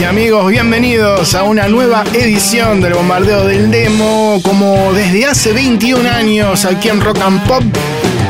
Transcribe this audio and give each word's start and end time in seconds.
y 0.00 0.04
amigos, 0.04 0.48
bienvenidos 0.48 1.34
a 1.34 1.42
una 1.42 1.66
nueva 1.66 2.04
edición 2.12 2.80
del 2.80 2.94
Bombardeo 2.94 3.44
del 3.46 3.70
Demo, 3.70 4.40
como 4.42 4.92
desde 4.92 5.26
hace 5.26 5.52
21 5.52 6.08
años 6.08 6.64
aquí 6.64 6.88
en 6.88 7.00
Rock 7.00 7.18
and 7.20 7.44
Pop 7.46 7.62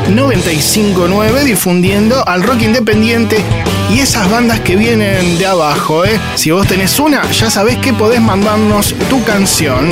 959, 0.09 1.43
difundiendo 1.45 2.27
al 2.27 2.43
rock 2.43 2.63
independiente 2.63 3.37
y 3.93 3.99
esas 3.99 4.29
bandas 4.29 4.61
que 4.61 4.75
vienen 4.75 5.37
de 5.37 5.45
abajo. 5.45 6.03
¿eh? 6.05 6.19
Si 6.35 6.51
vos 6.51 6.67
tenés 6.67 6.99
una, 6.99 7.29
ya 7.31 7.49
sabés 7.49 7.77
que 7.77 7.93
podés 7.93 8.19
mandarnos 8.19 8.95
tu 9.09 9.23
canción. 9.23 9.91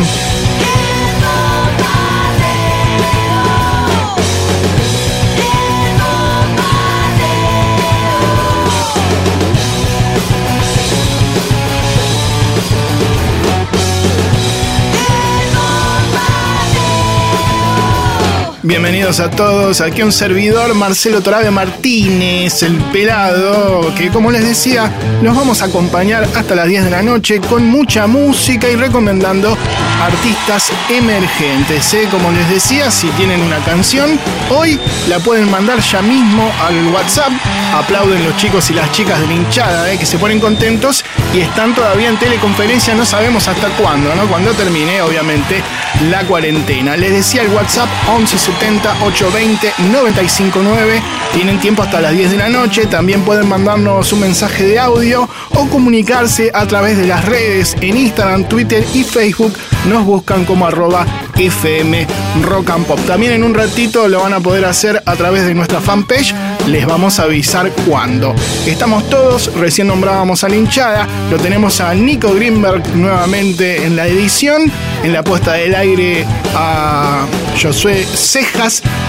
Bienvenidos 18.71 19.19
a 19.19 19.29
todos, 19.29 19.81
aquí 19.81 20.01
un 20.01 20.13
servidor 20.13 20.73
Marcelo 20.75 21.19
Torabe 21.19 21.51
Martínez, 21.51 22.63
el 22.63 22.77
pelado, 22.77 23.93
que 23.95 24.07
como 24.07 24.31
les 24.31 24.45
decía, 24.45 24.89
nos 25.21 25.35
vamos 25.35 25.61
a 25.61 25.65
acompañar 25.65 26.23
hasta 26.23 26.55
las 26.55 26.69
10 26.69 26.85
de 26.85 26.89
la 26.89 27.01
noche 27.01 27.41
con 27.41 27.67
mucha 27.67 28.07
música 28.07 28.69
y 28.69 28.77
recomendando 28.77 29.57
artistas 30.01 30.71
emergentes. 30.89 31.93
¿eh? 31.95 32.07
Como 32.09 32.31
les 32.31 32.49
decía, 32.49 32.89
si 32.91 33.09
tienen 33.09 33.41
una 33.41 33.57
canción, 33.57 34.17
hoy 34.49 34.79
la 35.09 35.19
pueden 35.19 35.51
mandar 35.51 35.81
ya 35.81 36.01
mismo 36.01 36.49
al 36.65 36.93
WhatsApp. 36.93 37.33
Aplauden 37.75 38.23
los 38.23 38.37
chicos 38.37 38.69
y 38.69 38.73
las 38.73 38.89
chicas 38.93 39.19
de 39.19 39.27
la 39.27 39.33
hinchada, 39.33 39.91
¿eh? 39.91 39.97
que 39.97 40.05
se 40.05 40.17
ponen 40.17 40.39
contentos 40.39 41.03
y 41.33 41.41
están 41.41 41.75
todavía 41.75 42.07
en 42.07 42.17
teleconferencia, 42.17 42.95
no 42.95 43.05
sabemos 43.05 43.49
hasta 43.49 43.67
cuándo, 43.71 44.15
¿no? 44.15 44.27
Cuando 44.27 44.53
termine, 44.53 45.01
obviamente, 45.01 45.61
la 46.09 46.23
cuarentena. 46.23 46.95
Les 46.95 47.11
decía 47.11 47.41
el 47.41 47.49
WhatsApp 47.49 47.89
1170 48.07 48.60
820 48.69 49.73
959. 49.91 51.01
Tienen 51.33 51.59
tiempo 51.59 51.81
hasta 51.81 51.99
las 51.99 52.13
10 52.13 52.31
de 52.31 52.37
la 52.37 52.49
noche. 52.49 52.85
También 52.85 53.21
pueden 53.21 53.47
mandarnos 53.47 54.13
un 54.13 54.19
mensaje 54.19 54.63
de 54.63 54.79
audio 54.79 55.27
o 55.55 55.67
comunicarse 55.67 56.51
a 56.53 56.65
través 56.67 56.97
de 56.97 57.07
las 57.07 57.25
redes 57.25 57.75
en 57.81 57.97
Instagram, 57.97 58.47
Twitter 58.47 58.85
y 58.93 59.03
Facebook. 59.03 59.53
Nos 59.89 60.05
buscan 60.05 60.45
como 60.45 60.67
arroba 60.67 61.05
FM 61.35 62.05
Rock 62.43 62.69
and 62.69 62.85
Pop. 62.85 62.99
También 63.07 63.33
en 63.33 63.43
un 63.43 63.55
ratito 63.55 64.07
lo 64.07 64.21
van 64.21 64.33
a 64.33 64.39
poder 64.39 64.65
hacer 64.65 65.01
a 65.05 65.15
través 65.15 65.45
de 65.45 65.55
nuestra 65.55 65.81
fanpage. 65.81 66.35
Les 66.67 66.85
vamos 66.85 67.19
a 67.19 67.23
avisar 67.23 67.71
cuándo. 67.87 68.35
Estamos 68.67 69.09
todos, 69.09 69.51
recién 69.55 69.87
nombrábamos 69.87 70.43
a 70.43 70.49
la. 70.49 71.07
Lo 71.31 71.37
tenemos 71.37 71.81
a 71.81 71.95
Nico 71.95 72.33
Greenberg 72.33 72.95
nuevamente 72.95 73.85
en 73.85 73.95
la 73.95 74.07
edición. 74.07 74.71
En 75.03 75.13
la 75.13 75.23
puesta 75.23 75.53
del 75.53 75.73
aire 75.73 76.25
a 76.55 77.25
Josué 77.59 78.05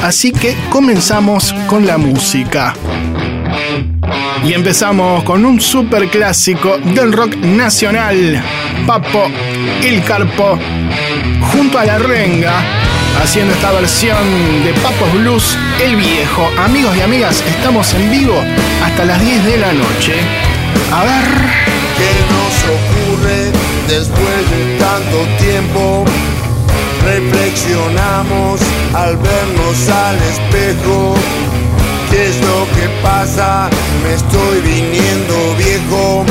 Así 0.02 0.30
que 0.30 0.54
comenzamos 0.70 1.54
con 1.66 1.86
la 1.86 1.96
música. 1.96 2.74
Y 4.44 4.52
empezamos 4.52 5.24
con 5.24 5.44
un 5.44 5.60
super 5.60 6.08
clásico 6.08 6.78
del 6.78 7.12
rock 7.12 7.36
nacional. 7.36 8.42
Papo, 8.86 9.30
El 9.82 10.02
Carpo, 10.04 10.58
junto 11.52 11.78
a 11.78 11.84
la 11.84 11.98
Renga, 11.98 12.62
haciendo 13.22 13.54
esta 13.54 13.72
versión 13.72 14.18
de 14.64 14.74
Papos 14.74 15.12
Blues, 15.14 15.56
El 15.82 15.96
Viejo. 15.96 16.50
Amigos 16.58 16.96
y 16.96 17.00
amigas, 17.00 17.42
estamos 17.46 17.94
en 17.94 18.10
vivo 18.10 18.38
hasta 18.84 19.04
las 19.04 19.20
10 19.20 19.44
de 19.44 19.56
la 19.58 19.72
noche. 19.72 20.14
A 20.92 21.04
ver. 21.04 21.62
¿Qué 21.96 22.12
nos 22.32 22.54
ocurre 22.76 23.52
después 23.88 24.50
de 24.50 24.78
tanto 24.78 25.42
tiempo? 25.42 26.04
Reflexionamos 27.04 28.60
al 28.94 29.16
vernos 29.16 29.88
al 29.88 30.16
espejo. 30.16 31.14
¿Qué 32.10 32.28
es 32.28 32.36
lo 32.40 32.66
que 32.76 32.88
pasa? 33.02 33.68
Me 34.02 34.14
estoy 34.14 34.60
viniendo 34.60 35.34
viejo. 35.56 36.24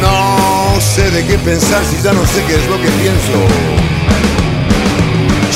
No 0.00 0.80
sé 0.80 1.10
de 1.10 1.26
qué 1.26 1.38
pensar 1.38 1.82
si 1.84 2.02
ya 2.02 2.12
no 2.12 2.24
sé 2.26 2.42
qué 2.46 2.54
es 2.54 2.66
lo 2.66 2.76
que 2.76 2.90
pienso. 3.02 3.38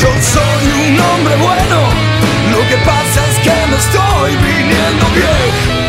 Yo 0.00 0.08
soy 0.22 0.64
un 0.86 1.00
hombre 1.00 1.36
bueno, 1.36 1.78
lo 2.52 2.68
que 2.68 2.76
pasa 2.84 3.26
es 3.30 3.38
que 3.44 3.66
me 3.70 3.76
estoy 3.76 4.36
viniendo 4.36 5.06
viejo. 5.14 5.88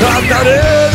Trataré 0.00 0.87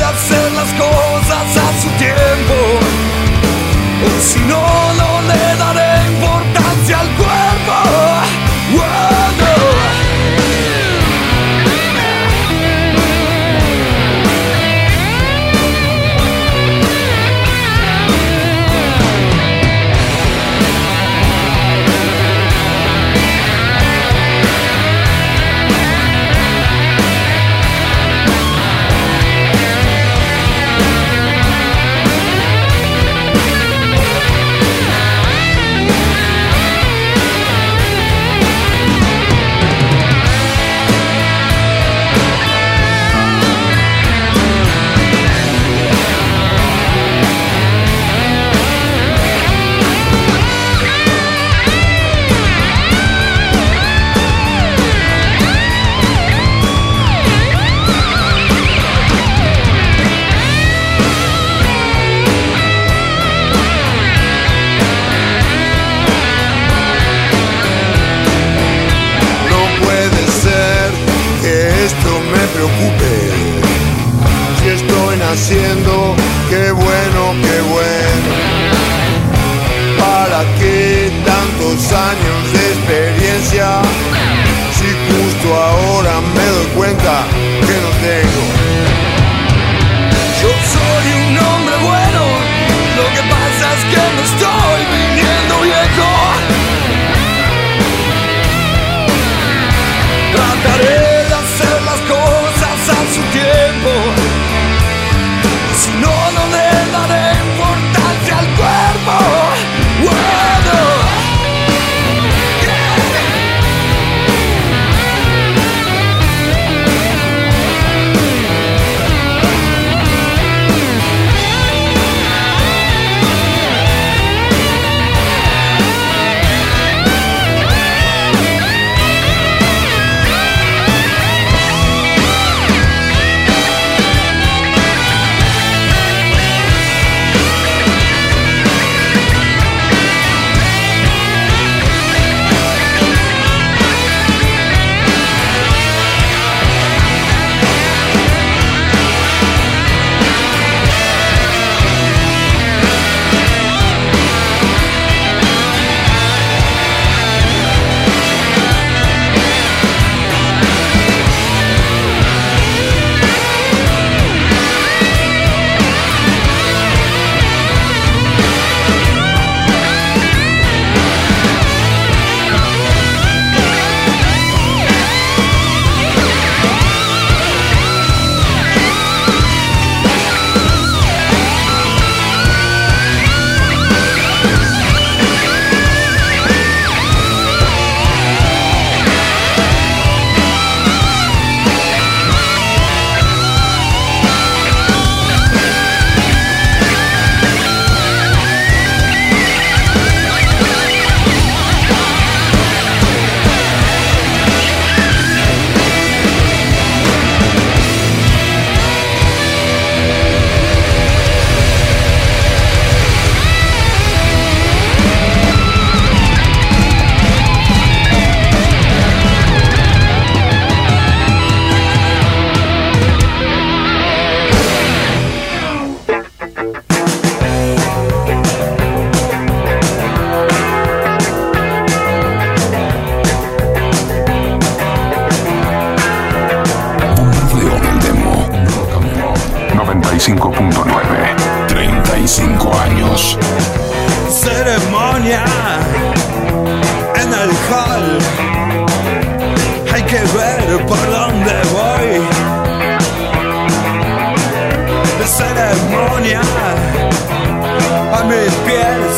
mis 258.34 258.54
pies. 258.68 259.14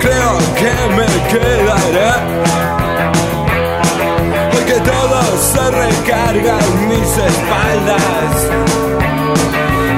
Creo 0.00 0.32
que 0.60 0.72
me 0.98 1.08
quedaré. 1.32 2.12
Porque 4.52 4.76
todo 4.92 5.18
se 5.52 5.64
recarga 5.84 6.54
en 6.68 6.88
mis 6.88 7.10
espaldas. 7.32 8.34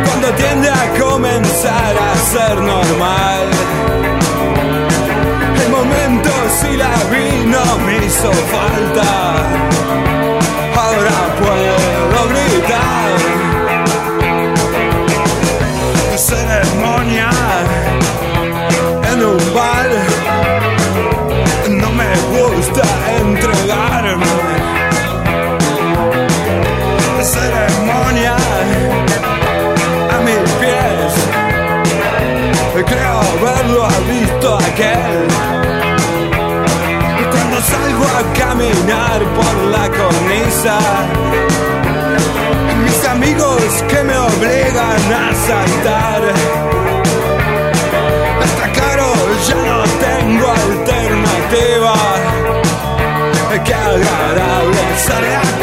Cuando 0.06 0.28
tiende 0.42 0.68
a 0.68 0.84
comenzar 1.04 1.94
a 2.08 2.12
ser 2.32 2.56
normal. 2.56 3.46
El 5.62 5.70
momento 5.70 6.30
si 6.60 6.76
la 6.76 6.94
vi 7.12 7.46
no 7.54 7.64
me 7.84 7.94
hizo 8.04 8.30
falta. 8.54 9.08
Ahora 10.84 11.16
puedo 11.40 11.87
por 38.88 39.56
la 39.70 39.86
cornisa. 39.90 40.78
Mis 42.84 43.04
amigos 43.06 43.84
que 43.86 44.02
me 44.02 44.16
obligan 44.16 45.12
a 45.12 45.34
saltar. 45.46 46.22
Está 48.44 48.72
caro, 48.80 49.12
ya 49.46 49.56
no 49.56 49.82
tengo 50.06 50.46
alternativa. 50.48 51.94
Qué 53.64 53.74
agradable 53.74 54.80
ser 55.06 55.57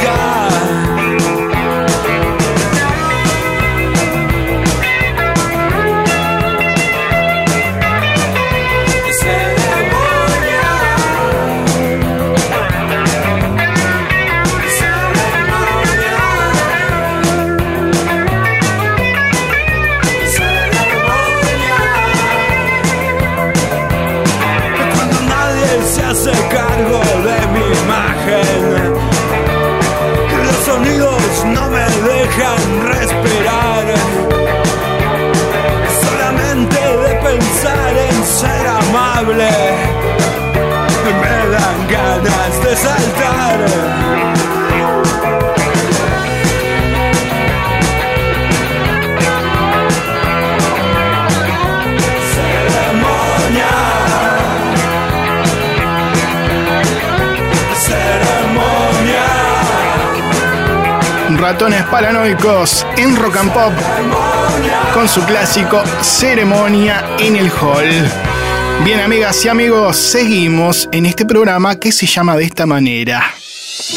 saltar. 42.76 43.96
Ratones 61.38 61.84
paranoicos 61.84 62.88
en 62.98 63.16
Rock 63.16 63.38
and 63.38 63.54
Pop 63.54 63.74
con 64.94 65.08
su 65.08 65.24
clásico 65.26 65.84
Ceremonia 66.02 67.06
en 67.20 67.36
el 67.36 67.52
Hall. 67.52 68.35
Bien, 68.84 69.00
amigas 69.00 69.44
y 69.46 69.50
amigos, 69.50 69.98
seguimos 69.98 70.88
en 70.92 71.06
este 71.06 71.26
programa 71.26 71.80
que 71.80 71.92
se 71.92 72.06
llama 72.06 72.36
de 72.36 72.44
esta 72.44 72.66
manera. 72.66 73.34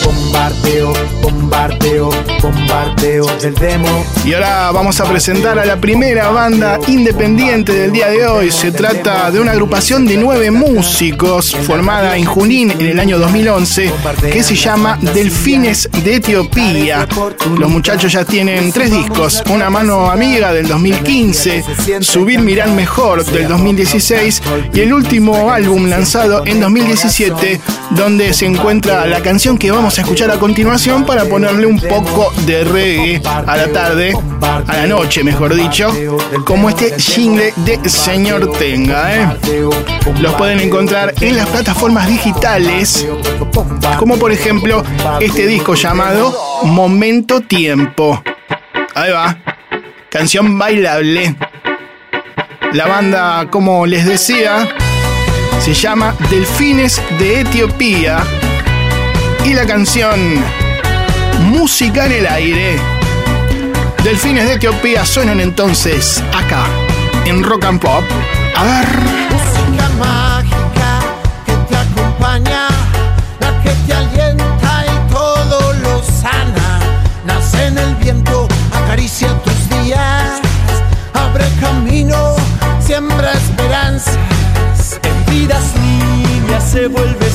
Bombardeo, 0.04 0.92
bombardeo, 1.22 2.10
bombardeo 2.42 3.26
del 3.38 3.54
demo. 3.54 4.04
Y 4.24 4.34
ahora 4.34 4.72
vamos 4.72 5.00
a 5.00 5.04
presentar 5.04 5.58
a 5.58 5.64
la 5.64 5.76
primera 5.76 6.30
banda 6.30 6.80
independiente 6.88 7.72
del 7.72 7.92
día 7.92 8.08
de 8.08 8.26
hoy. 8.26 8.50
Se 8.50 8.72
trata 8.72 9.30
de 9.30 9.40
una 9.40 9.52
agrupación 9.52 10.04
de 10.06 10.16
nueve 10.16 10.50
músicos 10.50 11.54
formada 11.54 12.16
en 12.16 12.24
Junín 12.24 12.72
en 12.72 12.86
el 12.86 12.98
año 12.98 13.18
2011 13.18 13.92
que 14.32 14.42
se 14.42 14.56
llama 14.56 14.98
Delfines 15.00 15.88
de 16.08 16.16
Etiopía. 16.16 17.06
Los 17.58 17.70
muchachos 17.70 18.12
ya 18.12 18.24
tienen 18.24 18.72
tres 18.72 18.90
discos, 18.90 19.42
Una 19.50 19.68
mano 19.68 20.10
amiga 20.10 20.54
del 20.54 20.66
2015, 20.66 21.62
Subir 22.00 22.40
Mirar 22.40 22.70
Mejor 22.70 23.24
del 23.26 23.46
2016 23.46 24.42
y 24.72 24.80
el 24.80 24.94
último 24.94 25.50
álbum 25.50 25.86
lanzado 25.86 26.46
en 26.46 26.60
2017 26.60 27.60
donde 27.90 28.32
se 28.32 28.46
encuentra 28.46 29.06
la 29.06 29.20
canción 29.20 29.58
que 29.58 29.70
vamos 29.70 29.98
a 29.98 30.02
escuchar 30.02 30.30
a 30.30 30.38
continuación 30.38 31.04
para 31.04 31.24
ponerle 31.24 31.66
un 31.66 31.80
poco 31.80 32.32
de 32.46 32.64
reggae 32.64 33.22
a 33.24 33.56
la 33.56 33.68
tarde, 33.68 34.14
a 34.42 34.76
la 34.76 34.86
noche 34.86 35.24
mejor 35.24 35.54
dicho, 35.54 35.92
como 36.44 36.68
este 36.68 36.98
jingle 36.98 37.52
de 37.56 37.88
Señor 37.88 38.52
Tenga. 38.58 39.14
¿eh? 39.14 39.28
Los 40.20 40.34
pueden 40.34 40.60
encontrar 40.60 41.14
en 41.20 41.36
las 41.36 41.46
plataformas 41.48 42.08
digitales, 42.08 43.06
como 43.98 44.16
por 44.16 44.32
ejemplo 44.32 44.84
este 45.20 45.46
disco 45.46 45.74
llamado 45.74 46.34
Momento 46.64 47.40
Tiempo. 47.40 48.22
Ahí 48.94 49.12
va, 49.12 49.38
canción 50.10 50.58
bailable. 50.58 51.36
La 52.72 52.86
banda, 52.86 53.46
como 53.50 53.86
les 53.86 54.04
decía, 54.04 54.68
se 55.60 55.74
llama 55.74 56.14
Delfines 56.30 57.00
de 57.18 57.40
Etiopía 57.40 58.22
y 59.44 59.54
la 59.54 59.66
canción 59.66 60.42
Música 61.40 62.06
en 62.06 62.12
el 62.12 62.26
aire. 62.26 62.97
Delfines 64.08 64.46
de 64.46 64.54
Etiopía 64.54 65.04
suenan 65.04 65.38
entonces 65.38 66.22
acá 66.34 66.64
en 67.26 67.44
Rock 67.44 67.66
and 67.66 67.78
Pop. 67.78 68.02
A 68.56 68.64
ver. 68.64 68.88
música 69.30 69.88
mágica 69.98 71.00
que 71.44 71.52
te 71.52 71.76
acompaña, 71.76 72.68
la 73.38 73.62
que 73.62 73.68
te 73.86 73.92
alienta 73.92 74.84
y 74.86 75.12
todo 75.12 75.74
lo 75.74 76.02
sana. 76.02 76.80
Nace 77.26 77.66
en 77.66 77.76
el 77.76 77.94
viento, 77.96 78.48
acaricia 78.72 79.28
tus 79.42 79.68
días, 79.68 80.40
abre 81.12 81.44
camino, 81.60 82.34
siembra 82.80 83.34
esperanzas. 83.34 84.16
En 85.02 85.34
vidas 85.34 85.74
niñas 85.82 86.64
se 86.64 86.86
vuelve 86.86 87.28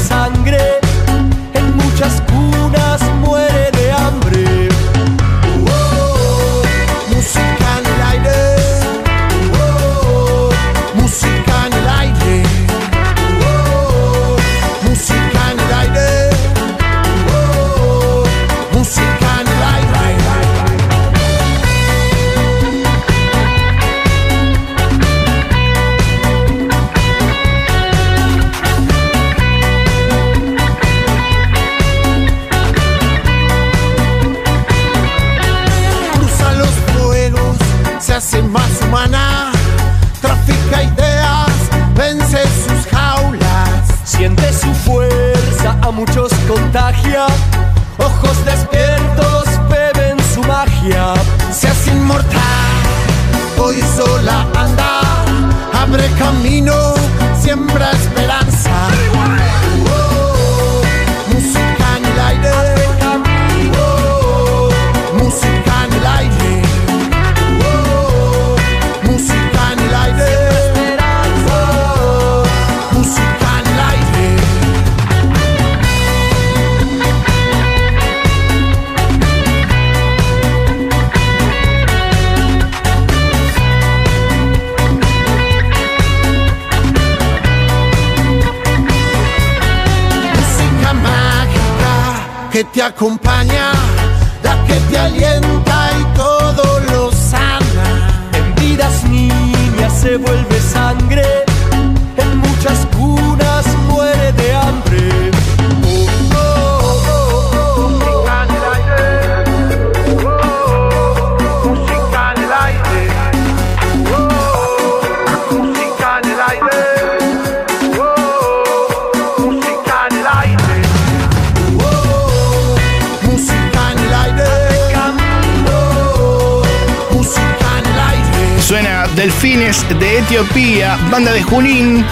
banda 131.13 131.32
de 131.32 131.43
Junín, 131.43 132.03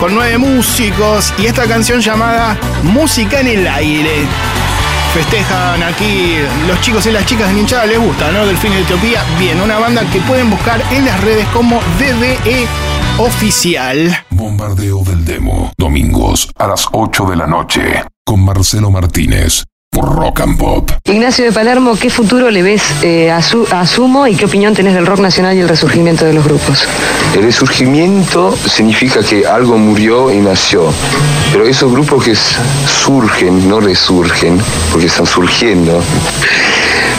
con 0.00 0.14
nueve 0.14 0.38
músicos 0.38 1.34
y 1.36 1.44
esta 1.44 1.66
canción 1.66 2.00
llamada 2.00 2.56
Música 2.82 3.40
en 3.40 3.46
el 3.46 3.68
aire. 3.68 4.24
Festejan 5.12 5.82
aquí 5.82 6.38
los 6.66 6.80
chicos 6.80 7.04
y 7.04 7.10
las 7.10 7.26
chicas 7.26 7.48
de 7.48 7.52
Ninchada, 7.52 7.84
les 7.84 7.98
gusta, 7.98 8.32
¿no? 8.32 8.46
Delfines 8.46 8.78
de 8.78 8.84
Etiopía. 8.84 9.22
Bien, 9.38 9.60
una 9.60 9.78
banda 9.78 10.02
que 10.10 10.20
pueden 10.20 10.48
buscar 10.48 10.82
en 10.92 11.04
las 11.04 11.20
redes 11.20 11.46
como 11.48 11.78
DDE 11.98 12.66
Oficial. 13.18 14.24
Bombardeo 14.30 15.04
del 15.04 15.22
demo. 15.22 15.70
Domingos 15.76 16.48
a 16.56 16.68
las 16.68 16.86
8 16.92 17.26
de 17.26 17.36
la 17.36 17.46
noche. 17.46 18.02
Con 18.24 18.42
Marcelo 18.42 18.90
Martínez. 18.90 19.65
Por 20.26 20.32
Rock 20.34 20.40
and 20.40 20.58
Pop. 20.58 20.90
Ignacio 21.04 21.44
de 21.44 21.52
Palermo, 21.52 21.94
¿qué 21.96 22.10
futuro 22.10 22.50
le 22.50 22.60
ves 22.62 22.82
eh, 23.02 23.30
a, 23.30 23.40
su, 23.42 23.64
a 23.70 23.86
Sumo 23.86 24.26
y 24.26 24.34
qué 24.34 24.46
opinión 24.46 24.74
tenés 24.74 24.94
del 24.94 25.06
rock 25.06 25.20
nacional 25.20 25.56
y 25.56 25.60
el 25.60 25.68
resurgimiento 25.68 26.24
de 26.24 26.32
los 26.32 26.44
grupos? 26.44 26.84
El 27.36 27.44
resurgimiento 27.44 28.56
significa 28.66 29.20
que 29.22 29.46
algo 29.46 29.78
murió 29.78 30.32
y 30.32 30.38
nació. 30.38 30.92
Pero 31.52 31.64
esos 31.64 31.92
grupos 31.92 32.24
que 32.24 32.34
surgen, 32.34 33.68
no 33.68 33.78
resurgen, 33.78 34.60
porque 34.90 35.06
están 35.06 35.26
surgiendo. 35.26 36.02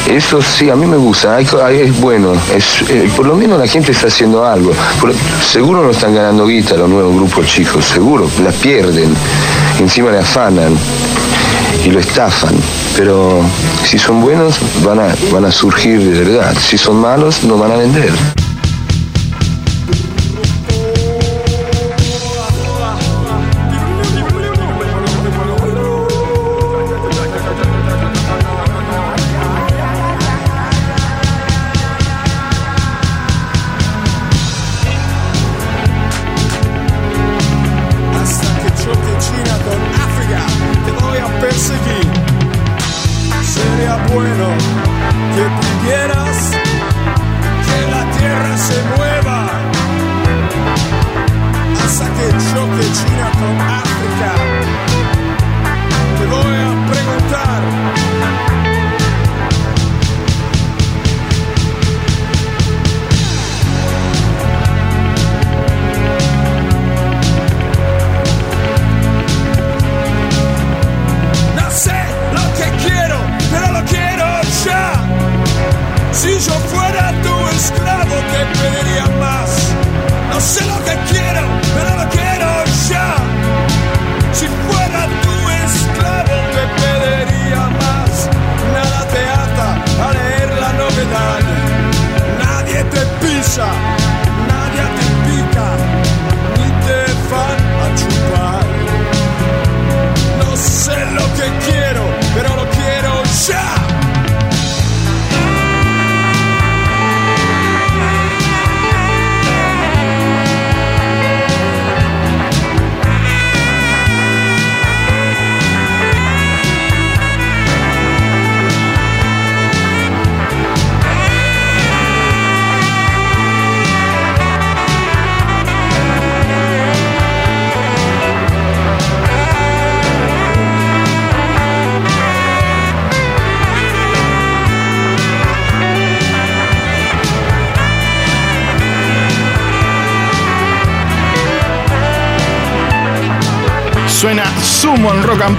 Eso 0.10 0.42
sí, 0.42 0.70
a 0.70 0.76
mí 0.76 0.86
me 0.86 0.98
gusta, 0.98 1.36
hay 1.38 1.46
co- 1.46 1.64
hay- 1.64 1.80
es 1.82 2.02
bueno, 2.02 2.34
es, 2.56 2.82
eh, 2.90 3.10
por 3.16 3.26
lo 3.26 3.36
menos 3.36 3.58
la 3.58 3.68
gente 3.68 3.94
está 3.94 4.08
haciendo 4.08 4.46
algo. 4.46 4.74
Por- 5.00 5.14
seguro 5.50 5.82
no 5.84 5.92
están 5.92 6.14
ganando 6.14 6.46
guita 6.46 6.76
los 6.76 6.90
nuevos 6.90 7.16
grupos 7.16 7.46
chicos, 7.46 7.86
seguro, 7.86 8.30
la 8.44 8.52
pierden, 8.52 9.14
encima 9.80 10.12
le 10.12 10.20
afanan 10.20 10.78
y 11.86 11.90
lo 11.90 12.00
estafan. 12.00 12.56
Pero 12.98 13.42
si 13.86 14.00
son 14.00 14.22
buenos, 14.22 14.60
van 14.84 15.00
a, 15.00 15.16
van 15.32 15.46
a 15.46 15.52
surgir 15.52 16.04
de 16.04 16.24
verdad. 16.24 16.56
Si 16.60 16.80
son 16.80 17.00
malos, 17.00 17.44
no 17.44 17.56
van 17.56 17.72
a 17.72 17.78
vender. 17.78 18.12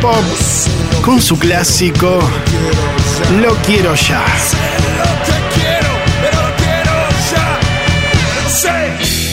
Pop 0.00 0.24
con 1.02 1.20
su 1.20 1.38
clásico 1.38 2.20
Lo 3.40 3.54
quiero 3.66 3.94
ya. 3.94 4.24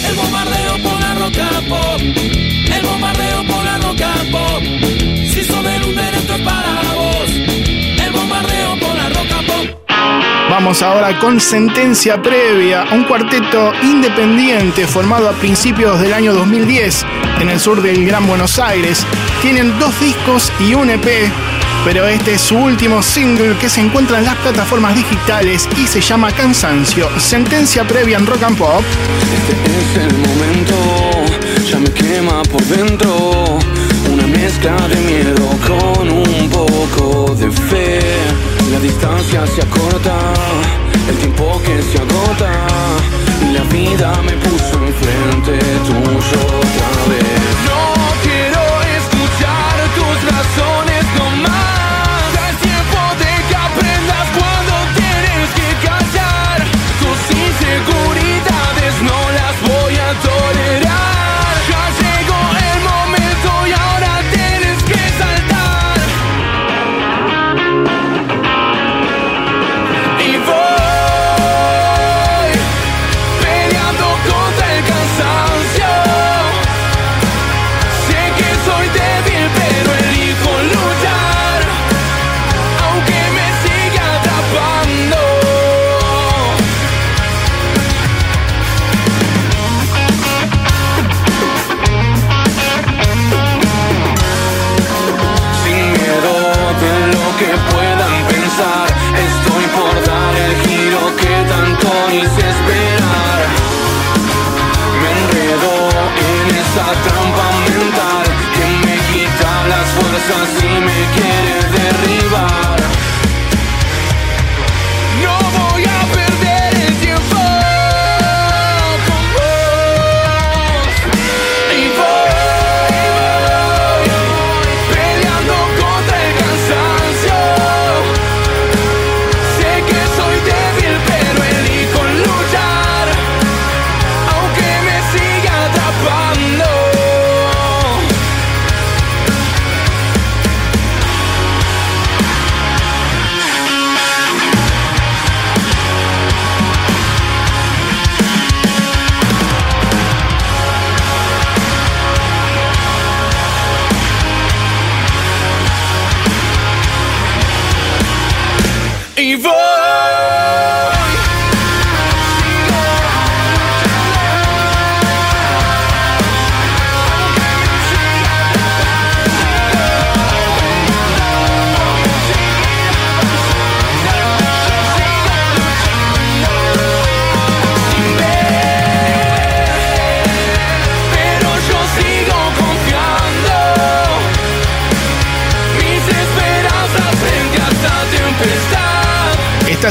El 0.08 0.16
bombardeo 0.16 0.74
pop. 1.70 2.02
El 2.02 2.86
bombardeo 2.86 3.44
pop. 4.32 4.64
Si 5.34 5.44
sos 5.44 5.64
vos. 5.64 7.30
El 8.04 8.12
bombardeo 8.12 8.80
por 8.80 8.96
la 8.96 9.10
roca 9.10 9.42
pop. 9.48 9.66
Vamos 10.50 10.82
ahora 10.82 11.20
con 11.20 11.40
Sentencia 11.40 12.22
Previa, 12.22 12.86
un 12.92 13.04
cuarteto 13.04 13.72
independiente 13.84 14.88
formado 14.88 15.30
a 15.30 15.34
principios 15.34 16.00
del 16.00 16.14
año 16.14 16.34
2010 16.34 17.06
en 17.42 17.50
el 17.50 17.60
sur 17.60 17.82
del 17.82 18.06
Gran 18.06 18.26
Buenos 18.28 18.60
Aires. 18.60 19.06
Tienen 19.46 19.78
dos 19.78 19.94
discos 20.00 20.52
y 20.60 20.74
un 20.74 20.90
EP, 20.90 21.06
pero 21.86 22.08
este 22.08 22.34
es 22.34 22.42
su 22.42 22.58
último 22.58 23.04
single 23.04 23.56
que 23.60 23.70
se 23.70 23.80
encuentra 23.80 24.18
en 24.18 24.26
las 24.26 24.34
plataformas 24.38 24.96
digitales 24.96 25.70
y 25.78 25.86
se 25.86 26.02
llama 26.02 26.32
Cansancio. 26.32 27.08
Sentencia 27.20 27.88
Previa 27.88 28.18
en 28.18 28.26
Rock 28.26 28.42
and 28.42 28.58
Pop. 28.58 28.82
Este 29.38 29.54
es 29.54 30.08
el 30.08 30.18
momento, 30.18 30.76
ya 31.64 31.78
me 31.78 31.92
quema 31.92 32.42
por 32.42 32.64
dentro. 32.64 33.60
Una 34.12 34.26
mezcla 34.26 34.76
de 34.88 34.96
miedo 34.96 35.48
con 35.68 36.10
un 36.10 36.50
poco 36.50 37.36
de 37.36 37.52
fe. 37.52 38.00
La 38.72 38.80
distancia 38.80 39.46
se 39.46 39.62
acorta, 39.62 40.18
el 41.08 41.16
tiempo 41.18 41.62
que 41.64 41.84
se 41.84 42.00
agota. 42.00 42.52
Y 43.48 43.54
la 43.54 43.64
vida 43.66 44.12
me 44.24 44.32
puso 44.38 44.84
enfrente 44.84 45.60
tuyo 45.86 46.42
otra 46.48 47.14
vez. 47.14 47.95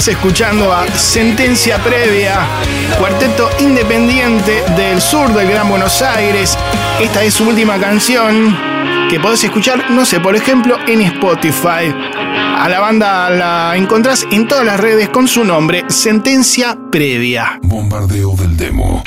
Estás 0.04 0.16
escuchando 0.16 0.70
a 0.70 0.86
Sentencia 0.88 1.82
Previa, 1.82 2.46
cuarteto 2.98 3.48
independiente 3.58 4.62
del 4.76 5.00
sur 5.00 5.32
del 5.32 5.48
Gran 5.48 5.66
Buenos 5.70 6.02
Aires. 6.02 6.58
Esta 7.00 7.24
es 7.24 7.32
su 7.32 7.48
última 7.48 7.78
canción 7.78 8.54
que 9.08 9.18
podés 9.18 9.44
escuchar, 9.44 9.90
no 9.90 10.04
sé, 10.04 10.20
por 10.20 10.36
ejemplo, 10.36 10.76
en 10.86 11.00
Spotify. 11.00 11.94
A 12.26 12.68
la 12.68 12.80
banda 12.80 13.30
la 13.30 13.72
encontrás 13.76 14.26
en 14.30 14.46
todas 14.46 14.66
las 14.66 14.78
redes 14.78 15.08
con 15.08 15.26
su 15.26 15.42
nombre, 15.42 15.84
Sentencia 15.88 16.76
Previa. 16.92 17.58
Bombardeo 17.62 18.36
del 18.36 18.58
demo. 18.58 19.02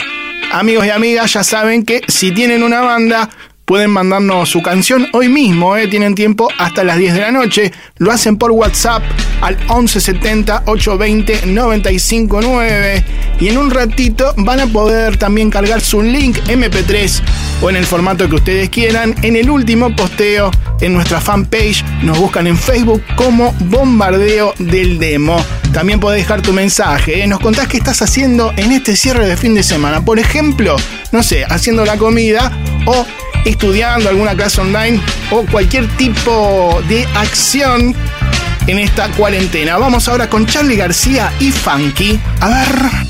Amigos 0.52 0.88
y 0.88 0.90
amigas, 0.90 1.32
ya 1.32 1.44
saben 1.44 1.84
que 1.84 2.02
si 2.08 2.32
tienen 2.32 2.64
una 2.64 2.82
banda, 2.82 3.30
pueden 3.66 3.92
mandarnos 3.92 4.50
su 4.50 4.64
canción 4.64 5.06
hoy 5.14 5.30
mismo, 5.30 5.78
¿eh? 5.78 5.88
tienen 5.88 6.16
tiempo 6.16 6.50
hasta 6.58 6.84
las 6.84 6.98
10 6.98 7.14
de 7.14 7.22
la 7.22 7.32
noche. 7.32 7.72
Lo 7.98 8.12
hacen 8.12 8.38
por 8.38 8.50
WhatsApp 8.50 9.04
al 9.42 9.58
1170 9.58 10.64
820 10.66 11.46
959 11.48 13.06
y 13.40 13.50
en 13.50 13.58
un 13.58 13.72
ratito 13.72 14.34
van 14.38 14.60
a 14.60 14.68
poder 14.68 15.18
también 15.18 15.50
cargar 15.50 15.82
su 15.82 16.02
link 16.02 16.38
MP3 16.48 17.22
o 17.62 17.70
en 17.70 17.76
el 17.76 17.86
formato 17.86 18.28
que 18.28 18.36
ustedes 18.36 18.70
quieran 18.70 19.16
en 19.22 19.36
el 19.36 19.50
último 19.50 19.96
posteo 19.96 20.52
en 20.82 20.94
nuestra 20.94 21.22
fanpage. 21.22 21.84
Nos 22.04 22.18
buscan 22.18 22.48
en 22.48 22.58
Facebook 22.58 23.04
como 23.16 23.54
Bombardeo 23.60 24.54
del 24.60 25.00
Demo. 25.00 25.38
También 25.74 26.00
podés 26.00 26.22
dejar 26.22 26.42
tu 26.42 26.54
mensaje. 26.54 27.24
¿eh? 27.24 27.28
Nos 27.28 27.40
contás 27.40 27.68
qué 27.68 27.78
estás 27.78 28.02
haciendo 28.02 28.54
en 28.58 28.72
este 28.72 28.96
cierre 28.96 29.28
de 29.28 29.38
fin 29.38 29.54
de 29.54 29.64
semana. 29.64 30.04
Por 30.04 30.20
ejemplo, 30.20 30.76
no 31.12 31.24
sé, 31.24 31.46
haciendo 31.46 31.86
la 31.86 31.98
comida 31.98 32.52
o 32.86 33.06
estudiando 33.46 34.10
alguna 34.10 34.36
clase 34.36 34.62
online 34.62 35.00
o 35.32 35.46
cualquier 35.46 35.88
tipo 35.98 36.82
de 36.90 37.06
acción 37.16 37.96
en 38.68 38.80
esta 38.80 39.10
cuarentena. 39.12 39.78
Vamos 39.78 40.08
ahora 40.08 40.30
con 40.30 40.46
Charlie 40.46 40.76
García 40.76 41.34
y 41.40 41.52
Funky. 41.52 42.20
A 42.42 42.50
ver. 42.50 43.07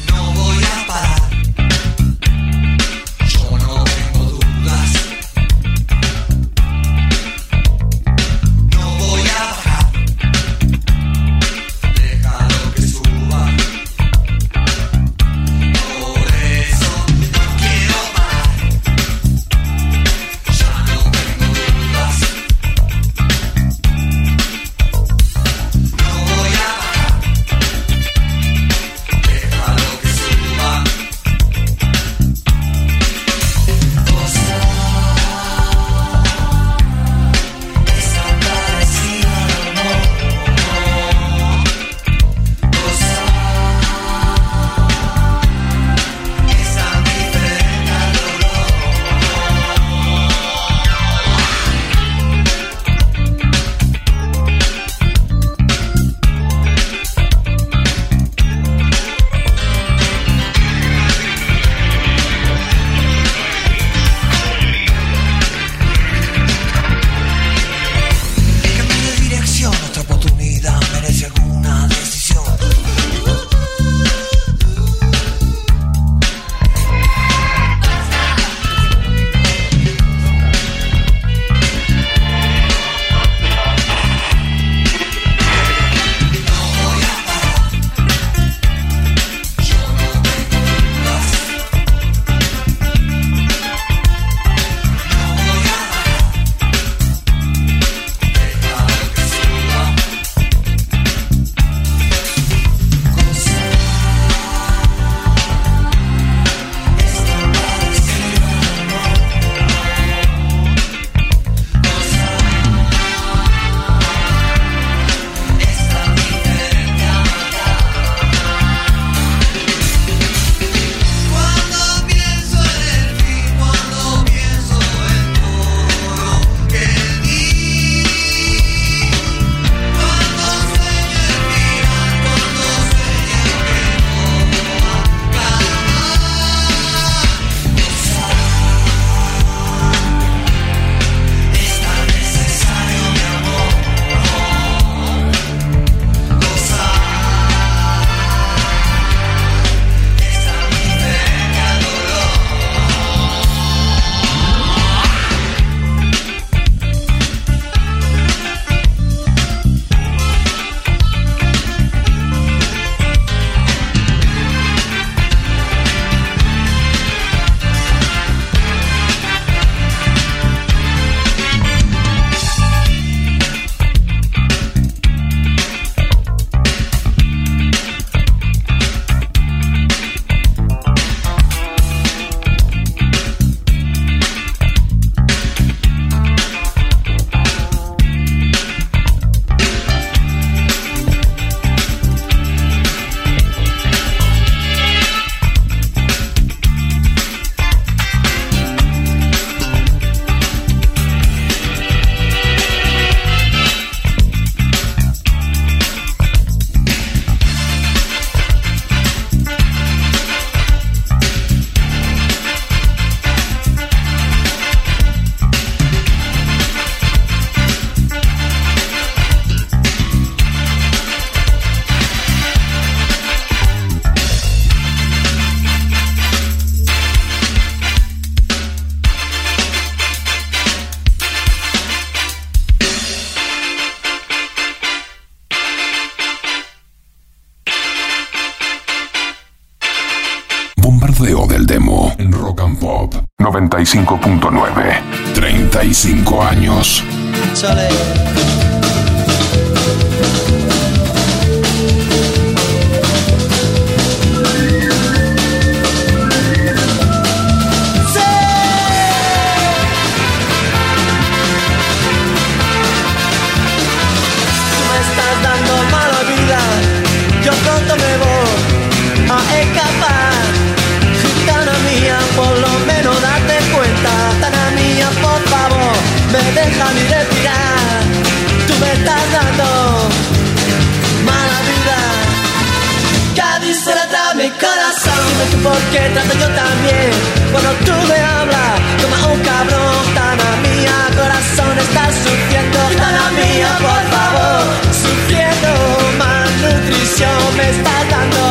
Dime 285.38 285.52
tú 285.52 285.58
por 285.62 285.78
qué 285.91 286.00
trato 286.15 286.34
yo 286.34 286.50
también. 286.50 287.12
Cuando 287.52 287.69
tú 287.86 287.93
me 288.10 288.19
hablas, 288.19 288.73
como 289.02 289.34
un 289.34 289.39
cabrón. 289.41 289.93
Gitana 290.08 290.50
mía, 290.65 290.97
corazón, 291.15 291.78
estás 291.78 292.15
sufriendo. 292.26 292.80
Gitana 292.89 293.26
mía, 293.38 293.69
por 293.78 294.04
favor, 294.13 294.62
sufriendo. 294.89 295.69
Malnutrición 296.17 297.56
me 297.56 297.69
estás 297.69 298.04
dando. 298.10 298.43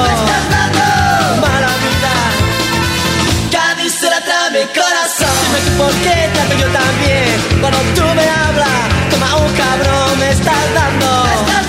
Mala 1.43 1.73
vida. 1.83 2.15
Cádiz 3.51 3.93
se 3.99 4.09
la 4.09 4.21
trae 4.23 4.51
mi 4.53 4.65
corazón. 4.71 5.35
Dime 5.43 5.59
tú 5.67 5.73
por 5.83 5.93
qué 6.05 6.31
trato 6.35 6.55
yo 6.55 6.69
también. 6.71 7.35
Cuando 7.61 7.79
tú 7.97 8.05
me 8.15 8.27
hablas, 8.31 8.83
como 9.11 9.45
un 9.45 9.53
cabrón, 9.55 10.19
me 10.21 10.31
estás 10.31 10.67
dando. 10.73 11.66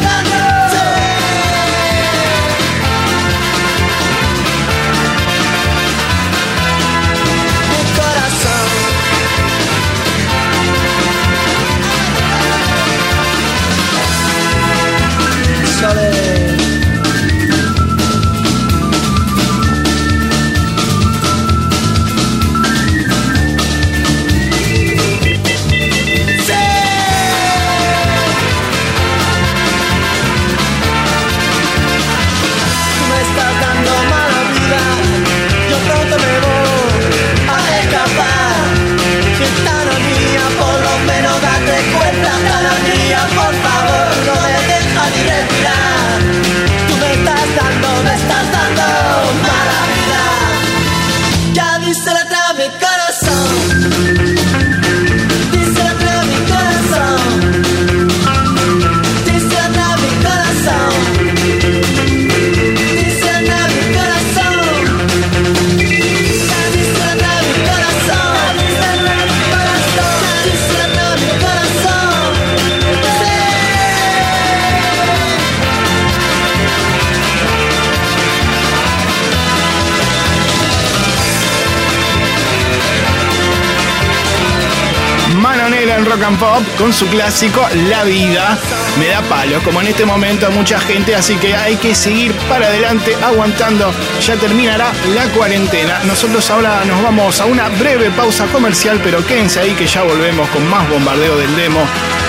Rock 86.17 86.25
and 86.25 86.39
Pop 86.39 86.63
con 86.79 86.91
su 86.91 87.05
clásico 87.07 87.61
La 87.89 88.03
Vida. 88.03 88.57
Me 88.99 89.07
da 89.07 89.21
palo, 89.21 89.59
como 89.63 89.81
en 89.81 89.87
este 89.87 90.03
momento 90.03 90.49
mucha 90.51 90.79
gente, 90.79 91.13
así 91.13 91.35
que 91.35 91.53
hay 91.53 91.75
que 91.75 91.93
seguir 91.93 92.31
para 92.49 92.67
adelante 92.67 93.15
aguantando. 93.23 93.91
Ya 94.25 94.35
terminará 94.35 94.91
la 95.13 95.25
cuarentena. 95.27 95.99
Nosotros 96.05 96.49
ahora 96.49 96.83
nos 96.85 97.03
vamos 97.03 97.39
a 97.39 97.45
una 97.45 97.69
breve 97.69 98.09
pausa 98.11 98.47
comercial, 98.47 98.99
pero 99.03 99.25
quédense 99.25 99.59
ahí 99.59 99.71
que 99.71 99.85
ya 99.85 100.01
volvemos 100.03 100.49
con 100.49 100.67
más 100.67 100.89
bombardeo 100.89 101.37
del 101.37 101.55
demo 101.55 101.81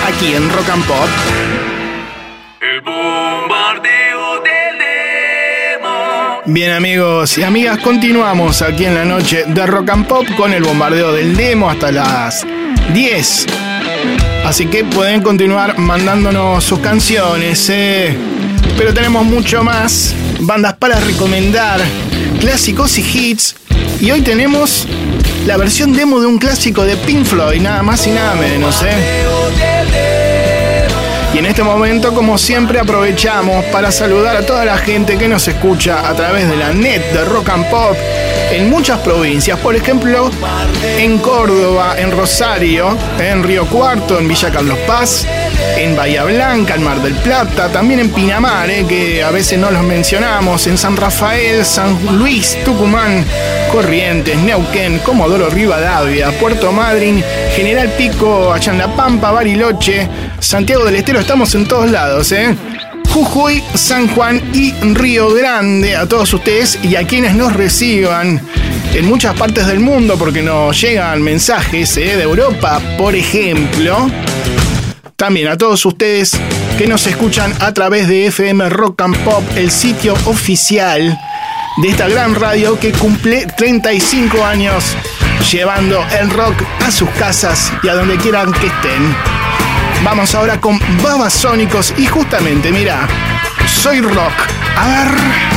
aquí 0.07 0.35
en 0.35 0.51
Rock 0.51 0.69
and 0.69 0.85
Pop. 0.85 1.09
Bien 6.45 6.71
amigos 6.71 7.37
y 7.37 7.43
amigas, 7.43 7.79
continuamos 7.79 8.61
aquí 8.61 8.85
en 8.85 8.95
la 8.95 9.05
noche 9.05 9.45
de 9.47 9.65
Rock 9.65 9.89
and 9.89 10.07
Pop 10.07 10.25
con 10.37 10.53
el 10.53 10.63
bombardeo 10.63 11.11
del 11.13 11.35
demo 11.35 11.69
hasta 11.69 11.91
las 11.91 12.45
10. 12.93 13.68
Así 14.45 14.65
que 14.65 14.83
pueden 14.83 15.21
continuar 15.21 15.77
mandándonos 15.77 16.63
sus 16.63 16.79
canciones. 16.79 17.69
eh. 17.69 18.17
Pero 18.77 18.93
tenemos 18.93 19.25
mucho 19.25 19.63
más. 19.63 20.15
Bandas 20.41 20.73
para 20.75 20.99
recomendar, 21.01 21.81
clásicos 22.39 22.97
y 22.97 23.01
hits. 23.01 23.55
Y 23.99 24.11
hoy 24.11 24.21
tenemos 24.21 24.87
la 25.45 25.57
versión 25.57 25.93
demo 25.93 26.19
de 26.21 26.27
un 26.27 26.37
clásico 26.37 26.85
de 26.85 26.95
Pink 26.95 27.25
Floyd, 27.25 27.61
nada 27.61 27.83
más 27.83 28.07
y 28.07 28.11
nada 28.11 28.35
menos. 28.35 28.81
¿eh? 28.83 29.25
En 31.39 31.45
este 31.45 31.63
momento, 31.63 32.13
como 32.13 32.37
siempre, 32.37 32.81
aprovechamos 32.81 33.63
para 33.71 33.93
saludar 33.93 34.35
a 34.35 34.45
toda 34.45 34.65
la 34.65 34.77
gente 34.77 35.17
que 35.17 35.29
nos 35.29 35.47
escucha 35.47 36.05
a 36.09 36.13
través 36.13 36.49
de 36.49 36.57
la 36.57 36.73
net 36.73 37.13
de 37.13 37.23
Rock 37.23 37.47
and 37.47 37.69
Pop 37.69 37.95
en 38.51 38.69
muchas 38.69 38.99
provincias. 38.99 39.57
Por 39.59 39.73
ejemplo, 39.73 40.29
en 40.97 41.17
Córdoba, 41.19 41.95
en 41.97 42.11
Rosario, 42.11 42.97
en 43.17 43.41
Río 43.41 43.65
Cuarto, 43.67 44.19
en 44.19 44.27
Villa 44.27 44.51
Carlos 44.51 44.77
Paz, 44.79 45.25
en 45.77 45.95
Bahía 45.95 46.25
Blanca, 46.25 46.75
en 46.75 46.83
Mar 46.83 47.01
del 47.01 47.15
Plata, 47.15 47.69
también 47.69 48.01
en 48.01 48.09
Pinamar, 48.09 48.69
eh, 48.69 48.85
que 48.85 49.23
a 49.23 49.31
veces 49.31 49.57
no 49.57 49.71
los 49.71 49.83
mencionamos, 49.83 50.67
en 50.67 50.77
San 50.77 50.97
Rafael, 50.97 51.63
San 51.63 52.17
Luis, 52.17 52.57
Tucumán, 52.65 53.25
Corrientes, 53.71 54.37
Neuquén, 54.37 54.99
Comodoro 54.99 55.49
Rivadavia, 55.49 56.31
Puerto 56.39 56.71
Madryn, 56.71 57.23
General 57.55 57.87
Pico, 57.97 58.53
Pampa, 58.95 59.31
Bariloche, 59.31 60.07
Santiago 60.39 60.85
del 60.85 60.95
Estero, 60.95 61.19
estamos 61.19 61.53
en 61.55 61.67
todos 61.67 61.89
lados, 61.89 62.31
¿eh? 62.31 62.55
Jujuy, 63.13 63.63
San 63.75 64.07
Juan 64.09 64.41
y 64.53 64.71
Río 64.93 65.33
Grande, 65.33 65.95
a 65.95 66.07
todos 66.07 66.33
ustedes 66.33 66.79
y 66.83 66.95
a 66.95 67.05
quienes 67.07 67.35
nos 67.35 67.53
reciban 67.53 68.41
en 68.93 69.05
muchas 69.05 69.35
partes 69.37 69.67
del 69.67 69.79
mundo, 69.79 70.17
porque 70.17 70.41
nos 70.41 70.79
llegan 70.79 71.21
mensajes 71.21 71.97
¿eh? 71.97 72.15
de 72.15 72.23
Europa, 72.23 72.81
por 72.97 73.15
ejemplo. 73.15 74.09
También 75.15 75.47
a 75.47 75.57
todos 75.57 75.85
ustedes 75.85 76.39
que 76.77 76.87
nos 76.87 77.05
escuchan 77.07 77.53
a 77.59 77.73
través 77.73 78.07
de 78.07 78.27
FM 78.27 78.69
Rock 78.69 79.01
and 79.01 79.17
Pop, 79.23 79.43
el 79.55 79.69
sitio 79.69 80.13
oficial 80.25 81.19
de 81.77 81.89
esta 81.89 82.07
gran 82.07 82.35
radio 82.35 82.79
que 82.79 82.91
cumple 82.91 83.45
35 83.45 84.43
años 84.43 84.95
llevando 85.51 86.05
el 86.19 86.29
rock 86.29 86.61
a 86.85 86.91
sus 86.91 87.09
casas 87.11 87.71
y 87.83 87.87
a 87.87 87.95
donde 87.95 88.17
quieran 88.17 88.51
que 88.51 88.67
estén. 88.67 89.15
Vamos 90.03 90.35
ahora 90.35 90.59
con 90.59 90.79
Babasónicos 91.01 91.93
y 91.97 92.05
justamente, 92.05 92.71
mira, 92.71 93.07
soy 93.67 94.01
rock. 94.01 94.33
A 94.77 94.87
ver. 94.87 95.49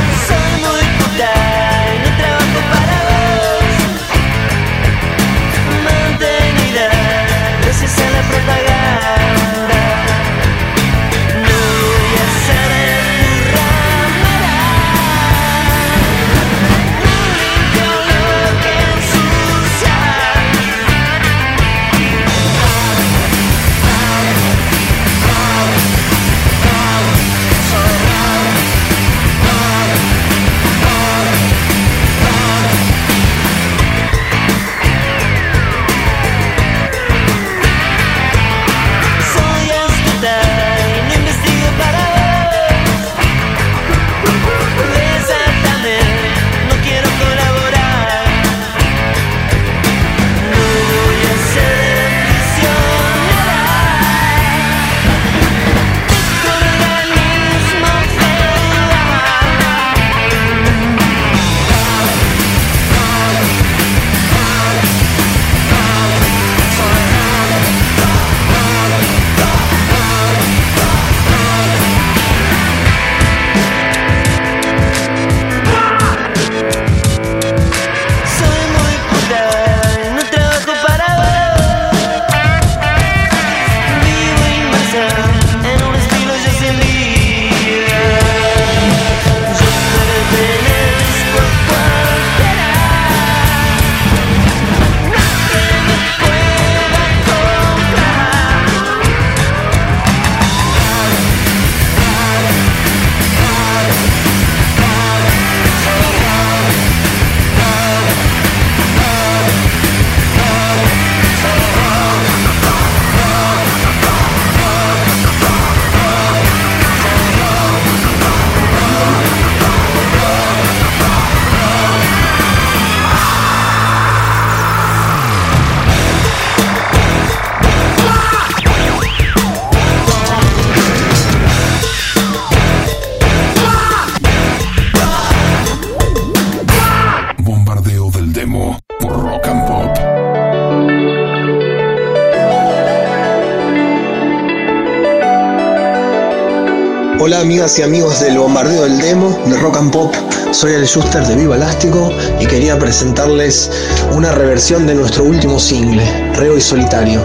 Amigas 147.52 147.78
y 147.78 147.82
amigos 147.82 148.20
del 148.20 148.38
bombardeo 148.38 148.84
del 148.84 148.98
demo 148.98 149.38
de 149.44 149.58
Rock 149.58 149.76
and 149.76 149.92
Pop, 149.92 150.14
soy 150.52 150.72
el 150.72 150.86
Schuster 150.86 151.22
de 151.26 151.36
Viva 151.36 151.54
Elástico 151.54 152.10
y 152.40 152.46
quería 152.46 152.78
presentarles 152.78 153.70
una 154.12 154.32
reversión 154.32 154.86
de 154.86 154.94
nuestro 154.94 155.24
último 155.24 155.60
single, 155.60 156.02
Reo 156.32 156.56
y 156.56 156.62
Solitario. 156.62 157.20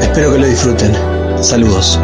Espero 0.00 0.32
que 0.32 0.38
lo 0.38 0.46
disfruten. 0.46 0.96
Saludos. 1.42 1.98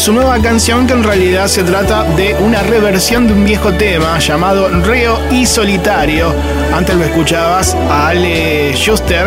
Su 0.00 0.14
nueva 0.14 0.40
canción 0.40 0.86
que 0.86 0.94
en 0.94 1.04
realidad 1.04 1.46
se 1.46 1.62
trata 1.62 2.04
de 2.04 2.34
una 2.40 2.62
reversión 2.62 3.26
de 3.26 3.34
un 3.34 3.44
viejo 3.44 3.74
tema 3.74 4.18
llamado 4.18 4.70
Reo 4.82 5.20
y 5.30 5.44
Solitario. 5.44 6.34
Antes 6.72 6.96
lo 6.96 7.04
escuchabas 7.04 7.74
a 7.74 8.08
Ale 8.08 8.72
Schuster 8.74 9.26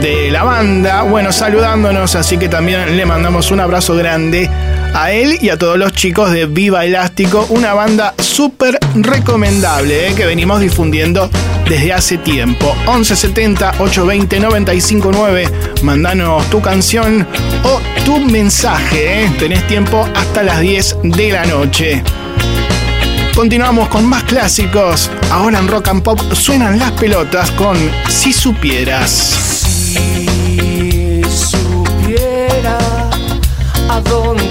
de 0.00 0.32
la 0.32 0.42
banda, 0.42 1.02
bueno, 1.02 1.30
saludándonos, 1.30 2.16
así 2.16 2.38
que 2.38 2.48
también 2.48 2.96
le 2.96 3.06
mandamos 3.06 3.52
un 3.52 3.60
abrazo 3.60 3.94
grande 3.94 4.50
a 4.94 5.12
él 5.12 5.38
y 5.40 5.50
a 5.50 5.56
todos 5.56 5.78
los 5.78 5.92
chicos 5.92 6.32
de 6.32 6.46
Viva 6.46 6.84
Elástico, 6.84 7.46
una 7.50 7.72
banda 7.72 8.14
súper 8.18 8.80
recomendable 8.96 10.08
eh, 10.08 10.14
que 10.16 10.26
venimos 10.26 10.60
difundiendo 10.60 11.30
desde 11.68 11.92
hace 11.92 12.18
tiempo. 12.18 12.74
1170 12.86 13.74
820 13.78 14.40
959, 14.40 15.48
mandanos 15.82 16.50
tu 16.50 16.60
canción 16.60 17.26
o 17.62 17.80
tu 18.04 18.18
mensaje, 18.20 19.24
eh. 19.24 19.32
tenés 19.38 19.66
tiempo 19.66 20.08
hasta 20.14 20.42
las 20.42 20.60
10 20.60 20.96
de 21.02 21.32
la 21.32 21.44
noche. 21.44 22.02
Continuamos 23.34 23.88
con 23.88 24.06
más 24.06 24.24
clásicos. 24.24 25.10
Ahora 25.30 25.58
en 25.58 25.68
Rock 25.68 25.88
and 25.88 26.02
Pop 26.02 26.20
suenan 26.34 26.78
las 26.78 26.92
pelotas 26.92 27.50
con 27.52 27.76
Si 28.08 28.32
supieras. 28.32 29.10
Si 29.10 29.96
a 33.88 34.00
dónde 34.00 34.41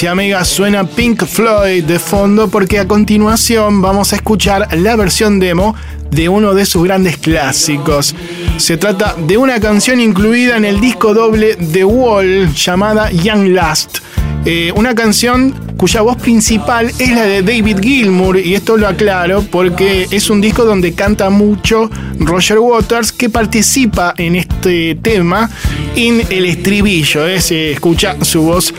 amigos 0.00 0.02
y 0.02 0.06
amigas, 0.06 0.48
suena 0.48 0.84
Pink 0.84 1.24
Floyd 1.26 1.84
de 1.84 1.98
fondo 1.98 2.48
porque 2.48 2.78
a 2.78 2.88
continuación 2.88 3.82
vamos 3.82 4.12
a 4.12 4.16
escuchar 4.16 4.68
la 4.78 4.96
versión 4.96 5.38
demo 5.38 5.74
de 6.10 6.28
uno 6.28 6.54
de 6.54 6.64
sus 6.64 6.84
grandes 6.84 7.18
clásicos. 7.18 8.14
Se 8.56 8.76
trata 8.78 9.14
de 9.26 9.36
una 9.36 9.60
canción 9.60 10.00
incluida 10.00 10.56
en 10.56 10.64
el 10.64 10.80
disco 10.80 11.12
doble 11.12 11.56
The 11.56 11.84
Wall 11.84 12.52
llamada 12.54 13.10
Young 13.10 13.48
Last. 13.48 13.98
Eh, 14.46 14.72
una 14.74 14.94
canción 14.94 15.54
cuya 15.76 16.00
voz 16.00 16.16
principal 16.16 16.90
es 16.98 17.10
la 17.10 17.24
de 17.24 17.42
David 17.42 17.78
Gilmour 17.82 18.38
y 18.38 18.54
esto 18.54 18.78
lo 18.78 18.88
aclaro 18.88 19.42
porque 19.42 20.06
es 20.10 20.30
un 20.30 20.40
disco 20.40 20.64
donde 20.64 20.94
canta 20.94 21.28
mucho 21.28 21.90
Roger 22.18 22.58
Waters 22.58 23.12
que 23.12 23.28
participa 23.28 24.14
en 24.16 24.36
este 24.36 24.94
tema 24.94 25.50
en 25.94 26.22
el 26.30 26.46
estribillo, 26.46 27.26
eh, 27.26 27.40
se 27.40 27.72
escucha 27.72 28.16
su 28.22 28.42
voz 28.42 28.72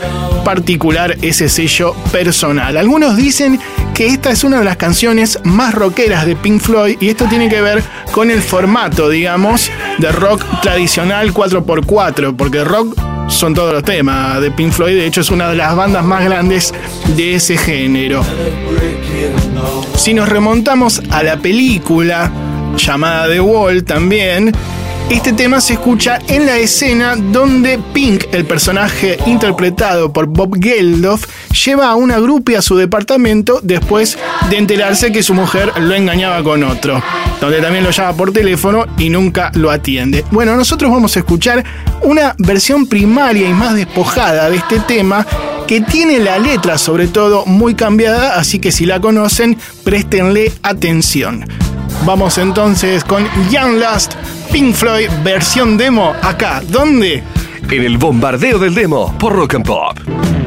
particular, 0.44 1.16
ese 1.22 1.48
sello 1.48 1.94
personal. 2.10 2.76
Algunos 2.76 3.16
dicen 3.16 3.58
que 3.94 4.06
esta 4.06 4.30
es 4.30 4.44
una 4.44 4.58
de 4.58 4.64
las 4.64 4.76
canciones 4.76 5.38
más 5.44 5.74
rockeras 5.74 6.26
de 6.26 6.36
Pink 6.36 6.60
Floyd 6.60 6.96
y 7.00 7.08
esto 7.08 7.26
tiene 7.26 7.48
que 7.48 7.60
ver 7.60 7.82
con 8.12 8.30
el 8.30 8.42
formato, 8.42 9.08
digamos, 9.08 9.70
de 9.98 10.12
rock 10.12 10.44
tradicional 10.62 11.32
4x4, 11.32 12.36
porque 12.36 12.64
rock 12.64 12.98
son 13.28 13.54
todos 13.54 13.72
los 13.72 13.82
temas 13.82 14.40
de 14.40 14.50
Pink 14.50 14.72
Floyd, 14.72 14.94
de 14.94 15.06
hecho 15.06 15.20
es 15.20 15.30
una 15.30 15.48
de 15.48 15.56
las 15.56 15.74
bandas 15.74 16.04
más 16.04 16.24
grandes 16.24 16.72
de 17.16 17.34
ese 17.34 17.56
género. 17.56 18.24
Si 19.96 20.14
nos 20.14 20.28
remontamos 20.28 21.02
a 21.10 21.22
la 21.22 21.36
película 21.38 22.30
llamada 22.76 23.28
The 23.28 23.40
Wall 23.40 23.84
también, 23.84 24.52
este 25.14 25.32
tema 25.34 25.60
se 25.60 25.74
escucha 25.74 26.18
en 26.28 26.46
la 26.46 26.56
escena 26.56 27.16
donde 27.16 27.78
Pink, 27.92 28.24
el 28.32 28.46
personaje 28.46 29.18
interpretado 29.26 30.12
por 30.12 30.26
Bob 30.26 30.58
Geldof, 30.58 31.26
lleva 31.64 31.90
a 31.90 31.96
una 31.96 32.18
grupia 32.18 32.60
a 32.60 32.62
su 32.62 32.76
departamento 32.76 33.60
después 33.62 34.16
de 34.48 34.56
enterarse 34.56 35.12
que 35.12 35.22
su 35.22 35.34
mujer 35.34 35.72
lo 35.80 35.94
engañaba 35.94 36.42
con 36.42 36.64
otro, 36.64 37.02
donde 37.40 37.60
también 37.60 37.84
lo 37.84 37.90
llama 37.90 38.16
por 38.16 38.32
teléfono 38.32 38.86
y 38.96 39.10
nunca 39.10 39.50
lo 39.54 39.70
atiende. 39.70 40.24
Bueno, 40.30 40.56
nosotros 40.56 40.90
vamos 40.90 41.14
a 41.16 41.18
escuchar 41.18 41.62
una 42.02 42.34
versión 42.38 42.86
primaria 42.86 43.48
y 43.48 43.52
más 43.52 43.74
despojada 43.74 44.48
de 44.48 44.56
este 44.56 44.80
tema 44.80 45.26
que 45.66 45.82
tiene 45.82 46.20
la 46.20 46.38
letra 46.38 46.78
sobre 46.78 47.06
todo 47.06 47.44
muy 47.44 47.74
cambiada, 47.74 48.36
así 48.36 48.58
que 48.60 48.72
si 48.72 48.86
la 48.86 49.00
conocen, 49.00 49.58
préstenle 49.84 50.52
atención. 50.62 51.44
Vamos 52.04 52.38
entonces 52.38 53.04
con 53.04 53.28
Young 53.50 53.74
Last, 53.78 54.14
Pink 54.52 54.74
Floyd, 54.74 55.08
versión 55.24 55.78
demo, 55.78 56.14
acá, 56.20 56.60
¿dónde? 56.68 57.22
En 57.70 57.82
el 57.84 57.96
bombardeo 57.96 58.58
del 58.58 58.74
demo 58.74 59.16
por 59.18 59.32
Rock 59.32 59.54
and 59.54 59.66
Pop. 59.66 60.41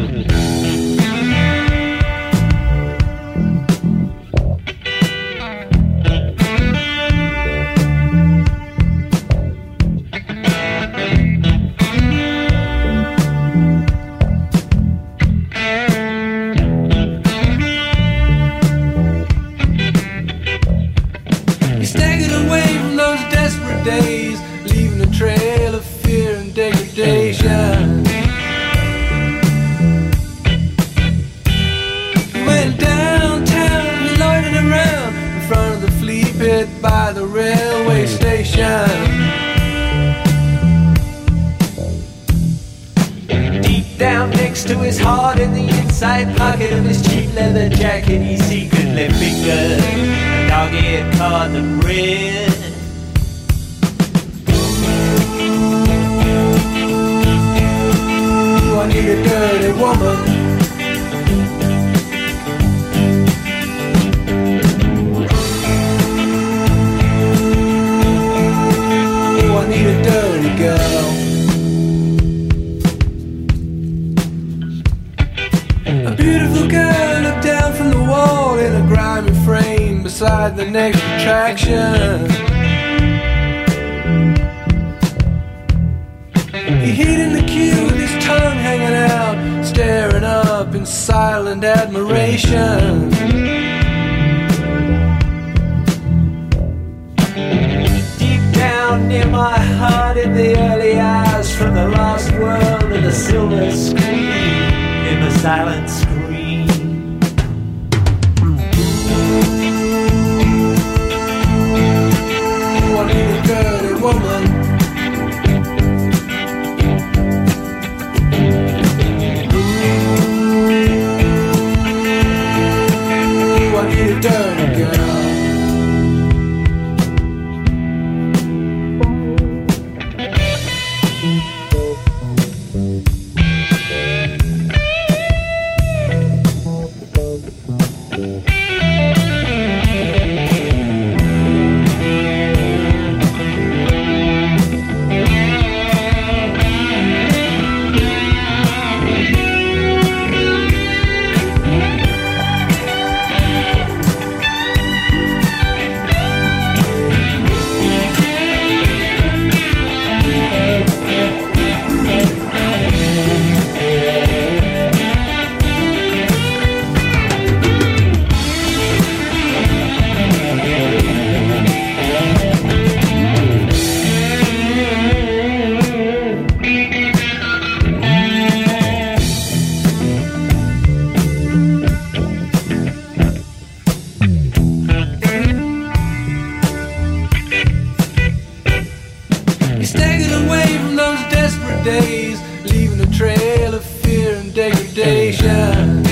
degradation. 194.70 196.04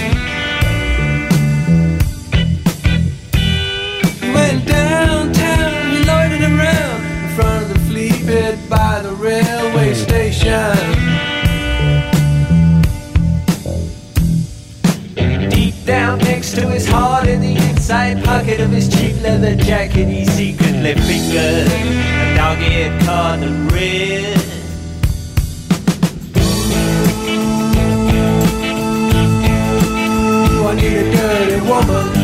Went 4.34 4.68
downtown, 4.68 5.92
we 5.92 6.04
loitered 6.06 6.42
around 6.42 7.02
in 7.24 7.36
front 7.36 7.64
of 7.66 7.74
the 7.74 7.80
flea 7.88 8.12
pit 8.26 8.60
by 8.70 9.02
the 9.02 9.14
railway 9.14 9.90
hmm. 9.90 10.04
station. 10.06 10.78
Deep 15.50 15.76
down 15.86 16.20
next 16.20 16.54
to 16.56 16.68
his 16.68 16.88
heart, 16.88 17.28
in 17.28 17.42
the 17.42 17.56
inside 17.70 18.24
pocket 18.24 18.60
of 18.60 18.70
his 18.70 18.88
cheap 18.88 19.20
leather 19.22 19.56
jacket, 19.56 20.08
he 20.08 20.26
secretly 20.26 20.94
fingered 20.94 21.72
a 21.72 22.36
dog-eared 22.36 23.02
cardinal 23.04 23.70
red. 23.72 24.43
pretty 31.34 31.60
woman. 31.62 32.23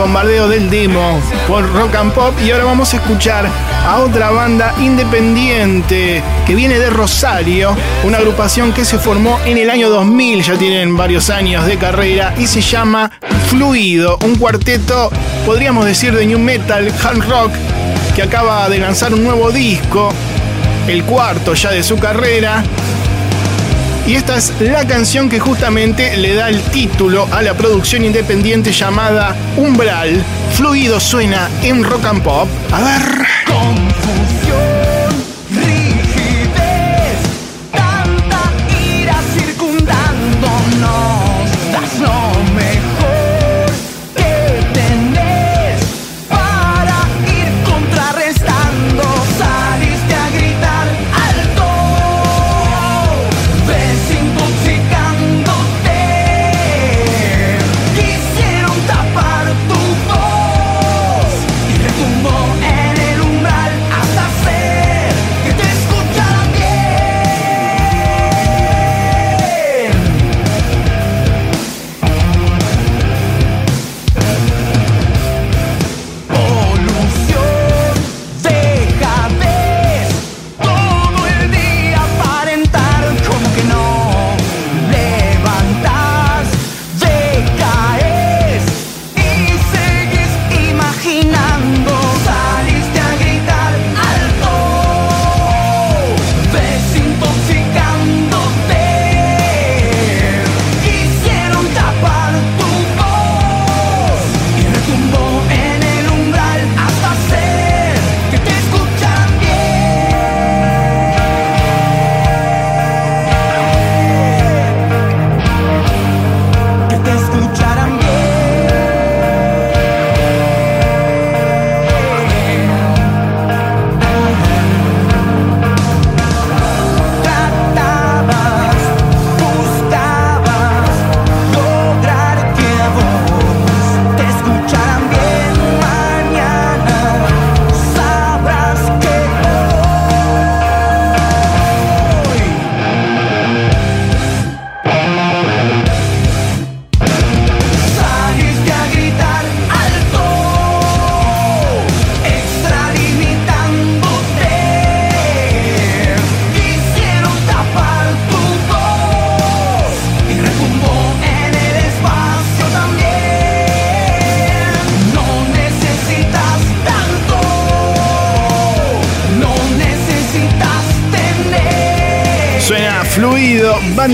Bombardeo 0.00 0.48
del 0.48 0.70
demo 0.70 1.20
por 1.46 1.70
Rock 1.74 1.94
and 1.96 2.12
Pop 2.12 2.34
y 2.42 2.50
ahora 2.50 2.64
vamos 2.64 2.94
a 2.94 2.96
escuchar 2.96 3.46
a 3.86 3.98
otra 3.98 4.30
banda 4.30 4.74
independiente 4.80 6.22
que 6.46 6.54
viene 6.54 6.78
de 6.78 6.88
Rosario, 6.88 7.76
una 8.02 8.16
agrupación 8.16 8.72
que 8.72 8.86
se 8.86 8.98
formó 8.98 9.38
en 9.44 9.58
el 9.58 9.68
año 9.68 9.90
2000, 9.90 10.42
ya 10.42 10.56
tienen 10.56 10.96
varios 10.96 11.28
años 11.28 11.66
de 11.66 11.76
carrera 11.76 12.34
y 12.38 12.46
se 12.46 12.62
llama 12.62 13.10
Fluido, 13.48 14.16
un 14.24 14.36
cuarteto, 14.36 15.10
podríamos 15.44 15.84
decir, 15.84 16.14
de 16.14 16.24
new 16.24 16.38
metal, 16.38 16.90
hard 17.02 17.28
rock, 17.28 17.52
que 18.16 18.22
acaba 18.22 18.70
de 18.70 18.78
lanzar 18.78 19.12
un 19.12 19.22
nuevo 19.22 19.50
disco, 19.50 20.14
el 20.88 21.04
cuarto 21.04 21.52
ya 21.52 21.72
de 21.72 21.82
su 21.82 21.98
carrera, 21.98 22.64
y 24.10 24.16
esta 24.16 24.38
es 24.38 24.52
la 24.60 24.84
canción 24.84 25.28
que 25.28 25.38
justamente 25.38 26.16
le 26.16 26.34
da 26.34 26.48
el 26.48 26.60
título 26.60 27.28
a 27.30 27.42
la 27.42 27.54
producción 27.54 28.04
independiente 28.04 28.72
llamada 28.72 29.36
Umbral. 29.56 30.24
Fluido 30.54 30.98
suena 30.98 31.48
en 31.62 31.84
rock 31.84 32.06
and 32.06 32.22
pop. 32.24 32.48
A 32.72 32.80
ver. 32.80 33.39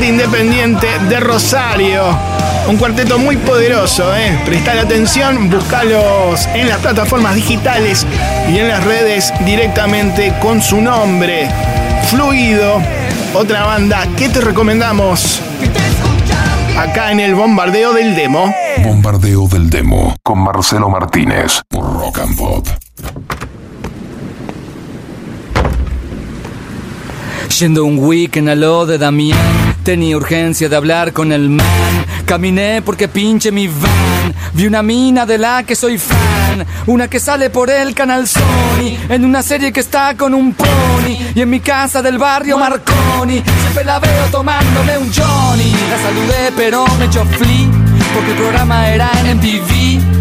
Independiente 0.06 0.86
de 1.08 1.20
Rosario. 1.20 2.02
Un 2.68 2.76
cuarteto 2.76 3.18
muy 3.18 3.36
poderoso, 3.36 4.14
¿eh? 4.14 4.38
Atención, 4.80 5.50
buscalos 5.50 6.46
en 6.54 6.68
las 6.68 6.78
plataformas 6.78 7.34
digitales 7.34 8.06
y 8.48 8.58
en 8.58 8.68
las 8.68 8.84
redes 8.84 9.32
directamente 9.44 10.32
con 10.40 10.62
su 10.62 10.80
nombre. 10.80 11.48
Fluido, 12.08 12.80
otra 13.34 13.64
banda 13.64 14.06
que 14.16 14.28
te 14.28 14.40
recomendamos 14.40 15.40
acá 16.78 17.10
en 17.10 17.20
el 17.20 17.34
bombardeo 17.34 17.92
del 17.92 18.14
demo. 18.14 18.54
Bombardeo 18.84 19.48
del 19.48 19.70
demo 19.70 20.14
con 20.22 20.40
Marcelo 20.40 20.88
Martínez 20.88 21.62
por 21.68 21.84
Rock 21.84 22.18
and 22.20 22.36
Pop. 22.36 22.68
Yendo 27.58 27.84
un 27.84 27.98
weekend 27.98 28.50
a 28.50 28.54
lo 28.54 28.84
de 28.84 28.98
Damián, 28.98 29.65
tenía 29.86 30.16
urgencia 30.16 30.68
de 30.68 30.74
hablar 30.74 31.12
con 31.12 31.30
el 31.30 31.48
man. 31.48 31.64
Caminé 32.24 32.82
porque 32.82 33.06
pinche 33.06 33.52
mi 33.52 33.68
van. 33.68 34.34
Vi 34.52 34.66
una 34.66 34.82
mina 34.82 35.24
de 35.24 35.38
la 35.38 35.62
que 35.62 35.76
soy 35.76 35.96
fan. 35.96 36.66
Una 36.86 37.06
que 37.06 37.20
sale 37.20 37.50
por 37.50 37.70
el 37.70 37.94
canal 37.94 38.26
Sony. 38.26 38.98
En 39.08 39.24
una 39.24 39.44
serie 39.44 39.72
que 39.72 39.78
está 39.78 40.16
con 40.16 40.34
un 40.34 40.54
pony. 40.54 41.16
Y 41.36 41.40
en 41.40 41.48
mi 41.48 41.60
casa 41.60 42.02
del 42.02 42.18
barrio 42.18 42.58
Marconi. 42.58 43.44
Siempre 43.60 43.84
la 43.84 44.00
veo 44.00 44.24
tomándome 44.32 44.98
un 44.98 45.12
Johnny. 45.12 45.72
La 45.88 45.98
saludé 46.02 46.52
pero 46.56 46.84
me 46.98 47.04
echó 47.04 47.24
flea. 47.24 47.70
Porque 48.12 48.32
el 48.32 48.36
programa 48.38 48.88
era 48.88 49.08
en 49.20 49.36
MTV. 49.36 50.16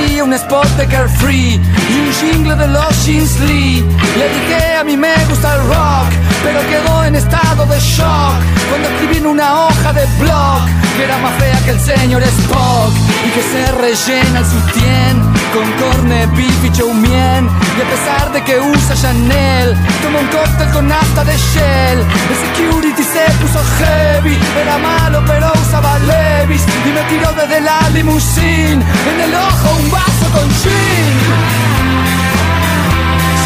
Quería 0.00 0.24
un 0.24 0.32
spot 0.32 0.66
de 0.78 0.86
Carefree 0.86 1.60
y 1.60 2.00
un 2.00 2.12
jingle 2.14 2.56
de 2.56 2.68
los 2.68 3.06
Jeans 3.06 3.38
Lee. 3.40 3.84
Le 4.16 4.28
dije 4.30 4.74
a 4.80 4.82
mí 4.82 4.96
me 4.96 5.12
gusta 5.28 5.56
el 5.56 5.60
rock, 5.68 6.10
pero 6.42 6.60
quedó 6.68 7.04
en 7.04 7.14
estado 7.16 7.66
de 7.66 7.78
shock 7.80 8.40
cuando 8.68 8.88
escribí 8.88 9.18
en 9.18 9.26
una 9.26 9.66
hoja 9.66 9.92
de 9.92 10.06
blog 10.18 10.60
que 10.96 11.04
era 11.04 11.18
más 11.18 11.34
fea 11.38 11.58
que 11.64 11.70
el 11.70 11.80
señor 11.80 12.22
Spock 12.22 12.92
y 13.26 13.30
que 13.30 13.42
se 13.42 13.72
rellena 13.72 14.40
el 14.40 14.46
sutién 14.46 15.40
con 15.52 15.70
corne, 15.82 16.26
beef 16.36 16.64
y 16.64 16.70
chow 16.70 16.92
mein. 16.92 17.48
Y 17.76 17.80
a 17.80 17.88
pesar 17.90 18.32
de 18.32 18.42
que 18.44 18.60
usa 18.60 18.94
Chanel, 18.94 19.76
toma 20.02 20.20
un 20.20 20.26
cóctel 20.28 20.68
con 20.70 20.88
nafta 20.88 21.24
de 21.24 21.36
Shell. 21.36 21.98
El 22.30 22.36
security 22.44 23.02
se 23.02 23.24
puso 23.40 23.60
heavy, 23.78 24.38
era 24.60 24.78
malo 24.78 25.22
pero 25.26 25.52
usaba 25.62 25.98
Levis 25.98 26.62
y 26.86 26.90
me 26.90 27.02
tiró 27.10 27.32
desde 27.32 27.60
la 27.60 27.88
limusine 27.90 28.82
en 29.10 29.20
el 29.20 29.34
ojo 29.34 29.68
un 29.82 29.90
vaso 29.90 30.26
con 30.32 30.48
gin. 30.60 31.14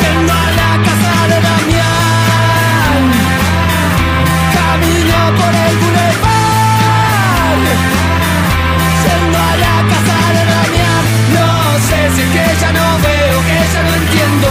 Yendo 0.01 0.33
a 0.33 0.51
la 0.61 0.71
casa 0.87 1.13
de 1.31 1.41
Damián, 1.41 1.94
camino 4.85 5.17
por 5.37 5.55
el 5.55 5.77
boulevard. 5.79 6.15
Yendo 9.05 9.39
a 9.39 9.57
la 9.65 9.77
casa 9.91 10.17
de 10.35 10.43
Damián, 10.53 11.05
no 11.35 11.49
sé 11.89 11.99
si 12.15 12.21
es 12.23 12.29
que 12.35 12.45
ya 12.61 12.71
no 12.73 12.87
veo, 13.03 13.37
que 13.49 13.59
ya 13.73 13.83
no 13.83 13.93
entiendo. 13.95 14.49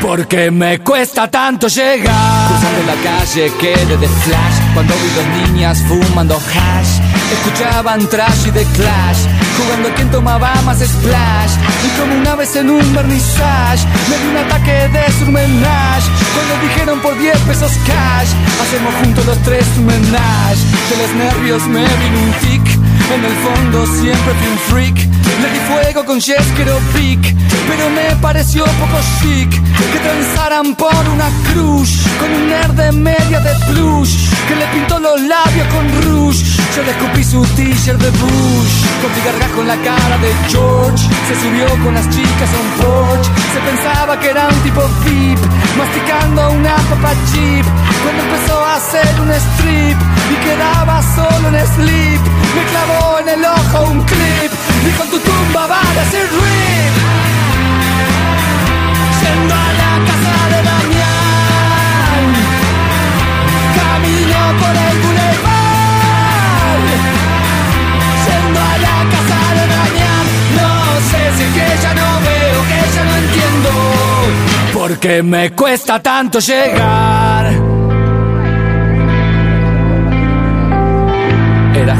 Porque 0.00 0.50
me 0.50 0.78
cuesta 0.80 1.30
tanto 1.30 1.66
llegar 1.66 2.48
Cruzando 2.48 2.82
la 2.86 2.94
calle 3.02 3.50
quedé 3.58 3.96
de 3.96 4.06
flash 4.06 4.74
Cuando 4.74 4.94
vi 4.94 5.08
dos 5.08 5.48
niñas 5.48 5.82
fumando 5.88 6.36
hash 6.36 7.13
Escuchaban 7.32 8.08
trash 8.08 8.46
y 8.48 8.50
de 8.50 8.64
clash 8.76 9.26
Jugando 9.56 9.88
a 9.88 9.94
quien 9.94 10.10
tomaba 10.10 10.54
más 10.62 10.78
splash. 10.78 11.52
Y 11.84 12.00
como 12.00 12.14
una 12.16 12.34
vez 12.34 12.54
en 12.56 12.70
un 12.70 12.94
vernissage 12.94 13.86
Me 14.08 14.18
di 14.18 14.28
un 14.28 14.36
ataque 14.36 14.88
de 14.88 15.12
surmenage. 15.18 16.08
Cuando 16.34 16.68
dijeron 16.68 17.00
por 17.00 17.18
10 17.18 17.38
pesos 17.40 17.72
cash 17.86 18.28
Hacemos 18.62 18.94
juntos 19.02 19.26
los 19.26 19.38
tres 19.42 19.66
un 19.78 19.86
menage 19.86 20.62
De 20.90 20.96
los 20.96 21.14
nervios 21.14 21.62
me 21.68 21.84
vino 21.84 22.18
un 22.20 22.32
tic 22.40 22.63
en 23.12 23.24
el 23.24 23.32
fondo 23.32 23.86
siempre 23.86 24.34
fui 24.34 24.48
un 24.48 24.58
freak. 24.58 25.14
Le 25.40 25.50
di 25.50 25.58
fuego 25.66 26.04
con 26.04 26.20
Jeskero 26.20 26.78
Pic 26.94 27.34
Pero 27.66 27.90
me 27.90 28.14
pareció 28.22 28.64
poco 28.64 28.98
chic 29.18 29.50
Que 29.50 29.98
transaran 29.98 30.74
por 30.76 31.08
una 31.12 31.28
cruz 31.50 32.06
Con 32.20 32.30
un 32.32 32.48
nerd 32.48 32.72
de 32.72 32.92
media 32.92 33.40
de 33.40 33.52
plush 33.66 34.14
Que 34.46 34.54
le 34.54 34.66
pintó 34.68 34.98
los 35.00 35.20
labios 35.20 35.66
con 35.68 36.02
rouge. 36.02 36.44
Yo 36.76 36.82
le 36.82 36.90
escupí 36.90 37.24
su 37.24 37.42
t-shirt 37.56 38.00
de 38.00 38.10
Bush 38.10 38.74
Con 39.02 39.60
en 39.60 39.68
la 39.68 39.76
cara 39.76 40.18
de 40.18 40.32
George. 40.48 41.04
Se 41.28 41.34
subió 41.40 41.66
con 41.82 41.94
las 41.94 42.08
chicas 42.10 42.50
a 42.54 42.60
un 42.60 42.70
porch 42.80 43.26
Se 43.52 43.60
pensaba 43.60 44.20
que 44.20 44.30
era 44.30 44.48
un 44.48 44.60
tipo 44.62 44.82
VIP 45.04 45.40
Masticando 45.76 46.50
una 46.52 46.76
papa 46.76 47.12
chip. 47.32 47.66
Cuando 48.02 48.22
empezó 48.22 48.64
a 48.64 48.76
hacer 48.76 49.20
un 49.20 49.30
strip 49.32 49.98
Y 50.30 50.36
quedaba 50.46 51.02
solo 51.16 51.48
en 51.48 51.66
sleep 51.74 52.43
Me 52.54 52.62
clavó 52.66 53.18
en 53.20 53.28
el 53.28 53.44
ojo 53.44 53.90
un 53.90 54.02
clip 54.02 54.52
Y 54.86 54.90
con 54.96 55.08
tu 55.08 55.18
tumba 55.18 55.66
va 55.66 55.80
a 55.80 55.94
decir 56.00 56.20
rip 56.20 56.94
Yendo 59.20 59.54
a 59.54 59.72
la 59.82 59.92
casa 60.08 60.34
de 60.52 60.58
Damián 60.70 62.22
Camino 63.78 64.38
por 64.60 64.74
el 64.86 64.96
boulevard 65.02 66.84
Yendo 68.26 68.60
a 68.60 68.74
la 68.86 68.98
casa 69.14 69.38
de 69.56 69.64
Damián 69.74 70.24
No 70.60 70.70
sé 71.10 71.22
si 71.36 71.44
que 71.54 71.66
ya 71.82 71.92
no 71.94 72.08
veo, 72.20 72.58
que 72.68 72.80
ya 72.94 73.02
no 73.04 73.14
entiendo 73.16 73.70
Porque 74.72 75.22
me 75.22 75.50
cuesta 75.52 76.00
tanto 76.00 76.38
llegar 76.38 77.63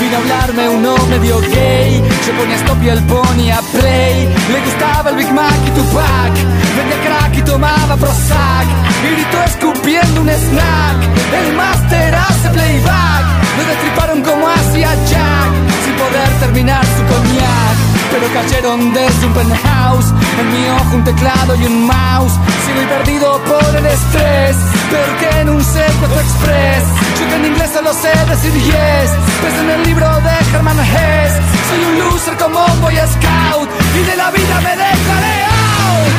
Vino 0.00 0.16
a 0.16 0.18
hablarme 0.18 0.68
uno 0.68 0.96
medio 1.08 1.38
gay, 1.40 2.02
yo 2.26 2.32
ponía 2.32 2.56
stop 2.56 2.82
y 2.82 2.88
él 2.88 3.02
ponía 3.04 3.60
play. 3.72 4.28
Le 4.50 4.60
gustaba 4.64 5.10
el 5.10 5.16
Big 5.16 5.30
Mac 5.32 5.60
y 5.66 5.70
Tupac, 5.70 6.34
vendía 6.76 7.00
crack 7.04 7.36
y 7.36 7.42
tomaba 7.42 7.96
Prozac. 7.96 8.66
Gritó 9.02 9.42
escupiendo 9.44 10.22
un 10.22 10.30
snack, 10.30 10.98
el 11.40 11.54
máster 11.54 12.14
hace 12.14 12.48
playback. 12.48 13.24
Lo 13.58 13.64
destriparon 13.64 14.22
como 14.22 14.48
hacía 14.48 14.94
Jack, 15.10 15.50
sin 15.84 15.94
poder 15.94 16.28
terminar 16.40 16.84
su 16.84 17.04
coñac. 17.04 17.89
Pero 18.10 18.26
cayeron 18.32 18.92
desde 18.92 19.26
un 19.26 19.32
penthouse, 19.32 20.12
en 20.40 20.52
mi 20.52 20.68
ojo 20.68 20.96
un 20.96 21.04
teclado 21.04 21.54
y 21.54 21.64
un 21.64 21.86
mouse. 21.86 22.32
Sigo 22.66 22.82
y 22.82 22.86
perdido 22.86 23.40
por 23.44 23.76
el 23.76 23.86
estrés, 23.86 24.56
peor 24.90 25.16
que 25.20 25.40
en 25.40 25.48
un 25.48 25.62
secuestro 25.62 26.20
express. 26.20 26.84
Yo 27.18 27.28
que 27.28 27.36
en 27.36 27.44
inglés 27.46 27.70
solo 27.72 27.92
sé 27.92 28.12
decir 28.28 28.52
yes, 28.52 29.10
pues 29.40 29.54
en 29.54 29.70
el 29.70 29.82
libro 29.84 30.08
de 30.20 30.56
Herman 30.56 30.78
Hess. 30.80 31.32
Soy 31.68 31.84
un 31.84 31.98
loser 32.00 32.36
como 32.36 32.64
un 32.64 32.80
boy 32.80 32.96
scout, 32.96 33.68
y 33.94 34.02
de 34.10 34.16
la 34.16 34.30
vida 34.30 34.60
me 34.60 34.70
dejaré 34.70 35.36
out. 35.44 36.14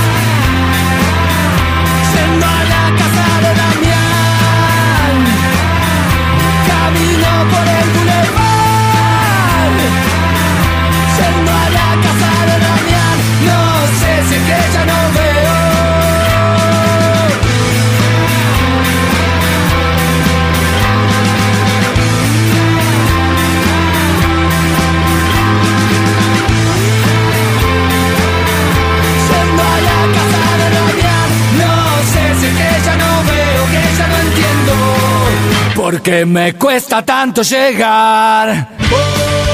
Yendo 2.14 2.46
a 2.46 2.64
la 2.74 2.84
casa 3.00 3.26
de 3.44 3.52
Damián, 3.62 5.14
camino 6.72 7.32
por 7.52 7.68
el 7.68 7.88
boulevard. 7.96 8.51
Es 14.20 14.28
que 14.48 14.60
ya 14.74 14.86
no 14.86 15.00
veo. 15.16 15.56
Yendo 29.28 29.64
a 29.64 29.78
la 29.88 30.00
casa 30.18 30.44
de 30.60 30.68
Damián, 30.78 31.30
no 31.62 31.74
sé 32.12 32.24
si 32.40 32.46
es 32.48 32.54
que 32.60 32.70
ya 32.86 32.96
no 33.04 33.12
veo, 33.30 33.62
que 33.74 33.84
ya 33.98 34.08
no 34.08 34.18
entiendo. 34.28 34.74
Porque 35.76 36.26
me 36.26 36.54
cuesta 36.54 37.04
tanto 37.04 37.42
llegar. 37.44 38.68
Bombardeo 38.90 39.51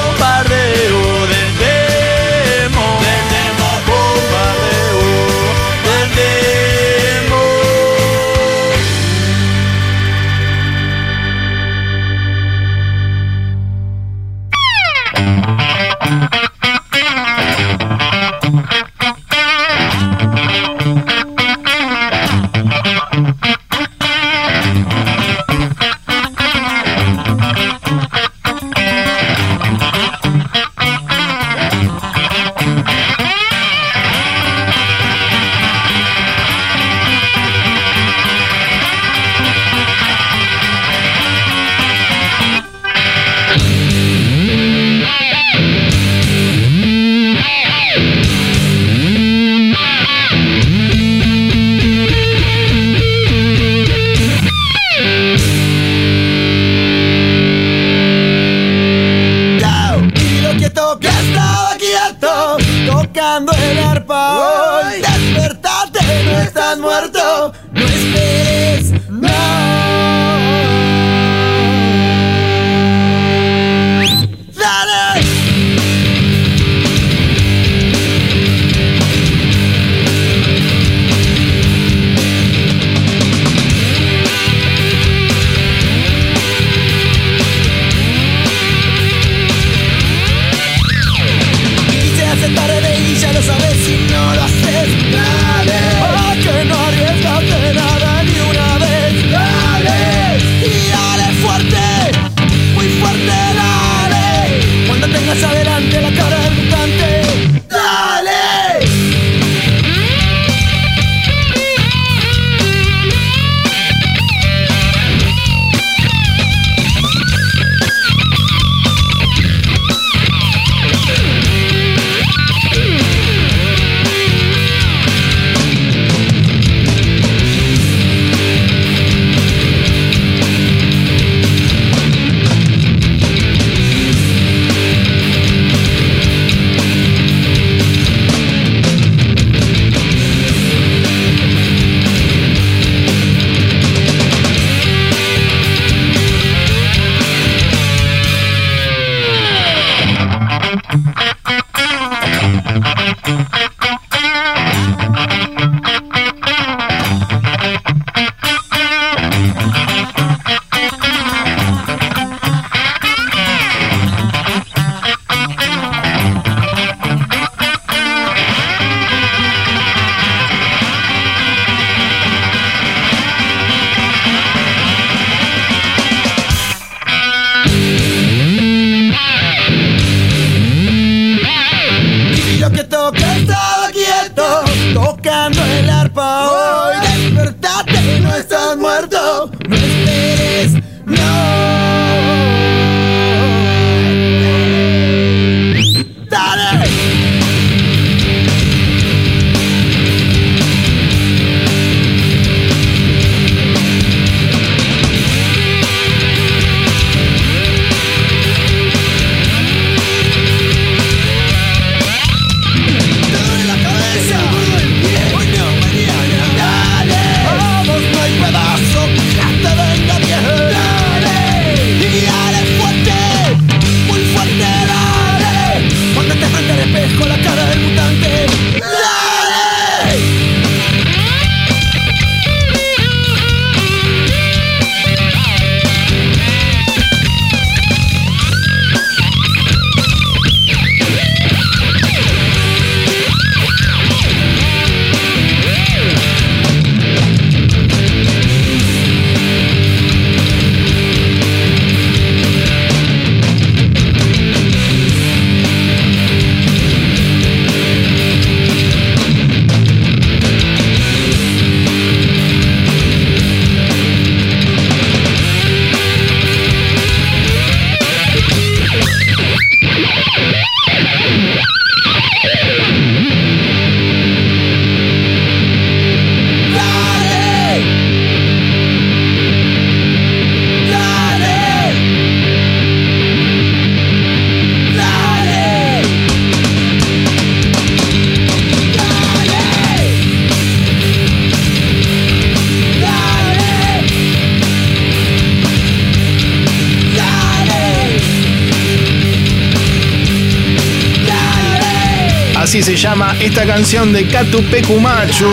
canción 303.77 304.11
de 304.11 304.27
Katu 304.27 304.63
Pekumachu. 304.71 305.45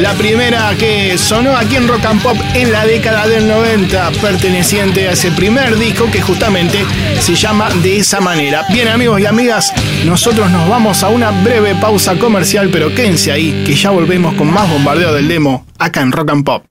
La 0.00 0.14
primera 0.14 0.74
que 0.78 1.18
sonó 1.18 1.54
aquí 1.54 1.76
en 1.76 1.86
Rock 1.86 2.06
and 2.06 2.22
Pop 2.22 2.36
en 2.54 2.72
la 2.72 2.86
década 2.86 3.28
del 3.28 3.46
90, 3.46 4.10
perteneciente 4.22 5.06
a 5.06 5.12
ese 5.12 5.30
primer 5.32 5.76
disco 5.76 6.10
que 6.10 6.22
justamente 6.22 6.82
se 7.20 7.34
llama 7.34 7.68
de 7.82 7.98
esa 7.98 8.22
manera. 8.22 8.64
Bien 8.70 8.88
amigos 8.88 9.20
y 9.20 9.26
amigas, 9.26 9.70
nosotros 10.06 10.50
nos 10.50 10.66
vamos 10.66 11.02
a 11.02 11.10
una 11.10 11.30
breve 11.30 11.74
pausa 11.74 12.18
comercial, 12.18 12.70
pero 12.72 12.94
quédense 12.94 13.30
ahí, 13.30 13.64
que 13.66 13.74
ya 13.74 13.90
volvemos 13.90 14.32
con 14.32 14.50
más 14.50 14.70
bombardeo 14.70 15.12
del 15.12 15.28
demo 15.28 15.66
acá 15.78 16.00
en 16.00 16.12
Rock 16.12 16.30
and 16.30 16.44
Pop. 16.46 16.64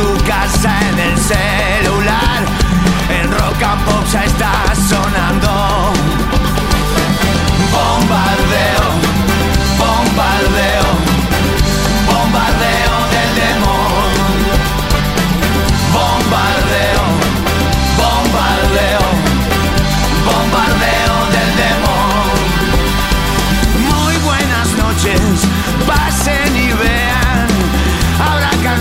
Tu 0.00 0.24
casa, 0.24 0.72
en 0.88 0.98
el 0.98 1.18
celular. 1.18 2.40
En 3.10 3.30
rock 3.32 3.62
and 3.62 3.84
pop 3.84 4.04
ya 4.12 4.24
está 4.24 4.69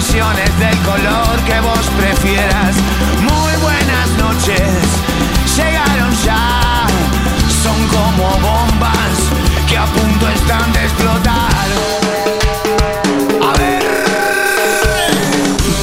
Del 0.09 0.77
color 0.79 1.39
que 1.45 1.59
vos 1.61 1.87
prefieras. 1.95 2.75
Muy 3.21 3.53
buenas 3.61 4.09
noches, 4.17 4.59
llegaron 5.55 6.11
ya. 6.25 6.87
Son 7.61 7.87
como 7.87 8.31
bombas 8.39 9.29
que 9.69 9.77
a 9.77 9.85
punto 9.85 10.27
están 10.29 10.73
de 10.73 10.83
explotar. 10.83 11.67
A 13.39 13.57
ver. 13.59 13.83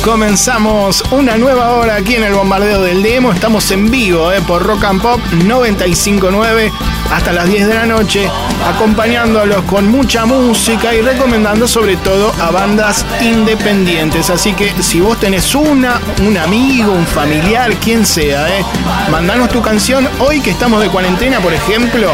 Comenzamos 0.04 1.04
una 1.12 1.38
nueva 1.38 1.70
hora 1.76 1.94
aquí 1.94 2.16
en 2.16 2.24
el 2.24 2.34
bombardeo 2.34 2.82
del 2.82 3.04
demo. 3.04 3.32
Estamos 3.32 3.70
en 3.70 3.88
vivo 3.88 4.32
eh, 4.32 4.42
por 4.42 4.64
Rock 4.64 4.84
and 4.84 5.00
Pop 5.00 5.20
959 5.44 6.72
hasta 7.12 7.32
las 7.32 7.48
10 7.48 7.68
de 7.68 7.74
la 7.74 7.86
noche, 7.86 8.28
acompañándolos 8.66 9.62
con 9.62 9.88
mucha 9.88 10.26
música 10.26 10.94
y 10.94 11.00
recomendando 11.00 11.68
sobre 11.68 11.96
todo 11.96 12.32
a 12.40 12.50
bandas 12.50 13.04
independientes. 13.20 14.30
Así 14.30 14.52
que 14.52 14.72
si 14.82 15.00
vos 15.00 15.18
tenés 15.18 15.54
una, 15.54 16.00
un 16.26 16.36
amigo, 16.36 16.92
un 16.92 17.06
familiar, 17.06 17.74
quien 17.76 18.04
sea, 18.04 18.48
eh, 18.48 18.64
mandanos 19.10 19.48
tu 19.48 19.62
canción 19.62 20.08
hoy 20.18 20.40
que 20.40 20.50
estamos 20.50 20.80
de 20.82 20.88
cuarentena, 20.88 21.40
por 21.40 21.52
ejemplo, 21.52 22.10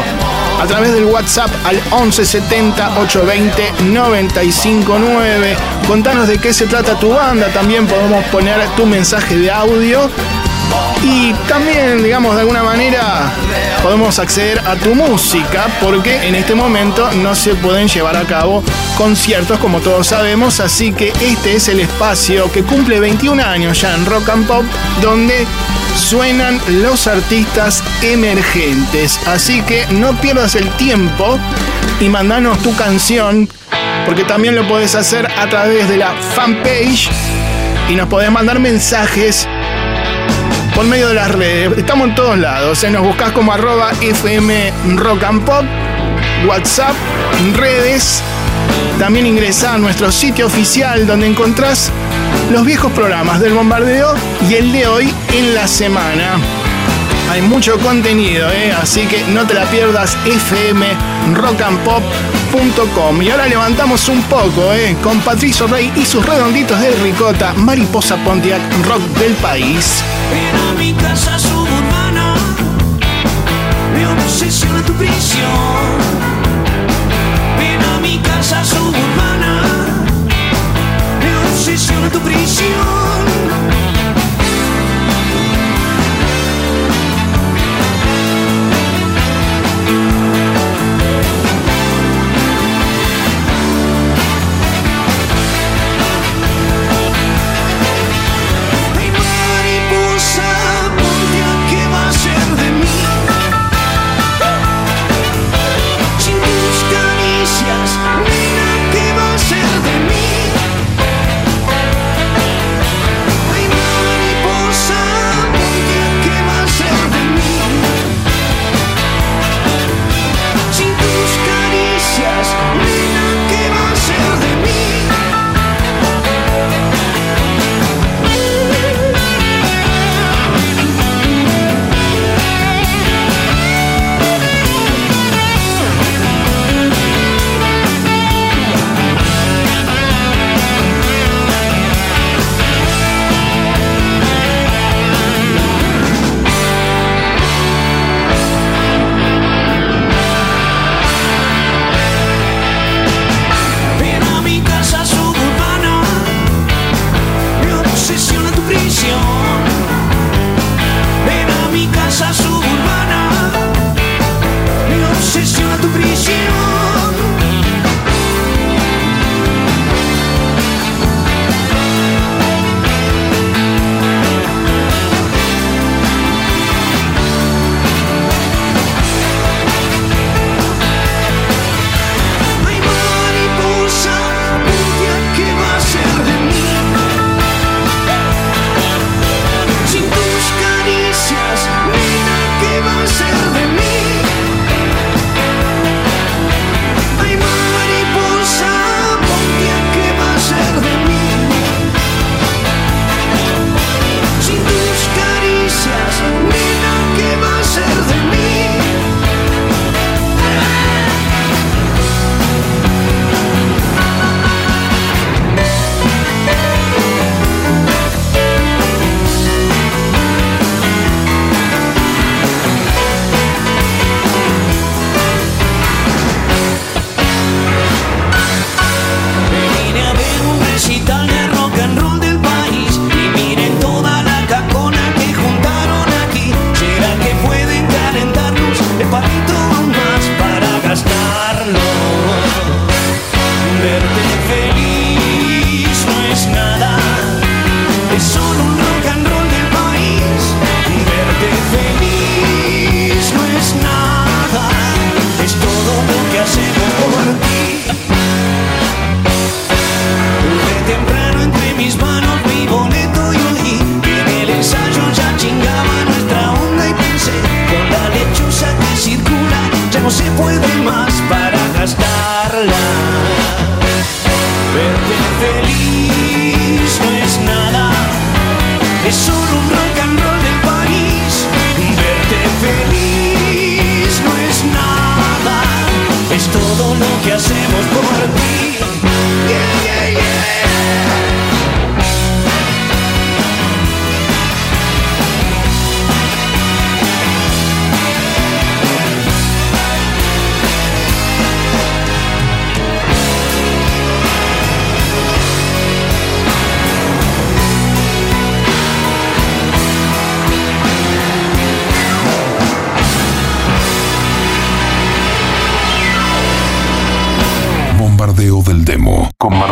a 0.61 0.65
través 0.65 0.93
del 0.93 1.05
WhatsApp 1.05 1.49
al 1.65 1.75
1170 1.75 2.99
820 2.99 3.83
959. 3.91 5.57
Contanos 5.87 6.27
de 6.27 6.37
qué 6.37 6.53
se 6.53 6.67
trata 6.67 6.97
tu 6.99 7.09
banda, 7.09 7.47
también 7.47 7.87
podemos 7.87 8.23
poner 8.25 8.59
tu 8.77 8.85
mensaje 8.85 9.35
de 9.37 9.51
audio. 9.51 10.09
Y 11.03 11.33
también, 11.49 12.01
digamos, 12.01 12.35
de 12.35 12.41
alguna 12.41 12.63
manera, 12.63 13.33
podemos 13.83 14.17
acceder 14.17 14.59
a 14.59 14.75
tu 14.77 14.95
música 14.95 15.67
porque 15.81 16.25
en 16.25 16.35
este 16.35 16.55
momento 16.55 17.11
no 17.21 17.35
se 17.35 17.53
pueden 17.55 17.89
llevar 17.89 18.15
a 18.15 18.23
cabo 18.23 18.63
conciertos 18.97 19.59
como 19.59 19.81
todos 19.81 20.07
sabemos, 20.07 20.61
así 20.61 20.93
que 20.93 21.09
este 21.19 21.55
es 21.55 21.67
el 21.67 21.81
espacio 21.81 22.49
que 22.51 22.63
cumple 22.63 23.01
21 23.01 23.43
años 23.43 23.81
ya 23.81 23.93
en 23.93 24.05
Rock 24.05 24.29
and 24.29 24.47
Pop 24.47 24.63
donde 25.01 25.45
suenan 25.97 26.59
los 26.81 27.07
artistas 27.07 27.83
emergentes. 28.01 29.19
Así 29.27 29.61
que 29.61 29.85
no 29.91 30.13
pierdas 30.21 30.55
el 30.55 30.69
tiempo 30.71 31.37
y 31.99 32.07
mandanos 32.07 32.59
tu 32.59 32.73
canción 32.75 33.49
porque 34.05 34.23
también 34.23 34.55
lo 34.55 34.65
puedes 34.67 34.95
hacer 34.95 35.29
a 35.37 35.49
través 35.49 35.89
de 35.89 35.97
la 35.97 36.13
fanpage 36.35 37.09
y 37.89 37.95
nos 37.95 38.07
podés 38.07 38.31
mandar 38.31 38.59
mensajes 38.59 39.47
por 40.75 40.85
medio 40.85 41.09
de 41.09 41.13
las 41.13 41.31
redes. 41.31 41.77
Estamos 41.77 42.09
en 42.09 42.15
todos 42.15 42.37
lados. 42.37 42.83
¿eh? 42.83 42.89
Nos 42.89 43.03
buscas 43.03 43.31
como 43.31 43.53
arroba 43.53 43.91
FM 44.01 44.73
Rock 44.95 45.23
and 45.23 45.45
Pop, 45.45 45.65
WhatsApp, 46.47 46.95
redes. 47.55 48.21
También 48.99 49.25
ingresa 49.25 49.73
a 49.73 49.77
nuestro 49.77 50.11
sitio 50.11 50.47
oficial 50.47 51.05
donde 51.05 51.27
encontrás 51.27 51.91
los 52.51 52.65
viejos 52.65 52.91
programas 52.91 53.39
del 53.39 53.53
bombardeo 53.53 54.15
y 54.49 54.55
el 54.55 54.71
de 54.71 54.87
hoy 54.87 55.13
en 55.33 55.55
la 55.55 55.67
semana. 55.67 56.37
Hay 57.29 57.41
mucho 57.41 57.79
contenido, 57.79 58.49
¿eh? 58.51 58.71
así 58.71 59.05
que 59.07 59.23
no 59.29 59.47
te 59.47 59.53
la 59.53 59.65
pierdas 59.65 60.17
Y 63.21 63.29
ahora 63.31 63.47
levantamos 63.47 64.07
un 64.09 64.21
poco 64.23 64.71
¿eh? 64.73 64.95
con 65.01 65.19
Patricio 65.21 65.65
Rey 65.65 65.91
y 65.95 66.05
sus 66.05 66.23
redonditos 66.23 66.79
de 66.79 66.91
ricota, 66.97 67.51
Mariposa 67.53 68.15
Pontiac, 68.17 68.61
rock 68.85 69.01
del 69.17 69.33
país. 69.33 70.03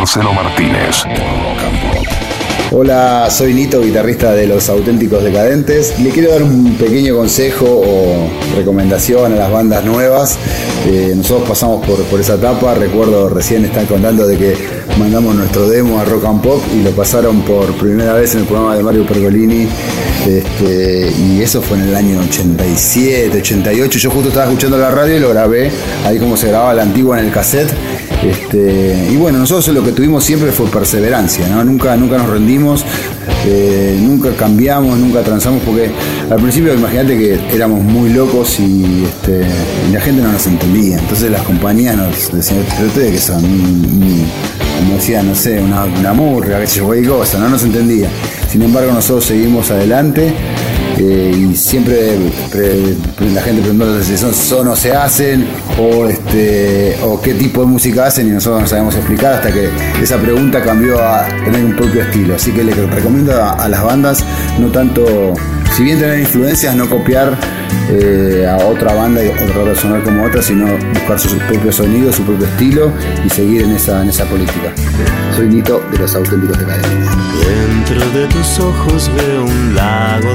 Marcelo 0.02 0.32
Martínez. 0.32 1.04
Hola, 2.72 3.28
soy 3.30 3.54
Nito, 3.54 3.80
guitarrista 3.80 4.32
de 4.32 4.48
Los 4.48 4.68
Auténticos 4.68 5.22
Decadentes. 5.22 5.96
Le 6.00 6.10
quiero 6.10 6.32
dar 6.32 6.42
un 6.42 6.74
pequeño 6.74 7.14
consejo 7.14 7.66
o 7.68 8.28
recomendación 8.56 9.32
a 9.32 9.36
las 9.36 9.52
bandas 9.52 9.84
nuevas. 9.84 10.38
Eh, 10.88 11.12
nosotros 11.14 11.50
pasamos 11.50 11.86
por, 11.86 12.02
por 12.06 12.18
esa 12.18 12.34
etapa. 12.34 12.74
Recuerdo 12.74 13.28
recién 13.28 13.64
estar 13.64 13.86
contando 13.86 14.26
de 14.26 14.36
que 14.36 14.56
mandamos 14.98 15.36
nuestro 15.36 15.68
demo 15.68 16.00
a 16.00 16.04
Rock 16.04 16.24
and 16.24 16.42
Pop 16.42 16.60
y 16.74 16.82
lo 16.82 16.90
pasaron 16.90 17.42
por 17.42 17.72
primera 17.74 18.14
vez 18.14 18.34
en 18.34 18.40
el 18.40 18.46
programa 18.46 18.74
de 18.74 18.82
Mario 18.82 19.06
Pergolini. 19.06 19.68
Este, 20.26 21.10
y 21.18 21.40
eso 21.42 21.60
fue 21.60 21.78
en 21.78 21.88
el 21.88 21.94
año 21.96 22.20
87, 22.20 23.38
88. 23.38 23.98
Yo 23.98 24.10
justo 24.10 24.28
estaba 24.28 24.46
escuchando 24.46 24.78
la 24.78 24.90
radio 24.90 25.16
y 25.16 25.20
lo 25.20 25.30
grabé 25.30 25.70
ahí 26.04 26.18
como 26.18 26.36
se 26.36 26.48
grababa 26.48 26.74
la 26.74 26.82
antigua 26.82 27.18
en 27.18 27.26
el 27.26 27.32
cassette. 27.32 27.72
Este, 28.22 29.08
y 29.10 29.16
bueno, 29.16 29.38
nosotros 29.38 29.66
lo 29.74 29.82
que 29.82 29.90
tuvimos 29.90 30.22
siempre 30.22 30.52
fue 30.52 30.66
perseverancia, 30.68 31.48
¿no? 31.48 31.64
nunca, 31.64 31.96
nunca 31.96 32.18
nos 32.18 32.28
rendimos, 32.30 32.84
eh, 33.44 33.98
nunca 34.00 34.30
cambiamos, 34.36 34.96
nunca 34.96 35.22
transamos, 35.22 35.60
porque 35.64 35.90
al 36.30 36.40
principio 36.40 36.72
imagínate 36.72 37.18
que 37.18 37.40
éramos 37.52 37.82
muy 37.82 38.10
locos 38.10 38.60
y, 38.60 39.02
este, 39.04 39.44
y 39.88 39.92
la 39.92 40.00
gente 40.00 40.22
no 40.22 40.30
nos 40.30 40.46
entendía. 40.46 40.98
Entonces 41.00 41.32
las 41.32 41.42
compañías 41.42 41.96
nos 41.96 42.30
decían, 42.32 42.60
ustedes 42.86 43.10
que 43.10 43.18
son, 43.18 43.44
un- 43.44 44.24
como 44.82 44.96
decía, 44.96 45.22
no 45.22 45.34
sé, 45.34 45.60
una, 45.60 45.84
una 45.84 46.12
murga, 46.12 46.60
qué 46.60 46.66
sé 46.66 46.80
yo, 46.80 47.16
cosa, 47.16 47.38
no 47.38 47.48
nos 47.48 47.62
entendía. 47.62 48.08
Sin 48.50 48.62
embargo, 48.62 48.92
nosotros 48.92 49.24
seguimos 49.24 49.70
adelante. 49.70 50.34
Y 51.02 51.56
siempre 51.56 52.16
pre- 52.50 52.94
pre- 53.16 53.30
la 53.30 53.42
gente 53.42 53.60
preguntando 53.62 54.02
si 54.02 54.16
son, 54.16 54.32
son 54.34 54.68
o 54.68 54.76
se 54.76 54.92
hacen 54.94 55.46
o 55.78 56.06
este 56.06 56.96
o 57.02 57.20
qué 57.20 57.34
tipo 57.34 57.60
de 57.62 57.66
música 57.66 58.06
hacen 58.06 58.28
y 58.28 58.30
nosotros 58.30 58.62
no 58.62 58.66
sabemos 58.68 58.94
explicar 58.94 59.34
hasta 59.34 59.52
que 59.52 59.68
esa 60.02 60.18
pregunta 60.18 60.62
cambió 60.62 61.02
a 61.02 61.26
tener 61.44 61.64
un 61.64 61.76
propio 61.76 62.02
estilo. 62.02 62.34
Así 62.36 62.52
que 62.52 62.62
le 62.64 62.72
recomiendo 62.74 63.32
a, 63.42 63.68
las 63.68 63.82
bandas 63.82 64.24
no 64.58 64.68
tanto 64.68 65.34
si 65.76 65.84
bien 65.84 65.98
tener 65.98 66.20
influencias 66.20 66.74
no 66.76 66.88
copiar 66.88 67.36
eh, 67.90 68.46
a 68.48 68.56
otra 68.66 68.94
banda 68.94 69.24
y 69.24 69.28
tratar 69.30 69.64
de 69.64 69.74
sonar 69.76 70.02
como 70.02 70.24
otra 70.24 70.42
sino 70.42 70.66
buscar 70.92 71.18
su 71.18 71.36
propio 71.38 71.72
sonido 71.72 72.12
su 72.12 72.22
propio 72.22 72.46
estilo 72.46 72.92
y 73.24 73.30
seguir 73.30 73.62
en 73.62 73.72
esa 73.72 74.02
en 74.02 74.08
esa 74.10 74.24
política. 74.26 74.72
Soy 75.36 75.48
Nito 75.48 75.82
de 75.90 75.98
los 75.98 76.14
auténticos 76.14 76.58
Dentro 76.58 78.10
de 78.10 78.26
tus 78.28 78.58
ojos 78.60 79.10
veo 79.16 79.44
un 79.44 79.74
lago 79.74 80.34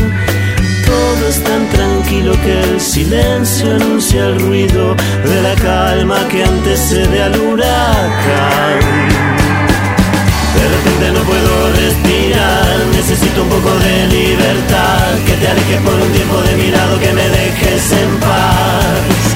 Es 1.31 1.41
tan 1.45 1.65
tranquilo 1.69 2.33
que 2.43 2.59
el 2.59 2.81
silencio 2.81 3.75
anuncia 3.75 4.25
el 4.25 4.37
ruido 4.41 4.97
de 5.23 5.41
la 5.41 5.55
calma 5.55 6.27
que 6.27 6.43
antecede 6.43 7.23
al 7.23 7.39
huracán. 7.39 8.79
De 10.59 10.65
repente 10.75 11.05
no 11.13 11.21
puedo 11.23 11.71
respirar, 11.71 12.75
necesito 12.97 13.43
un 13.43 13.47
poco 13.47 13.71
de 13.79 14.07
libertad, 14.07 15.07
que 15.25 15.33
te 15.39 15.47
alejes 15.47 15.81
por 15.83 15.93
un 15.93 16.11
tiempo 16.11 16.41
de 16.41 16.53
mi 16.57 16.69
lado, 16.69 16.99
que 16.99 17.13
me 17.13 17.29
dejes 17.29 17.93
en 17.93 18.09
paz. 18.19 19.31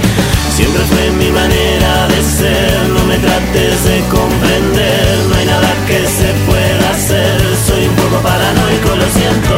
Siempre 0.53 0.83
fue 0.91 1.11
mi 1.11 1.31
manera 1.31 2.07
de 2.09 2.21
ser, 2.23 2.89
no 2.89 3.05
me 3.05 3.17
trates 3.19 3.85
de 3.85 3.99
comprender, 4.11 5.17
no 5.29 5.35
hay 5.37 5.45
nada 5.45 5.71
que 5.87 5.99
se 6.05 6.27
pueda 6.43 6.89
hacer, 6.91 7.39
soy 7.65 7.87
un 7.87 7.95
poco 7.95 8.21
paranoico, 8.21 8.95
lo 8.95 9.07
siento, 9.15 9.57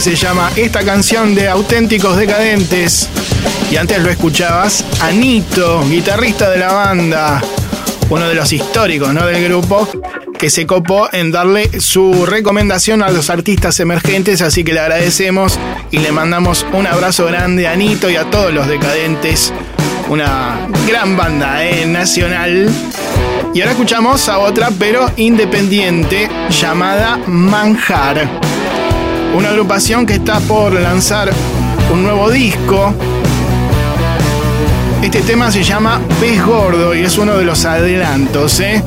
Se 0.00 0.14
llama 0.14 0.50
esta 0.56 0.84
canción 0.84 1.34
de 1.34 1.48
Auténticos 1.48 2.18
Decadentes. 2.18 3.08
Y 3.70 3.76
antes 3.76 3.98
lo 4.02 4.10
escuchabas 4.10 4.84
Anito, 5.00 5.82
guitarrista 5.88 6.50
de 6.50 6.58
la 6.58 6.70
banda, 6.70 7.42
uno 8.10 8.28
de 8.28 8.34
los 8.34 8.52
históricos 8.52 9.14
¿no? 9.14 9.26
del 9.26 9.42
grupo, 9.44 9.88
que 10.38 10.50
se 10.50 10.66
copó 10.66 11.08
en 11.12 11.32
darle 11.32 11.80
su 11.80 12.26
recomendación 12.26 13.02
a 13.02 13.10
los 13.10 13.30
artistas 13.30 13.80
emergentes, 13.80 14.42
así 14.42 14.64
que 14.64 14.74
le 14.74 14.80
agradecemos 14.80 15.58
y 15.90 15.98
le 15.98 16.12
mandamos 16.12 16.66
un 16.74 16.86
abrazo 16.86 17.24
grande 17.24 17.66
a 17.66 17.72
Anito 17.72 18.10
y 18.10 18.16
a 18.16 18.30
todos 18.30 18.52
los 18.52 18.68
decadentes. 18.68 19.52
Una 20.10 20.68
gran 20.86 21.16
banda 21.16 21.64
¿eh? 21.64 21.86
nacional. 21.86 22.68
Y 23.54 23.60
ahora 23.60 23.72
escuchamos 23.72 24.28
a 24.28 24.38
otra, 24.40 24.70
pero 24.78 25.10
independiente, 25.16 26.28
llamada 26.50 27.16
Manjar. 27.26 28.55
Una 29.34 29.50
agrupación 29.50 30.06
que 30.06 30.14
está 30.14 30.40
por 30.40 30.72
lanzar 30.72 31.30
un 31.92 32.02
nuevo 32.02 32.30
disco. 32.30 32.94
Este 35.02 35.20
tema 35.20 35.50
se 35.50 35.62
llama 35.62 36.00
Pez 36.20 36.44
Gordo 36.44 36.94
y 36.94 37.00
es 37.00 37.18
uno 37.18 37.36
de 37.36 37.44
los 37.44 37.64
adelantos, 37.64 38.60
¿eh? 38.60 38.82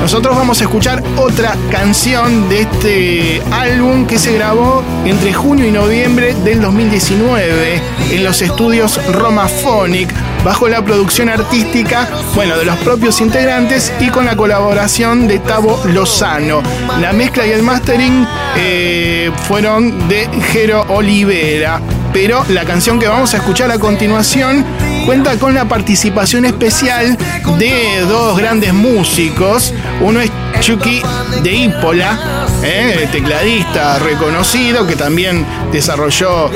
Nosotros 0.00 0.36
vamos 0.36 0.60
a 0.60 0.64
escuchar 0.64 1.02
otra 1.16 1.54
canción 1.70 2.48
de 2.48 2.62
este 2.62 3.42
álbum 3.52 4.06
que 4.06 4.18
se 4.18 4.34
grabó 4.34 4.82
entre 5.04 5.32
junio 5.32 5.66
y 5.66 5.70
noviembre 5.70 6.34
del 6.44 6.60
2019 6.60 7.80
en 8.10 8.24
los 8.24 8.42
estudios 8.42 9.00
Romaphonic 9.12 10.10
bajo 10.44 10.68
la 10.68 10.84
producción 10.84 11.28
artística, 11.28 12.08
bueno, 12.34 12.56
de 12.56 12.64
los 12.64 12.76
propios 12.78 13.20
integrantes 13.20 13.92
y 14.00 14.08
con 14.08 14.26
la 14.26 14.36
colaboración 14.36 15.28
de 15.28 15.38
Tavo 15.38 15.80
Lozano. 15.86 16.62
La 17.00 17.12
mezcla 17.12 17.46
y 17.46 17.50
el 17.50 17.62
mastering 17.62 18.26
eh, 18.56 19.30
fueron 19.48 20.08
de 20.08 20.28
Jero 20.50 20.82
Olivera, 20.88 21.80
pero 22.12 22.44
la 22.48 22.64
canción 22.64 22.98
que 22.98 23.08
vamos 23.08 23.34
a 23.34 23.38
escuchar 23.38 23.70
a 23.70 23.78
continuación 23.78 24.64
cuenta 25.04 25.38
con 25.38 25.54
la 25.54 25.66
participación 25.66 26.44
especial 26.44 27.16
de 27.58 28.00
dos 28.08 28.36
grandes 28.36 28.72
músicos. 28.72 29.72
Uno 30.00 30.20
es 30.20 30.30
Chucky 30.60 31.02
de 31.42 31.52
Ípola, 31.52 32.46
¿eh? 32.62 33.08
tecladista 33.10 33.98
reconocido 33.98 34.86
que 34.86 34.94
también 34.94 35.44
desarrolló 35.72 36.50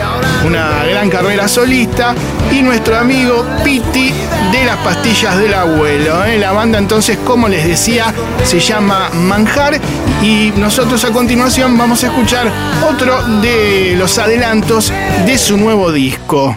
una 0.45 0.85
gran 0.85 1.11
carrera 1.11 1.49
solista. 1.49 2.15
Y 2.53 2.63
nuestro 2.63 2.97
amigo 2.97 3.45
Piti 3.65 4.13
de 4.53 4.65
las 4.65 4.77
pastillas 4.79 5.37
del 5.39 5.55
abuelo. 5.55 6.25
¿eh? 6.25 6.39
La 6.39 6.53
banda 6.53 6.79
entonces, 6.79 7.19
como 7.25 7.49
les 7.49 7.67
decía, 7.67 8.15
se 8.45 8.61
llama 8.61 9.11
Manjar. 9.13 9.81
Y 10.23 10.53
nosotros 10.57 11.05
a 11.05 11.11
continuación 11.11 11.77
vamos 11.77 12.05
a 12.05 12.07
escuchar 12.07 12.51
otro 12.89 13.23
de 13.41 13.95
los 13.99 14.19
adelantos 14.19 14.93
de 15.27 15.37
su 15.37 15.57
nuevo 15.57 15.93
disco. 15.93 16.57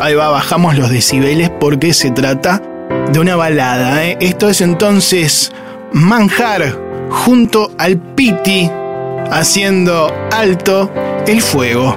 Ahí 0.00 0.14
va, 0.14 0.30
bajamos 0.30 0.78
los 0.78 0.88
decibeles 0.88 1.50
porque 1.60 1.92
se 1.92 2.10
trata 2.10 2.62
de 3.12 3.20
una 3.20 3.36
balada. 3.36 4.02
¿eh? 4.02 4.16
Esto 4.20 4.48
es 4.48 4.62
entonces 4.62 5.52
Manjar 5.92 6.74
junto 7.10 7.70
al 7.76 7.98
Piti 7.98 8.70
haciendo 9.30 10.10
alto 10.32 10.90
el 11.26 11.42
fuego. 11.42 11.94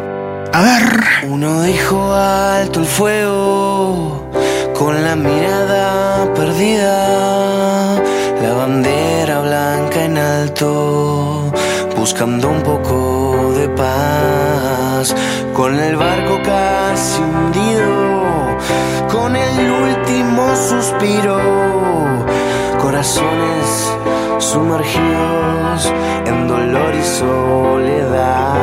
A 0.51 0.61
ver. 0.61 1.30
Uno 1.30 1.61
dijo 1.61 2.13
alto 2.13 2.81
el 2.81 2.85
fuego 2.85 4.30
con 4.77 5.01
la 5.01 5.15
mirada 5.15 6.34
perdida, 6.34 8.01
la 8.41 8.53
bandera 8.53 9.39
blanca 9.39 10.03
en 10.03 10.17
alto, 10.17 11.53
buscando 11.95 12.49
un 12.49 12.61
poco 12.63 13.22
paz, 13.69 15.15
con 15.53 15.80
el 15.80 15.95
barco 15.95 16.40
casi 16.44 17.22
hundido, 17.22 18.57
con 19.11 19.35
el 19.35 19.72
último 19.72 20.56
suspiro, 20.56 21.40
corazones 22.81 23.91
sumergidos 24.40 25.94
en 26.26 26.48
dolor 26.48 26.95
y 26.95 27.03
soledad. 27.03 28.53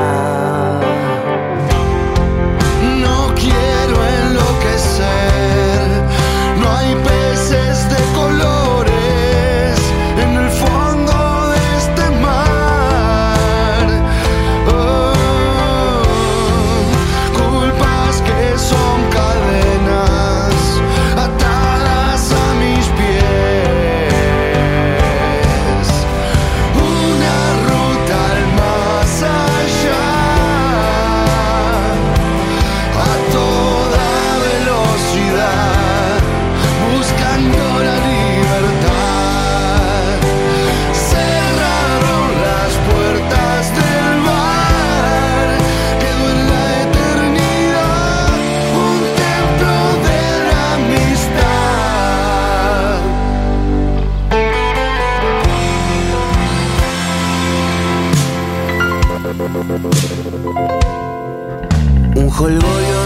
Un 62.41 62.47
jolgorio 62.47 62.99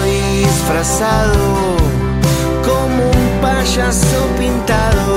disfrazado 0.43 1.35
como 2.62 3.02
un 3.02 3.40
payaso 3.43 4.28
pintado, 4.39 5.16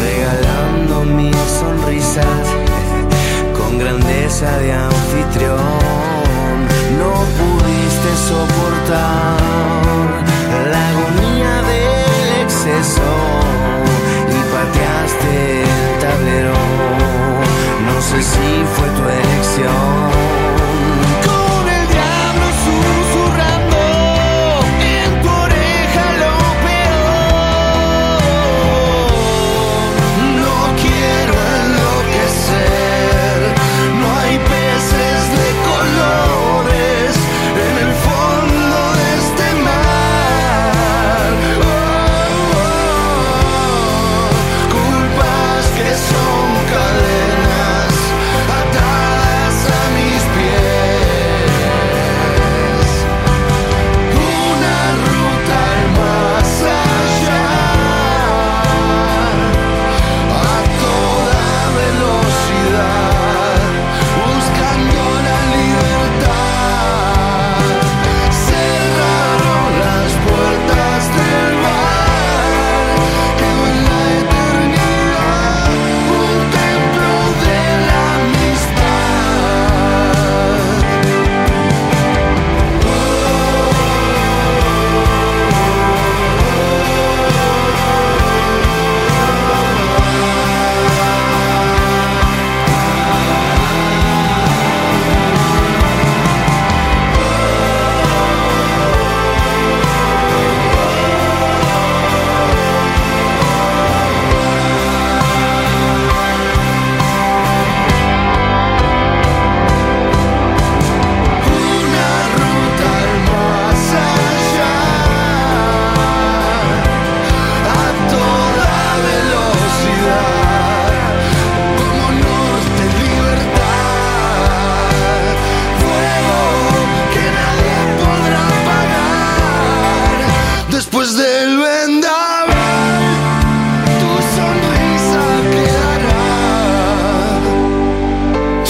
regalando 0.00 1.04
mil 1.14 1.36
sonrisas 1.60 2.42
con 3.56 3.78
grandeza 3.78 4.58
de 4.58 4.72
anfitrión. 4.72 6.58
No 6.98 7.12
pudiste 7.38 8.10
soportar 8.26 9.36
la 10.72 10.88
agonía 10.88 11.62
del 11.62 12.42
exceso 12.42 13.10
y 14.34 14.38
pateaste 14.52 15.62
el 15.62 15.98
tablero. 16.00 16.58
No 17.86 18.02
sé 18.02 18.20
si 18.20 18.64
fue 18.74 18.88
tu 18.96 19.02
elección. 19.08 20.45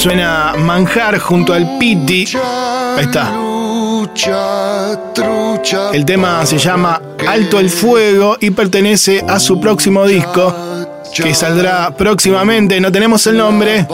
Suena 0.06 0.54
Manjar 0.56 1.18
junto 1.18 1.52
al 1.52 1.78
Piti. 1.78 2.28
Ahí 2.96 3.06
está. 3.06 3.34
El 5.92 6.04
tema 6.04 6.46
se 6.46 6.58
llama 6.58 7.02
Alto 7.26 7.58
el 7.58 7.68
Fuego 7.68 8.36
y 8.40 8.50
pertenece 8.50 9.24
a 9.26 9.40
su 9.40 9.60
próximo 9.60 10.06
disco 10.06 10.54
que 11.12 11.34
saldrá 11.34 11.90
próximamente. 11.96 12.80
No 12.80 12.92
tenemos 12.92 13.26
el 13.26 13.36
nombre, 13.36 13.88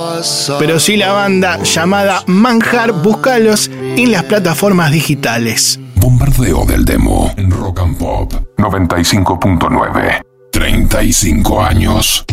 pero 0.59 0.79
sí 0.79 0.99
la 0.99 1.13
banda 1.13 1.63
llamada 1.63 2.23
Manjar. 2.27 2.93
Búscalos 2.93 3.71
en 3.71 4.13
las 4.13 4.25
plataformas 4.25 4.93
digitales. 4.93 5.81
Bombardeo 5.95 6.67
del 6.67 6.85
demo 6.85 7.33
en 7.39 7.51
Rock 7.51 7.81
and 7.81 7.97
Pop 7.97 8.35
95.9. 8.59 10.21
35 10.53 11.63
años. 11.63 12.27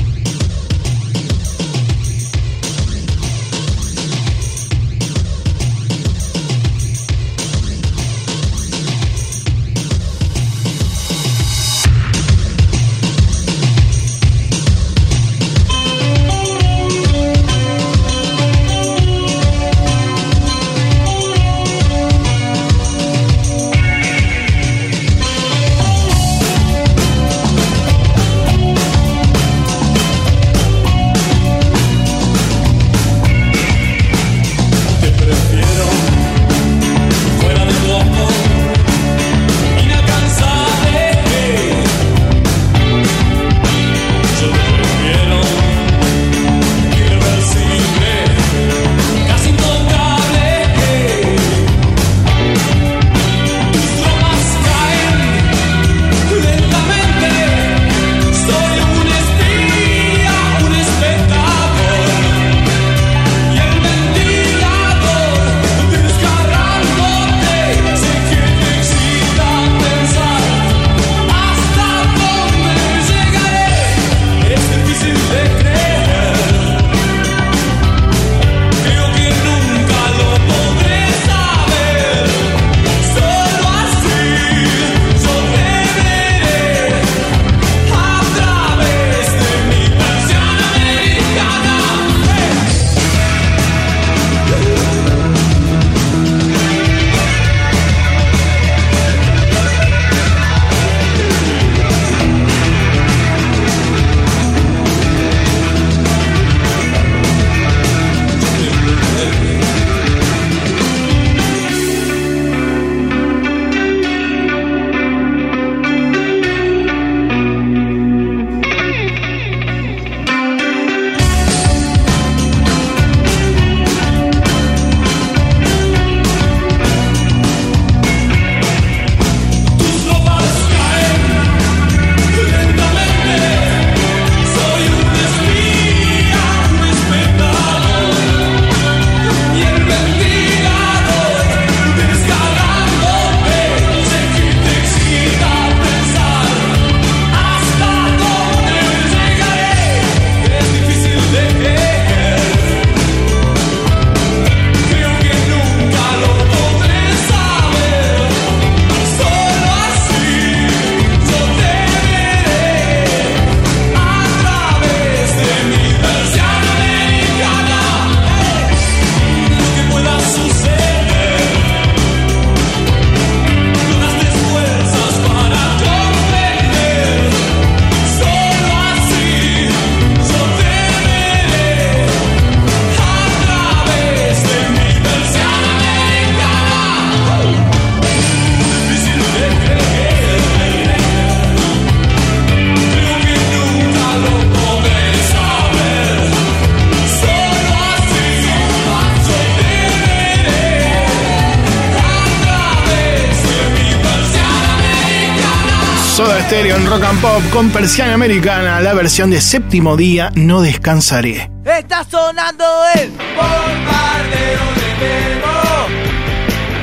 Con 207.52 207.70
Persiana 207.70 208.14
Americana, 208.14 208.80
la 208.82 208.94
versión 208.94 209.30
de 209.32 209.42
Séptimo 209.42 209.98
Día, 209.98 210.32
No 210.36 210.62
Descansaré. 210.62 211.50
Está 211.66 212.04
sonando 212.04 212.66
el 212.96 213.10
bombardeo 213.10 214.66
de 214.76 214.90
demo. 215.06 215.54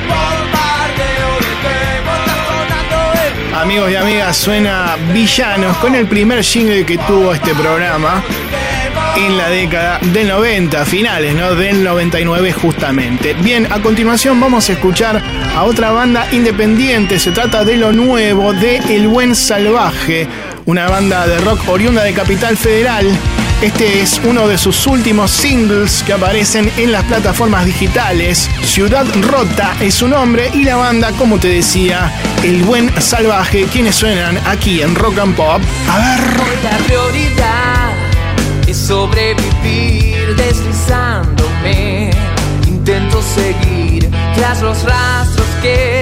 Bombardeo 0.07 1.31
de 1.39 1.53
demo. 1.63 2.11
Está 2.15 2.35
sonando 2.47 2.97
el 3.53 3.55
Amigos 3.55 3.91
y 3.91 3.95
amigas, 3.95 4.37
suena 4.37 4.95
Villanos 5.13 5.77
con 5.77 5.95
el 5.95 6.07
primer 6.07 6.43
jingle 6.43 6.85
que 6.85 6.97
tuvo 6.97 7.33
este 7.33 7.53
programa 7.53 8.23
en 9.17 9.35
la 9.35 9.49
década 9.49 9.99
del 10.13 10.27
90, 10.27 10.85
finales, 10.85 11.33
¿no? 11.33 11.55
Del 11.55 11.83
99 11.83 12.53
justamente. 12.53 13.33
Bien, 13.33 13.67
a 13.71 13.81
continuación 13.81 14.39
vamos 14.39 14.69
a 14.69 14.73
escuchar 14.73 15.21
a 15.55 15.63
otra 15.63 15.91
banda 15.91 16.27
independiente. 16.31 17.17
Se 17.19 17.31
trata 17.31 17.65
de 17.65 17.77
lo 17.77 17.91
nuevo 17.91 18.53
de 18.53 18.77
El 18.77 19.07
Buen 19.07 19.35
Salvaje, 19.35 20.27
una 20.67 20.89
banda 20.89 21.25
de 21.25 21.37
rock 21.39 21.61
oriunda 21.69 22.03
de 22.03 22.13
Capital 22.13 22.57
Federal. 22.57 23.07
Este 23.61 24.01
es 24.01 24.19
uno 24.25 24.49
de 24.49 24.57
sus 24.57 24.85
últimos 24.85 25.31
singles 25.31 26.03
que 26.05 26.11
aparecen 26.11 26.69
en 26.75 26.91
las 26.91 27.05
plataformas 27.05 27.65
digitales. 27.65 28.49
Ciudad 28.63 29.05
Rota 29.21 29.75
es 29.79 29.95
su 29.95 30.09
nombre 30.09 30.51
y 30.53 30.65
la 30.65 30.75
banda, 30.75 31.13
como 31.13 31.39
te 31.39 31.47
decía, 31.47 32.11
El 32.43 32.63
Buen 32.63 32.91
Salvaje, 33.01 33.65
quienes 33.71 33.95
suenan 33.95 34.37
aquí 34.45 34.81
en 34.81 34.93
Rock 34.93 35.19
and 35.19 35.35
Pop. 35.35 35.61
A 35.89 35.97
ver. 35.99 36.37
La 36.63 36.77
prioridad 36.85 37.93
es 38.67 38.77
sobrevivir 38.77 40.35
deslizándome. 40.35 42.11
Intento 42.67 43.21
seguir 43.21 44.09
tras 44.35 44.61
los 44.61 44.83
rastros 44.83 45.47
que 45.61 45.96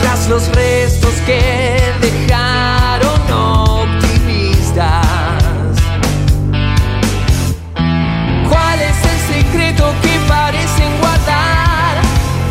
Tras 0.00 0.28
los 0.28 0.48
restos 0.48 1.14
que 1.24 1.40
dejaron 2.00 3.20
optimistas. 3.30 5.06
¿Cuál 8.48 8.80
es 8.80 9.04
el 9.04 9.18
secreto 9.34 9.94
que 10.02 10.18
parecen 10.26 10.98
guardar? 10.98 12.02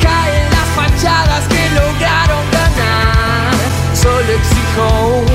Caen 0.01 0.49
las 0.51 0.69
fachadas 0.73 1.43
que 1.49 1.69
lograron 1.71 2.43
ganar. 2.53 3.53
Solo 3.93 4.31
exijo 4.31 4.85
un 5.17 5.30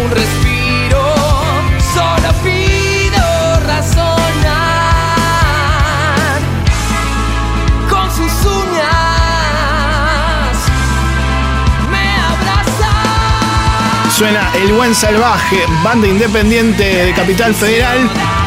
Suena 14.17 14.51
El 14.55 14.73
Buen 14.73 14.95
Salvaje, 14.95 15.59
banda 15.85 16.07
independiente 16.09 17.05
de 17.05 17.13
Capital 17.13 17.55
Federal, 17.55 17.99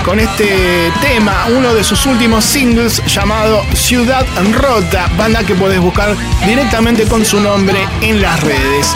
con 0.04 0.20
este 0.20 0.91
tema, 1.00 1.46
uno 1.56 1.76
de 1.76 1.84
sus 1.84 2.08
últimos 2.08 2.44
singles 2.44 3.04
llamado 3.06 3.62
Ciudad 3.76 4.26
Rota, 4.52 5.08
banda 5.16 5.44
que 5.44 5.54
puedes 5.54 5.80
buscar 5.80 6.16
directamente 6.44 7.04
con 7.04 7.24
su 7.24 7.40
nombre 7.40 7.78
en 8.02 8.20
las 8.20 8.41
redes. 8.41 8.96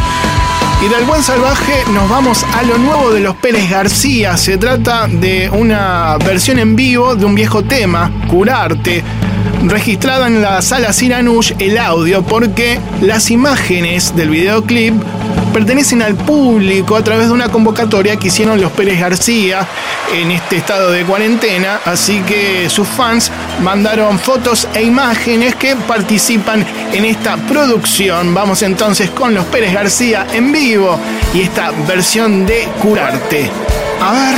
Y 0.84 0.90
del 0.90 1.06
Buen 1.06 1.22
Salvaje 1.22 1.84
nos 1.94 2.10
vamos 2.10 2.44
a 2.44 2.64
lo 2.64 2.80
nuevo 2.80 3.12
de 3.12 3.20
los 3.20 3.36
Pérez 3.36 3.70
García. 3.70 4.36
Se 4.36 4.58
trata 4.58 5.06
de 5.08 5.52
una 5.52 6.18
versión 6.26 6.58
en 6.58 6.76
vivo 6.76 7.16
de 7.16 7.26
un 7.26 7.36
viejo 7.36 7.64
tema, 7.64 8.12
Curarte, 8.28 9.04
registrada 9.68 10.26
en 10.26 10.42
la 10.42 10.62
sala 10.64 10.92
Siranush 10.92 11.54
el 11.60 11.78
audio 11.78 12.24
porque 12.24 12.80
las 13.02 13.30
imágenes 13.30 14.16
del 14.16 14.30
videoclip 14.32 14.96
pertenecen 15.54 16.02
al 16.02 16.16
público 16.16 16.96
a 16.96 17.04
través 17.04 17.28
de 17.28 17.34
una 17.34 17.50
convocatoria 17.50 18.18
que 18.18 18.28
hicieron 18.28 18.60
los 18.60 18.72
Pérez 18.72 19.00
García 19.00 19.66
en 20.12 20.32
este 20.32 20.58
estado 20.58 20.92
de 20.92 21.04
cuarentena, 21.06 21.80
así 21.86 22.22
que 22.22 22.70
sus 22.70 22.88
fans 22.88 23.32
mandaron 23.62 24.18
fotos 24.20 24.68
e 24.74 24.84
imágenes 24.84 25.56
que 25.56 25.76
participan 25.76 26.66
en 26.92 27.06
esta 27.06 27.38
producción. 27.38 28.34
Vamos 28.34 28.64
entonces 28.64 29.12
con 29.12 29.34
los 29.34 29.46
Pérez 29.46 29.74
García 29.74 30.26
en 30.34 30.52
vivo 30.52 31.00
y 31.34 31.42
esta 31.42 31.72
versión 31.88 32.46
de 32.46 32.68
Curarte. 32.82 33.50
A 34.02 34.12
ver. 34.12 34.36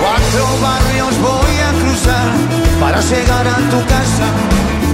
Cuatro 0.00 0.46
barrios 0.62 1.20
voy 1.20 1.56
a 1.60 1.70
cruzar 1.84 2.32
para 2.80 3.00
llegar 3.00 3.46
a 3.46 3.56
tu 3.70 3.86
casa. 3.86 4.26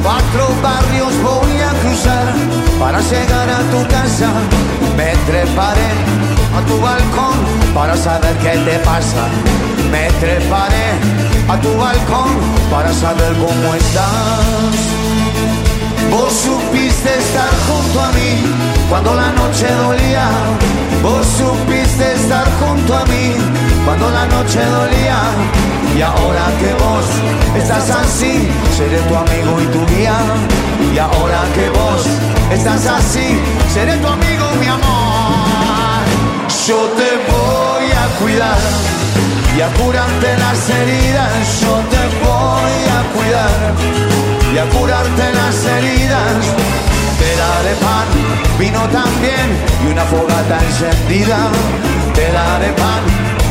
Cuatro 0.03 0.49
barrios 0.63 1.13
voy 1.23 1.61
a 1.61 1.71
cruzar 1.81 2.72
para 2.83 3.01
llegar 3.01 3.49
a 3.49 3.61
tu 3.71 3.81
casa. 3.87 4.29
Me 4.97 5.11
treparé 5.29 5.93
a 6.59 6.61
tu 6.69 6.81
balcón 6.81 7.37
para 7.73 7.97
saber 7.97 8.35
qué 8.39 8.55
te 8.67 8.77
pasa. 8.81 9.25
Me 9.93 10.05
treparé 10.23 10.89
a 11.49 11.57
tu 11.61 11.73
balcón 11.77 12.31
para 12.73 12.93
saber 12.93 13.33
cómo 13.35 13.75
estás. 13.75 14.75
Vos 16.11 16.33
supiste 16.33 17.11
estar 17.25 17.53
junto 17.69 18.01
a 18.01 18.09
mí 18.19 18.72
cuando 18.93 19.15
la 19.15 19.33
noche 19.33 19.67
dolía. 19.73 20.29
Vos 21.03 21.27
supiste 21.27 22.13
estar 22.13 22.47
junto 22.61 22.95
a 22.95 23.07
mí 23.07 23.33
cuando 23.87 24.11
la 24.11 24.27
noche 24.27 24.61
dolía. 24.67 25.19
Y 25.97 26.03
ahora 26.03 26.47
que 26.61 26.71
vos 26.85 27.07
estás 27.57 27.89
así, 27.89 28.35
seré 28.77 28.99
tu 29.09 29.15
amigo 29.17 29.53
y 29.63 29.67
tu 29.75 29.81
guía. 29.87 30.19
Y 30.95 30.99
ahora 30.99 31.41
que 31.55 31.71
vos 31.71 32.03
estás 32.53 32.85
así, 32.87 33.41
seré 33.73 33.97
tu 33.97 34.09
amigo, 34.09 34.45
mi 34.61 34.67
amor. 34.67 36.05
Yo 36.67 36.81
te 36.99 37.11
voy 37.33 37.89
a 38.03 38.05
cuidar 38.21 38.61
y 39.57 39.61
a 39.63 39.69
curarte 39.81 40.37
las 40.45 40.69
heridas. 40.69 41.33
Yo 41.63 41.75
te 41.93 42.03
voy 42.27 42.83
a 42.97 43.01
cuidar 43.15 43.59
y 44.55 44.59
a 44.59 44.65
curarte 44.69 45.25
las 45.41 45.65
heridas. 45.65 47.02
Daré 47.43 47.75
pan, 47.77 48.09
vino 48.59 48.81
también 48.89 49.47
y 49.85 49.93
una 49.93 50.05
fogata 50.05 50.59
encendida. 50.59 51.39
Te 52.15 52.31
daré 52.33 52.73
pan, 52.73 53.03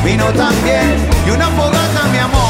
vino 0.04 0.26
también 0.34 0.96
y 1.26 1.30
una 1.32 1.48
fogata, 1.48 2.04
mi 2.12 2.18
amor. 2.18 2.41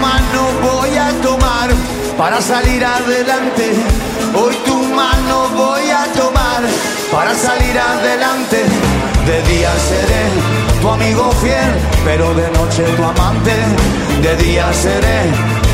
Mano 0.00 0.42
voy 0.62 0.96
a 0.96 1.10
tomar 1.22 1.70
para 2.16 2.40
salir 2.40 2.84
adelante. 2.84 3.72
Hoy 4.34 4.54
tu 4.64 4.76
mano 4.94 5.48
voy 5.54 5.90
a 5.90 6.04
tomar 6.12 6.62
para 7.10 7.34
salir 7.34 7.78
adelante. 7.78 8.64
De 9.26 9.42
día 9.50 9.70
seré 9.88 10.24
tu 10.80 10.88
amigo 10.88 11.30
fiel, 11.42 11.72
pero 12.04 12.34
de 12.34 12.50
noche 12.50 12.82
tu 12.96 13.04
amante. 13.04 13.54
De 14.22 14.36
día 14.36 14.72
seré 14.72 15.20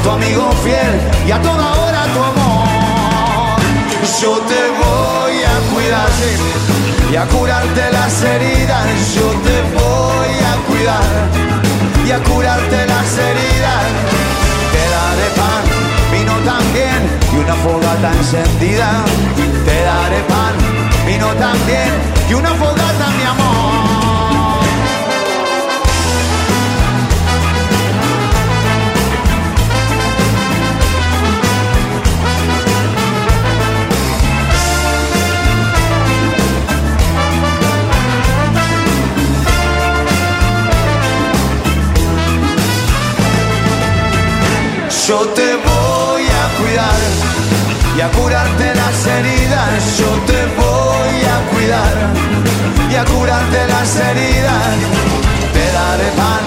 tu 0.02 0.10
amigo 0.10 0.51
fiel 0.64 0.92
y 1.26 1.30
a 1.30 1.40
toda 1.40 1.66
hora 1.80 2.02
tu 2.14 2.20
amor. 2.22 3.60
Yo 4.20 4.38
te 4.51 4.62
voy 4.82 5.36
a 5.52 5.56
cuidar 5.72 6.09
y 7.12 7.16
a 7.16 7.24
curarte 7.26 7.92
las 7.92 8.22
heridas. 8.22 8.86
Yo 9.14 9.28
te 9.47 9.56
voy 9.78 10.34
a 10.51 10.55
cuidar 10.68 11.89
a 12.12 12.19
curarte 12.24 12.87
las 12.87 13.19
heridas. 13.19 13.85
Te 14.73 14.85
daré 14.97 15.28
pan, 15.37 15.62
vino 16.12 16.32
también 16.45 17.01
y 17.32 17.37
una 17.37 17.55
fogata 17.55 18.12
encendida. 18.12 19.05
Te 19.65 19.82
daré 19.82 20.20
pan, 20.28 20.55
vino 21.07 21.28
también 21.35 21.91
y 22.28 22.35
una 22.35 22.51
fogata, 22.55 23.11
mi 23.16 23.24
amor. 23.24 23.99
Yo 45.11 45.27
te 45.35 45.57
voy 45.57 46.23
a 46.23 46.45
cuidar 46.61 47.01
y 47.97 48.01
a 48.01 48.09
curarte 48.12 48.74
las 48.77 49.07
heridas. 49.07 49.99
Yo 49.99 50.07
te 50.31 50.41
voy 50.55 51.19
a 51.35 51.51
cuidar 51.51 51.95
y 52.93 52.95
a 52.95 53.05
curarte 53.05 53.59
las 53.66 53.97
heridas. 53.97 54.77
Te 55.53 55.65
daré 55.73 56.11
pan, 56.20 56.43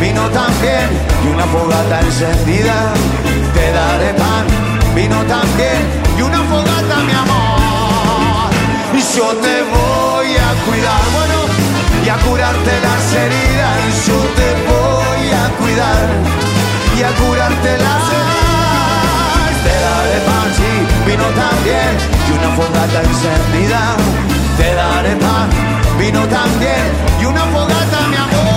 vino 0.00 0.22
también 0.30 0.88
y 1.24 1.28
una 1.28 1.44
fogata 1.44 2.00
encendida. 2.00 2.94
Te 3.52 3.70
daré 3.72 4.14
pan, 4.14 4.46
vino 4.94 5.18
también 5.26 5.80
y 6.16 6.22
una 6.22 6.40
fogata, 6.44 6.96
mi 7.04 7.12
amor. 7.12 8.50
Y 8.94 9.02
yo 9.14 9.28
te 9.44 9.56
voy 9.76 10.30
a 10.48 10.50
cuidar, 10.64 11.04
bueno, 11.16 11.38
y 12.02 12.08
a 12.08 12.16
curarte 12.24 12.80
las 12.80 13.12
heridas. 13.12 14.06
Yo 14.06 14.18
te 14.38 14.48
voy 14.72 15.24
a 15.32 15.44
cuidar 15.60 16.55
y 16.98 17.02
a 17.02 17.10
curarte 17.14 17.78
las 17.78 18.02
heridas. 18.16 19.56
Te 19.64 19.74
daré 19.84 20.18
pan, 20.28 20.48
sí, 20.56 20.72
vino 21.06 21.24
también 21.42 21.92
y 22.26 22.32
una 22.38 22.50
fogata 22.56 23.02
encendida. 23.02 23.96
Te 24.56 24.74
daré 24.74 25.16
pan, 25.16 25.50
vino 25.98 26.20
también 26.26 26.86
y 27.20 27.24
una 27.26 27.42
fogata, 27.42 27.98
mi 28.08 28.16
amor. 28.16 28.55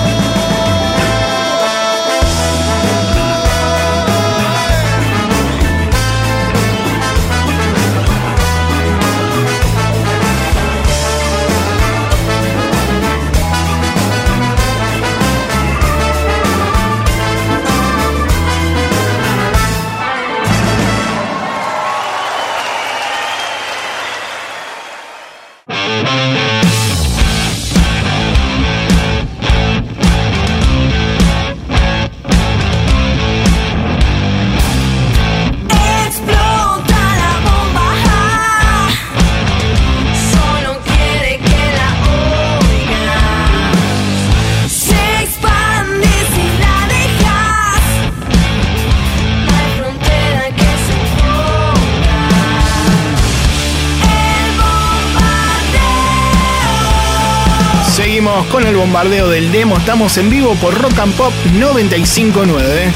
Bombardeo 58.89 59.29
del 59.29 59.51
demo. 59.51 59.77
Estamos 59.77 60.17
en 60.17 60.31
vivo 60.31 60.55
por 60.55 60.73
Rock 60.73 60.97
and 60.97 61.13
Pop 61.13 61.31
959. 61.53 62.91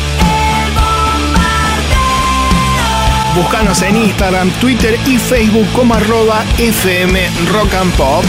Búscanos 3.35 3.79
en 3.83 3.97
Instagram, 3.97 4.49
Twitter 4.59 4.99
y 5.05 5.19
Facebook 5.19 5.67
como 5.71 5.93
arroba 5.93 6.43
FM 6.57 7.29
Rock 7.51 7.75
and 7.75 7.93
Pop. 7.93 8.25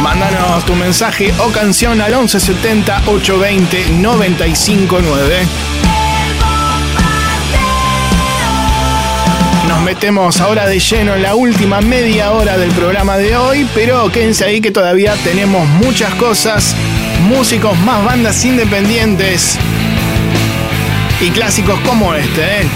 Mándanos 0.00 0.64
tu 0.64 0.76
mensaje 0.76 1.34
o 1.40 1.50
canción 1.50 2.00
al 2.00 2.12
1170 2.12 3.02
820 3.06 3.88
959. 3.98 5.65
Nos 9.76 9.84
metemos 9.84 10.40
ahora 10.40 10.66
de 10.66 10.80
lleno 10.80 11.14
en 11.14 11.22
la 11.22 11.34
última 11.34 11.82
media 11.82 12.32
hora 12.32 12.56
del 12.56 12.70
programa 12.70 13.18
de 13.18 13.36
hoy, 13.36 13.68
pero 13.74 14.10
quédense 14.10 14.46
ahí 14.46 14.62
que 14.62 14.70
todavía 14.70 15.14
tenemos 15.22 15.68
muchas 15.68 16.14
cosas, 16.14 16.74
músicos, 17.28 17.78
más 17.80 18.02
bandas 18.02 18.42
independientes 18.46 19.58
y 21.20 21.28
clásicos 21.28 21.78
como 21.80 22.14
este. 22.14 22.42
¿eh? 22.42 22.66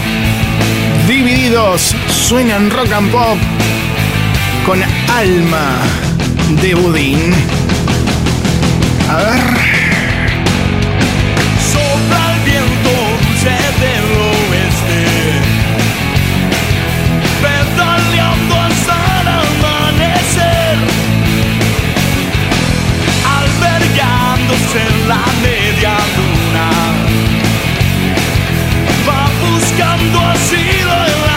Divididos, 1.08 1.96
suenan 2.10 2.68
rock 2.70 2.92
and 2.92 3.10
pop 3.10 3.38
con 4.66 4.82
alma 5.08 5.78
de 6.60 6.74
budín. 6.74 7.32
A 9.08 9.16
ver. 9.16 9.79
En 24.74 25.08
la 25.08 25.24
media 25.42 25.96
luna, 26.16 26.70
va 29.06 29.28
buscando 29.50 30.20
asilo 30.20 30.92
en 31.06 31.20
la 31.26 31.29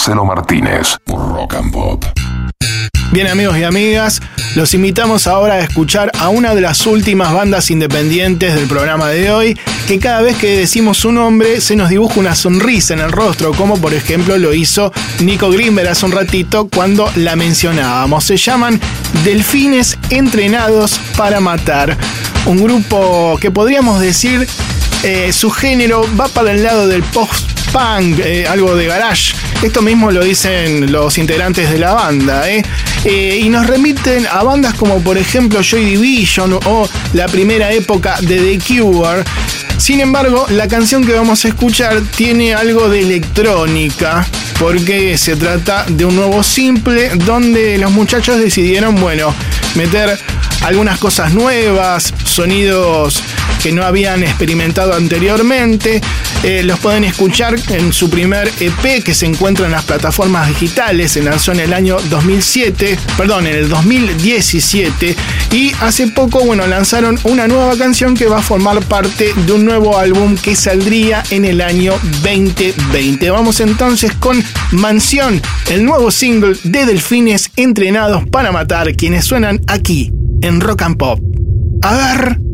Marcelo 0.00 0.24
Martínez 0.24 0.96
por 1.04 1.18
Rock 1.34 1.56
and 1.56 1.72
Pop. 1.72 2.04
Bien 3.12 3.26
amigos 3.26 3.58
y 3.58 3.64
amigas, 3.64 4.22
los 4.54 4.72
invitamos 4.72 5.26
ahora 5.26 5.56
a 5.56 5.60
escuchar 5.60 6.10
a 6.18 6.30
una 6.30 6.54
de 6.54 6.62
las 6.62 6.86
últimas 6.86 7.34
bandas 7.34 7.70
independientes 7.70 8.54
del 8.54 8.66
programa 8.66 9.08
de 9.08 9.30
hoy, 9.30 9.58
que 9.86 9.98
cada 9.98 10.22
vez 10.22 10.38
que 10.38 10.56
decimos 10.56 10.96
su 10.96 11.12
nombre 11.12 11.60
se 11.60 11.76
nos 11.76 11.90
dibuja 11.90 12.18
una 12.18 12.34
sonrisa 12.34 12.94
en 12.94 13.00
el 13.00 13.12
rostro, 13.12 13.52
como 13.52 13.76
por 13.76 13.92
ejemplo 13.92 14.38
lo 14.38 14.54
hizo 14.54 14.90
Nico 15.18 15.50
Grimber 15.50 15.86
hace 15.86 16.06
un 16.06 16.12
ratito 16.12 16.66
cuando 16.74 17.12
la 17.16 17.36
mencionábamos. 17.36 18.24
Se 18.24 18.38
llaman 18.38 18.80
Delfines 19.22 19.98
Entrenados 20.08 20.98
para 21.14 21.40
Matar, 21.40 21.98
un 22.46 22.64
grupo 22.64 23.36
que 23.38 23.50
podríamos 23.50 24.00
decir 24.00 24.48
eh, 25.02 25.34
su 25.34 25.50
género 25.50 26.06
va 26.18 26.28
para 26.28 26.52
el 26.52 26.62
lado 26.62 26.88
del 26.88 27.02
post-punk, 27.70 28.18
eh, 28.20 28.46
algo 28.46 28.74
de 28.74 28.86
garage. 28.86 29.34
Esto 29.62 29.82
mismo 29.82 30.10
lo 30.10 30.24
dicen 30.24 30.90
los 30.90 31.18
integrantes 31.18 31.70
de 31.70 31.78
la 31.78 31.94
banda, 31.94 32.50
¿eh? 32.50 32.62
Eh, 33.04 33.40
y 33.42 33.48
nos 33.48 33.66
remiten 33.66 34.26
a 34.26 34.42
bandas 34.42 34.74
como 34.74 35.00
por 35.00 35.16
ejemplo 35.16 35.62
Joy 35.62 35.84
Division 35.84 36.58
o 36.66 36.88
la 37.14 37.26
primera 37.26 37.72
época 37.72 38.16
de 38.20 38.58
The 38.58 38.58
Cure. 38.58 39.24
Sin 39.78 40.00
embargo, 40.00 40.46
la 40.50 40.68
canción 40.68 41.04
que 41.04 41.12
vamos 41.12 41.44
a 41.44 41.48
escuchar 41.48 42.00
tiene 42.16 42.54
algo 42.54 42.88
de 42.88 43.00
electrónica, 43.00 44.26
porque 44.58 45.16
se 45.16 45.36
trata 45.36 45.86
de 45.88 46.04
un 46.04 46.16
nuevo 46.16 46.42
simple 46.42 47.10
donde 47.10 47.78
los 47.78 47.90
muchachos 47.90 48.38
decidieron, 48.38 48.96
bueno, 48.96 49.34
meter 49.74 50.18
algunas 50.62 50.98
cosas 50.98 51.32
nuevas, 51.32 52.12
sonidos 52.24 53.22
que 53.62 53.72
no 53.72 53.84
habían 53.84 54.22
experimentado 54.22 54.94
anteriormente. 54.94 56.00
Eh, 56.42 56.62
los 56.62 56.78
pueden 56.78 57.04
escuchar 57.04 57.56
en 57.68 57.92
su 57.92 58.08
primer 58.08 58.50
EP 58.60 59.02
que 59.04 59.14
se 59.14 59.26
encuentra 59.26 59.66
en 59.66 59.72
las 59.72 59.84
plataformas 59.84 60.48
digitales. 60.48 61.12
Se 61.12 61.22
lanzó 61.22 61.52
en 61.52 61.60
el 61.60 61.72
año 61.72 61.96
2007, 62.08 62.98
perdón, 63.16 63.46
en 63.46 63.56
el 63.56 63.68
2017. 63.68 65.14
Y 65.52 65.72
hace 65.80 66.08
poco, 66.08 66.44
bueno, 66.44 66.66
lanzaron 66.66 67.18
una 67.24 67.46
nueva 67.46 67.76
canción 67.76 68.14
que 68.14 68.26
va 68.26 68.38
a 68.38 68.42
formar 68.42 68.80
parte 68.84 69.32
de 69.46 69.52
un 69.52 69.64
nuevo 69.64 69.98
álbum 69.98 70.36
que 70.36 70.56
saldría 70.56 71.22
en 71.30 71.44
el 71.44 71.60
año 71.60 71.92
2020. 72.22 73.30
Vamos 73.30 73.60
entonces 73.60 74.12
con 74.12 74.42
Mansión, 74.72 75.40
el 75.70 75.84
nuevo 75.84 76.10
single 76.10 76.56
de 76.64 76.86
Delfines 76.86 77.50
entrenados 77.56 78.24
para 78.30 78.52
matar, 78.52 78.94
quienes 78.96 79.24
suenan 79.24 79.60
aquí 79.66 80.12
en 80.42 80.60
Rock 80.60 80.82
and 80.82 80.96
Pop. 80.96 81.20
A 81.82 81.94
ver. 81.94 82.49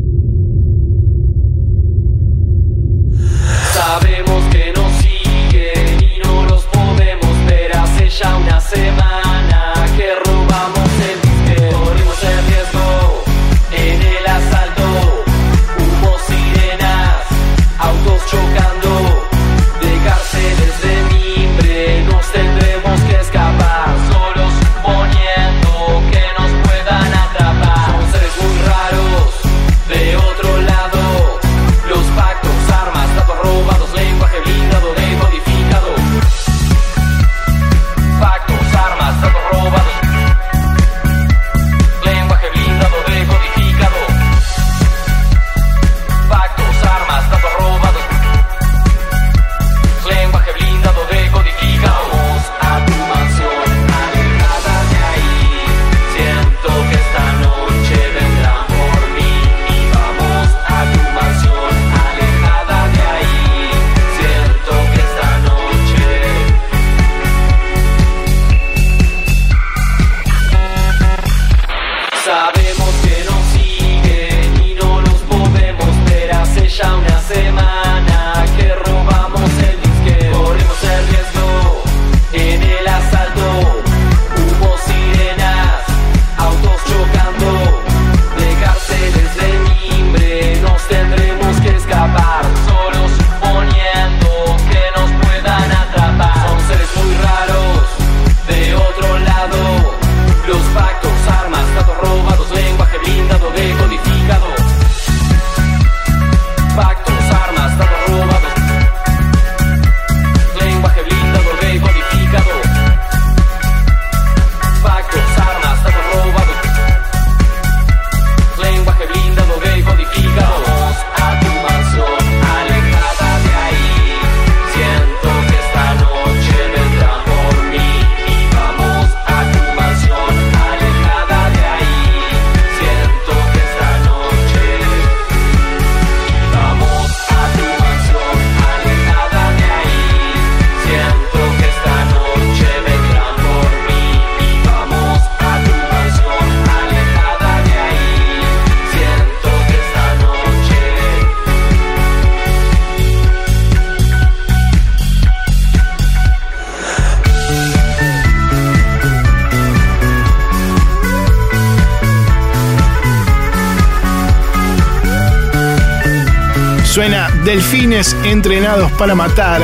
Delfines 167.69 168.15
Entrenados 168.23 168.89
para 168.93 169.13
Matar, 169.13 169.61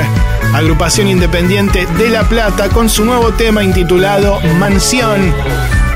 agrupación 0.53 1.07
independiente 1.07 1.85
de 1.97 2.09
La 2.09 2.27
Plata 2.27 2.67
con 2.67 2.89
su 2.89 3.05
nuevo 3.05 3.31
tema 3.31 3.63
intitulado 3.63 4.41
Mansión. 4.59 5.33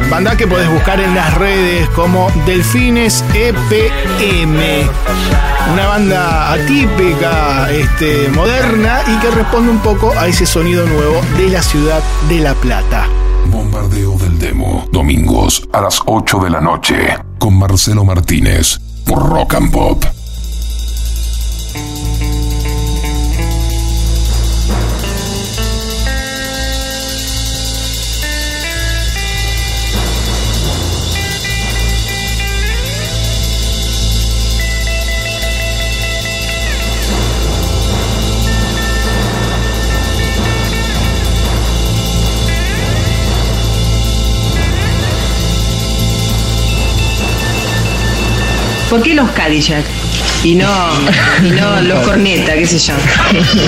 Banda 0.10 0.38
que 0.38 0.48
podés 0.48 0.72
buscar 0.72 1.02
en 1.02 1.14
las 1.14 1.34
redes 1.34 1.90
como 1.90 2.32
Delfines 2.46 3.26
EPM. 3.34 4.90
Una 5.74 5.88
banda 5.88 6.54
atípica, 6.54 7.70
este, 7.72 8.30
moderna 8.30 9.02
y 9.08 9.18
que 9.20 9.30
responde 9.30 9.70
un 9.70 9.80
poco 9.80 10.14
a 10.18 10.28
ese 10.28 10.46
sonido 10.46 10.86
nuevo 10.86 11.20
de 11.36 11.50
la 11.50 11.62
ciudad 11.62 12.02
de 12.30 12.40
La 12.40 12.54
Plata. 12.54 13.06
Bombardeo 13.48 14.18
del 14.18 14.40
Demo. 14.40 14.88
Domingos 14.94 15.68
a 15.74 15.82
las 15.82 16.00
8 16.06 16.40
de 16.40 16.50
la 16.52 16.62
noche. 16.62 17.18
Con 17.38 17.60
Marcelo 17.60 18.06
Martínez. 18.06 18.80
Por 19.06 19.30
Rock 19.30 19.56
and 19.56 19.72
Pop. 19.72 20.17
¿Por 48.90 49.02
qué 49.02 49.14
los 49.14 49.30
Cadillac? 49.32 49.84
Y 50.44 50.56
no, 50.56 50.68
y 51.44 51.50
no 51.50 51.82
los 51.82 52.00
Corneta, 52.06 52.54
qué 52.54 52.66
sé 52.68 52.78
yo. 52.78 52.94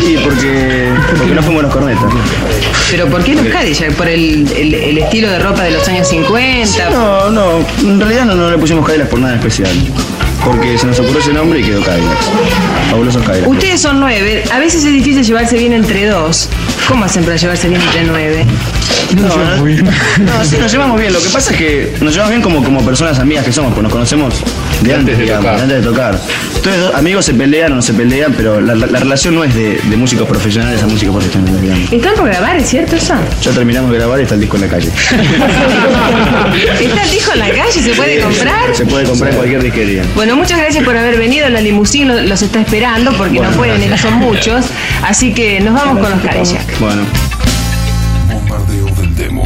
Sí, 0.05 0.17
porque, 0.23 0.89
porque 1.17 1.33
no 1.35 1.41
fuimos 1.43 1.63
los 1.63 1.73
cornetas. 1.73 2.03
Pero 2.91 3.07
¿por 3.07 3.23
qué 3.23 3.33
los 3.35 3.47
Cadillac? 3.47 3.91
¿Por 3.93 4.07
el, 4.07 4.47
el- 4.55 4.73
el 4.75 4.97
estilo 4.99 5.29
de 5.29 5.39
ropa 5.39 5.63
de 5.63 5.71
los 5.71 5.87
años 5.87 6.07
50? 6.07 6.89
No, 6.91 7.29
no, 7.31 7.65
en 7.81 7.99
realidad 7.99 8.25
no, 8.25 8.35
no 8.35 8.49
le 8.51 8.57
pusimos 8.57 8.85
Cadillac 8.85 9.09
por 9.09 9.19
nada 9.19 9.35
especial. 9.35 9.69
Porque 10.45 10.77
se 10.77 10.87
nos 10.87 10.99
ocurrió 10.99 11.19
ese 11.19 11.33
nombre 11.33 11.59
y 11.59 11.63
quedó 11.63 11.81
Cadillac. 11.81 12.17
Fabulosos 12.89 13.23
Cadillac. 13.23 13.49
Ustedes 13.49 13.81
son 13.81 13.99
nueve. 13.99 14.43
A 14.51 14.59
veces 14.59 14.83
es 14.83 14.93
difícil 14.93 15.23
llevarse 15.23 15.57
bien 15.57 15.73
entre 15.73 16.07
dos. 16.07 16.49
¿Cómo 16.87 17.05
hacen 17.05 17.23
para 17.23 17.35
llevarse 17.35 17.67
bien 17.69 17.81
entre 17.81 18.03
nueve? 18.05 18.45
No, 19.15 19.27
no, 19.27 19.57
no, 19.57 20.45
sí, 20.45 20.57
nos 20.57 20.71
llevamos 20.71 20.99
bien. 20.99 21.11
Lo 21.13 21.19
que 21.19 21.29
pasa 21.29 21.51
es 21.51 21.57
que 21.57 21.93
nos 22.01 22.13
llevamos 22.13 22.29
bien 22.31 22.41
como, 22.41 22.63
como 22.63 22.83
personas 22.85 23.19
amigas 23.19 23.43
que 23.45 23.51
somos, 23.51 23.73
pues 23.73 23.83
nos 23.83 23.91
conocemos 23.91 24.35
de 24.81 24.93
antes, 24.93 25.17
de 25.17 25.23
digamos, 25.23 25.45
tocar. 25.45 25.57
de 25.57 25.63
antes 25.63 25.83
de 25.83 25.89
tocar. 25.89 26.21
Entonces, 26.59 26.93
amigos 26.93 27.23
se 27.25 27.33
pelean 27.33 27.71
o 27.71 27.75
no 27.75 27.81
se 27.81 27.93
pelean, 27.93 28.33
pero 28.35 28.59
la, 28.59 28.75
la- 28.75 28.85
la 28.87 28.99
relación 28.99 29.33
no 29.33 29.43
es 29.45 29.55
de, 29.55 29.79
de 29.81 29.95
músicos 29.97 30.27
profesionales 30.27 30.83
a 30.83 30.87
músicos 30.87 31.15
profesionales, 31.15 31.61
digamos. 31.61 31.91
¿Están 31.93 32.13
por 32.15 32.25
grabar, 32.27 32.57
es 32.57 32.67
cierto 32.69 32.97
eso? 32.97 33.13
Ya 33.41 33.51
terminamos 33.51 33.91
de 33.91 33.97
grabar 33.97 34.19
y 34.19 34.23
está 34.23 34.35
el 34.35 34.41
disco 34.41 34.57
en 34.57 34.61
la 34.63 34.67
calle. 34.67 34.89
¿Está 36.81 37.03
el 37.03 37.11
disco 37.11 37.31
en 37.33 37.39
la 37.39 37.49
calle? 37.49 37.71
¿Se 37.81 37.93
puede 37.93 38.19
comprar? 38.19 38.75
Se 38.75 38.85
puede 38.85 39.05
comprar 39.05 39.31
en 39.31 39.37
cualquier 39.37 39.63
disquería. 39.63 40.03
Bueno, 40.15 40.35
muchas 40.35 40.59
gracias 40.59 40.83
por 40.83 40.97
haber 40.97 41.17
venido. 41.17 41.47
La 41.49 41.61
limusina 41.61 42.13
lo- 42.15 42.21
los 42.23 42.41
está 42.41 42.59
esperando 42.59 43.13
porque 43.13 43.35
Bueno, 43.37 43.51
no 43.51 43.57
pueden, 43.57 43.77
gracias. 43.79 44.01
son 44.01 44.15
muchos. 44.15 44.65
Así 45.01 45.33
que 45.33 45.61
nos 45.61 45.73
vamos 45.73 45.99
con 45.99 46.11
los 46.11 46.19
Cadillac. 46.21 46.79
Bueno. 46.79 47.03
Bombardeo 48.33 48.85
del 48.95 49.15
Demo. 49.15 49.43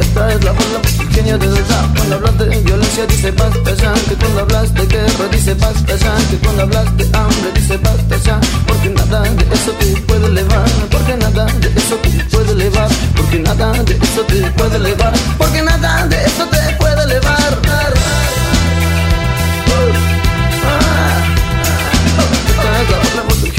Esta 0.00 0.32
es 0.32 0.44
la 0.44 0.52
bola 0.52 0.80
Cuando 1.20 2.14
hablas 2.14 2.38
de 2.38 2.60
violencia 2.60 3.04
dice 3.06 3.32
basta 3.32 3.74
ya 3.74 3.92
Que 4.08 4.14
cuando 4.14 4.40
hablas 4.40 4.72
de 4.72 4.86
guerra 4.86 5.26
dice 5.32 5.52
basta 5.54 5.96
ya 5.96 6.14
Que 6.30 6.36
cuando 6.36 6.62
hablas 6.62 6.96
de 6.96 7.04
hambre 7.12 7.50
dice 7.56 7.76
basta 7.78 8.16
ya 8.18 8.40
Porque 8.68 8.90
nada 8.90 9.22
de 9.22 9.54
eso 9.54 9.72
te 9.72 10.00
puede 10.02 10.26
elevar 10.26 10.70
Porque 10.88 11.16
nada 11.16 11.46
de 11.46 11.68
eso 11.76 11.96
te 11.96 12.10
puede 12.30 12.52
elevar 12.52 12.88
Porque 13.16 13.38
nada 13.40 13.72
de 13.82 13.94
eso 13.94 14.22
te 14.28 14.50
puede 14.52 14.76
elevar 14.76 15.12
Porque 15.38 15.62
nada 15.62 16.06
de 16.06 16.24
eso 16.24 16.46
te 16.46 16.76
puede 16.76 17.02
elevar 17.02 17.58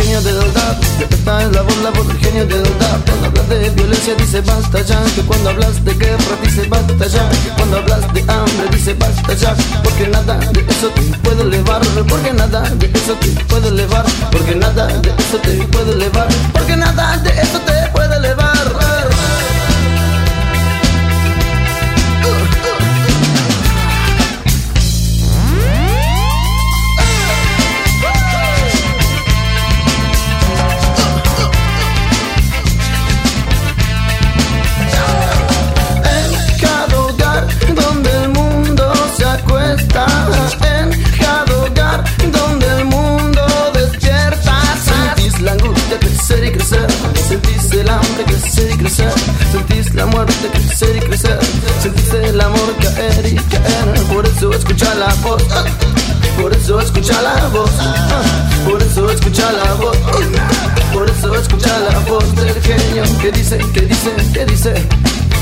genio 0.10 0.22
del 0.22 0.54
rap 0.54 0.84
Esta 1.10 1.44
es 1.44 1.52
la 1.52 1.62
bola 1.62 1.92
por 1.94 2.10
el 2.10 2.18
genio 2.18 2.46
del 2.46 2.66
rap 2.66 3.10
Cuando 3.10 3.28
hablas 3.28 3.50
de 3.50 3.70
violencia 3.70 4.16
dice 4.16 4.42
basta 4.42 4.82
ya. 4.82 5.04
Que 5.16 5.22
cuando 5.22 5.50
hablas 5.50 5.84
de 5.86 5.94
guerra 5.94 6.36
dice 6.44 6.68
basta 6.68 7.08
ya. 7.08 7.30
Que 7.30 7.50
cuando 7.58 7.78
hablas 7.78 8.14
de 8.14 8.22
hambre 8.22 8.68
dice 8.72 8.94
basta 8.94 9.34
ya. 9.34 9.56
Porque 9.84 10.08
nada 10.08 10.38
de 10.38 10.62
eso 10.62 10.88
te 10.90 11.02
puede 11.24 11.42
elevar. 11.44 11.82
Porque 12.08 12.34
nada 12.34 12.62
de 12.62 12.86
eso 12.88 13.14
te 13.16 13.28
puede 13.46 13.68
elevar. 13.68 14.06
Porque 14.32 14.56
nada 14.56 14.88
de 14.88 15.10
eso 15.10 15.38
te 15.44 15.52
puede 15.68 15.92
elevar. 15.94 16.28
Porque 16.54 16.76
nada 16.76 17.18
de 17.18 17.30
eso 17.42 17.60
te 17.60 17.69
muerte 50.26 50.50
crecer 50.52 50.96
y 50.98 51.00
crecer. 51.00 51.40
Sentís 51.82 52.14
el 52.14 52.42
amor 52.42 52.76
caer 52.82 53.26
y 53.26 53.36
caer. 53.36 54.08
Por 54.14 54.26
eso 54.26 54.52
escucha 54.54 54.94
la 54.96 55.14
voz. 55.16 55.44
Por 56.42 56.54
eso 56.54 56.80
escucha 56.80 57.22
la 57.22 57.48
voz. 57.50 57.72
Por 58.66 58.82
eso 58.82 59.10
escucha 59.12 59.52
la 59.52 59.74
voz. 59.76 59.98
Por 60.94 61.10
eso 61.10 61.36
escucha 61.36 61.80
la 61.80 62.00
voz 62.00 62.36
del 62.36 62.62
genio. 62.62 63.04
Que 63.22 63.32
dice, 63.32 63.58
que 63.74 63.82
dice, 63.82 64.12
que 64.34 64.46
dice. 64.46 64.74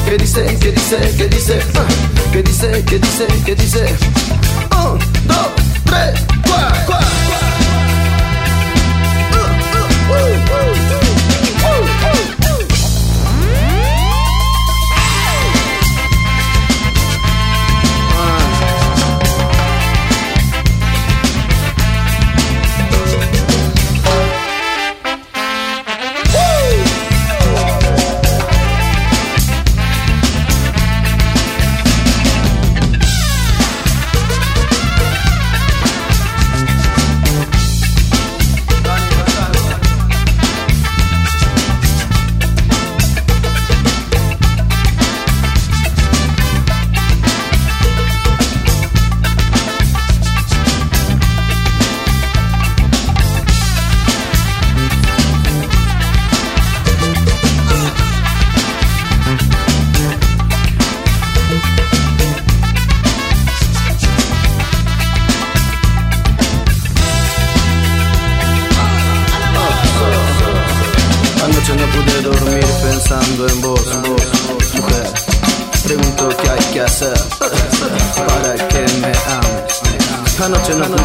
Que 0.05 0.17
dice, 0.17 0.57
que 0.59 0.71
dice, 0.71 0.97
que 1.17 1.27
dice, 1.27 1.59
que 2.31 2.43
dice, 2.43 2.83
que 2.85 2.99
dice, 2.99 3.27
que 3.45 3.55
dice. 3.55 3.95
Un, 4.71 4.99
dos, 5.27 5.47
tres, 5.85 6.13
cuatro, 6.47 6.96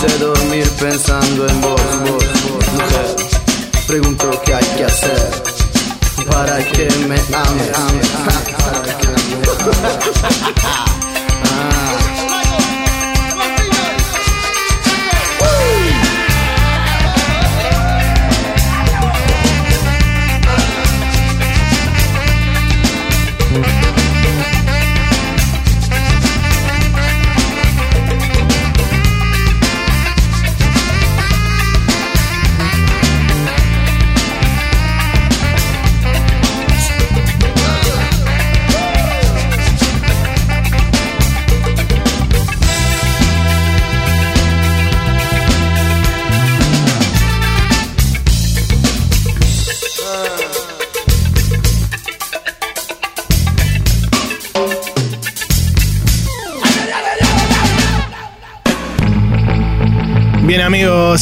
Pude 0.02 0.18
dormir 0.18 0.68
pensando 0.80 1.46
en 1.46 1.60
vos, 1.60 1.80
vos, 2.00 2.24
mujer. 2.72 3.16
Pregunto 3.86 4.42
qué 4.44 4.54
hay 4.54 4.64
que 4.76 4.84
hacer 4.84 5.42
para 6.28 6.58
que 6.58 6.88
me. 7.06 7.16
Para 7.20 8.44
que 8.44 8.51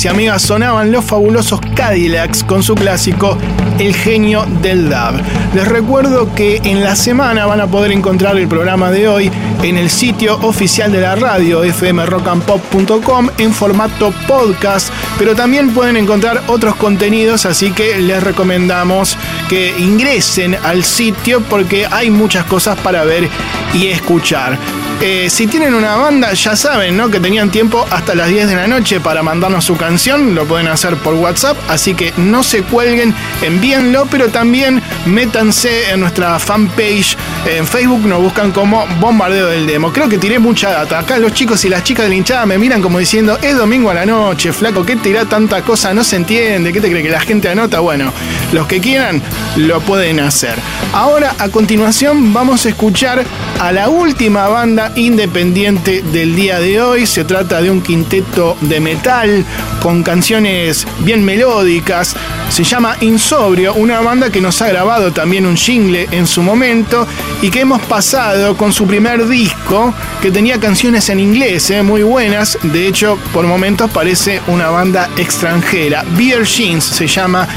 amigos 0.01 0.05
y 0.05 0.09
amigas, 0.09 0.43
sonaban 0.43 0.93
los 0.93 1.05
fabulosos 1.05 1.61
Cadillacs 1.75 2.45
con 2.45 2.63
su 2.63 2.75
clásico 2.75 3.37
El 3.79 3.95
genio 3.95 4.47
del 4.63 4.89
DAB. 4.89 5.21
Les 5.55 5.67
recuerdo 5.67 6.35
que 6.35 6.61
en 6.65 6.83
la 6.83 6.97
semana 6.97 7.47
van 7.47 7.61
a 7.61 7.67
poder 7.67 7.93
encontrar 7.93 8.37
el 8.39 8.49
programa 8.49 8.91
de 8.91 9.09
hoy 9.09 9.31
en 9.63 9.77
el 9.77 9.91
sitio 9.91 10.39
oficial 10.43 10.93
de 10.93 11.01
la 11.01 11.17
radio 11.17 11.63
fmrockandpop.com 11.63 13.29
en 13.39 13.53
formato 13.53 14.13
podcast, 14.27 14.91
pero 15.19 15.35
también 15.35 15.75
pueden 15.75 15.97
encontrar 15.97 16.43
otros 16.47 16.77
contenidos, 16.77 17.45
así 17.45 17.73
que 17.73 17.99
les 18.01 18.23
recomendamos 18.23 19.17
que 19.49 19.75
ingresen 19.79 20.57
al 20.63 20.85
sitio 20.85 21.43
porque 21.43 21.87
hay 21.91 22.11
muchas 22.11 22.45
cosas 22.45 22.79
para 22.79 23.05
ver 23.05 23.29
y 23.75 23.89
escuchar. 23.89 24.57
Eh, 25.03 25.31
si 25.31 25.47
tienen 25.47 25.73
una 25.73 25.97
banda, 25.97 26.35
ya 26.35 26.55
saben, 26.55 26.95
¿no? 26.95 27.09
Que 27.09 27.21
tenían 27.21 27.51
tiempo 27.51 27.87
hasta 27.91 28.15
las 28.15 28.29
10 28.29 28.49
de 28.49 28.55
la 28.55 28.67
noche 28.67 29.01
para 29.01 29.23
mandarnos 29.23 29.65
su 29.65 29.75
canción. 29.75 30.35
Lo 30.35 30.45
pueden 30.45 30.69
hacer 30.69 30.97
por 30.97 31.15
WhatsApp, 31.15 31.57
así 31.71 31.95
que 31.95 32.13
no 32.19 32.43
se 32.43 32.63
cuelguen, 32.63 33.15
envíenlo, 33.41 34.07
pero 34.11 34.29
también 34.29 34.83
métanse 35.07 35.91
en 35.91 36.01
nuestra 36.01 36.39
fanpage. 36.39 37.17
En 37.47 37.67
Facebook 37.67 38.05
nos 38.07 38.21
buscan 38.21 38.53
como 38.53 38.87
Bombardeo 39.01 39.47
del 39.47 39.67
Demo. 39.67 39.91
Creo 39.91 40.07
que 40.07 40.19
tiré 40.19 40.39
mucha 40.39 40.71
data. 40.71 40.99
Acá 40.99 41.17
los 41.17 41.33
chicos 41.33 41.65
y 41.65 41.71
las 41.71 41.83
chicas 41.83 42.05
de 42.05 42.11
la 42.11 42.17
hinchada 42.17 42.45
me 42.45 42.59
miran 42.59 42.83
como 42.83 42.99
diciendo, 42.99 43.39
es 43.41 43.57
domingo 43.57 43.89
a 43.89 43.95
la 43.95 44.05
noche, 44.05 44.53
flaco, 44.53 44.85
¿qué 44.85 44.97
tirá 44.97 45.25
tanta 45.25 45.63
cosa? 45.63 45.95
No 45.95 46.05
se 46.05 46.17
entiende, 46.17 46.75
¿qué 46.75 46.81
te 46.83 46.91
cree 46.91 47.03
que 47.03 47.09
la 47.09 47.21
gente 47.21 47.49
anota? 47.49 47.81
Bueno, 47.81 48.13
los 48.53 48.67
que 48.67 48.81
quieran 48.81 49.23
lo 49.57 49.81
pueden 49.81 50.21
hacer. 50.21 50.57
Ahora, 50.93 51.35
a 51.39 51.49
continuación, 51.49 52.35
vamos 52.35 52.67
a 52.67 52.69
escuchar 52.69 53.25
a 53.59 53.73
la 53.73 53.89
última 53.89 54.49
banda 54.49 54.90
independiente 54.97 56.03
del 56.03 56.35
día 56.35 56.61
de 56.61 56.81
hoy. 56.81 57.07
Se 57.07 57.25
trata 57.25 57.61
de 57.61 57.71
un 57.71 57.81
quinteto 57.81 58.57
de 58.61 58.81
metal 58.81 59.45
con 59.81 60.03
canciones 60.03 60.87
bien 61.01 61.25
melódicas. 61.25 62.15
Se 62.49 62.65
llama 62.65 62.97
Insobrio, 63.01 63.75
una 63.75 64.01
banda 64.01 64.31
que 64.31 64.41
nos 64.41 64.61
ha 64.63 64.69
grabado 64.69 65.13
también 65.13 65.47
un 65.47 65.57
jingle 65.57 66.09
en 66.11 66.27
su 66.27 66.43
momento 66.43 67.07
y 67.43 67.51
que 67.51 67.61
hemos 67.61 67.81
pasado 67.83 68.57
con 68.57 68.73
su 68.73 68.87
primer 68.87 69.27
disco 69.29 69.95
que 70.21 70.31
tenía 70.31 70.59
canciones 70.59 71.09
en 71.09 71.21
inglés 71.21 71.71
eh, 71.71 71.83
muy 71.83 72.03
buenas. 72.03 72.59
De 72.63 72.87
hecho, 72.87 73.19
por 73.33 73.47
momentos 73.47 73.91
parece 73.91 74.41
una 74.49 74.69
banda 74.71 75.09
extranjera. 75.17 76.05
Beer 76.17 76.45
Jeans 76.45 76.85
se 76.85 77.07
llama 77.07 77.49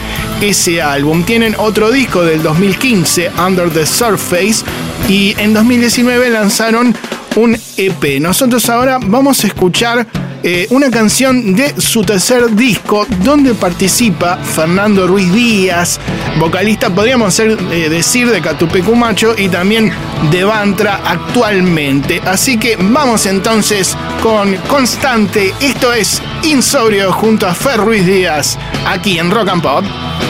ese 0.41 0.81
álbum. 0.81 1.23
Tienen 1.23 1.55
otro 1.57 1.91
disco 1.91 2.23
del 2.23 2.43
2015, 2.43 3.31
Under 3.45 3.69
the 3.69 3.85
Surface, 3.85 4.63
y 5.07 5.35
en 5.37 5.53
2019 5.53 6.29
lanzaron 6.29 6.95
un 7.35 7.57
EP. 7.77 8.19
Nosotros 8.19 8.69
ahora 8.69 8.99
vamos 9.01 9.43
a 9.43 9.47
escuchar 9.47 10.07
eh, 10.45 10.67
una 10.71 10.91
canción 10.91 11.55
de 11.55 11.79
su 11.79 12.03
tercer 12.03 12.53
disco 12.53 13.07
donde 13.23 13.53
participa 13.53 14.35
Fernando 14.37 15.07
Ruiz 15.07 15.31
Díaz, 15.31 16.01
vocalista, 16.37 16.89
podríamos 16.89 17.39
eh, 17.39 17.55
decir, 17.89 18.29
de 18.29 18.41
Catupecu 18.41 18.93
Macho 18.93 19.35
y 19.37 19.47
también 19.47 19.93
de 20.31 20.43
Bantra 20.43 20.99
actualmente. 21.05 22.21
Así 22.25 22.57
que 22.57 22.75
vamos 22.77 23.25
entonces 23.25 23.95
con 24.21 24.55
Constante. 24.67 25.53
Esto 25.61 25.93
es 25.93 26.21
Insobrio 26.43 27.13
junto 27.13 27.47
a 27.47 27.53
Fer 27.53 27.77
Ruiz 27.77 28.05
Díaz 28.05 28.57
aquí 28.85 29.17
en 29.19 29.31
Rock 29.31 29.47
and 29.47 29.61
Pop. 29.61 29.85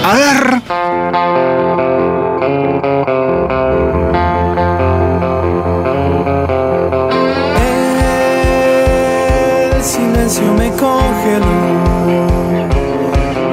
A 0.05 0.13
ver. 0.13 1.62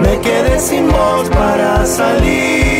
Me 0.02 0.20
quedé 0.20 0.59
sin 0.59 0.88
voz 0.88 1.28
para 1.30 1.86
salir. 1.86 2.80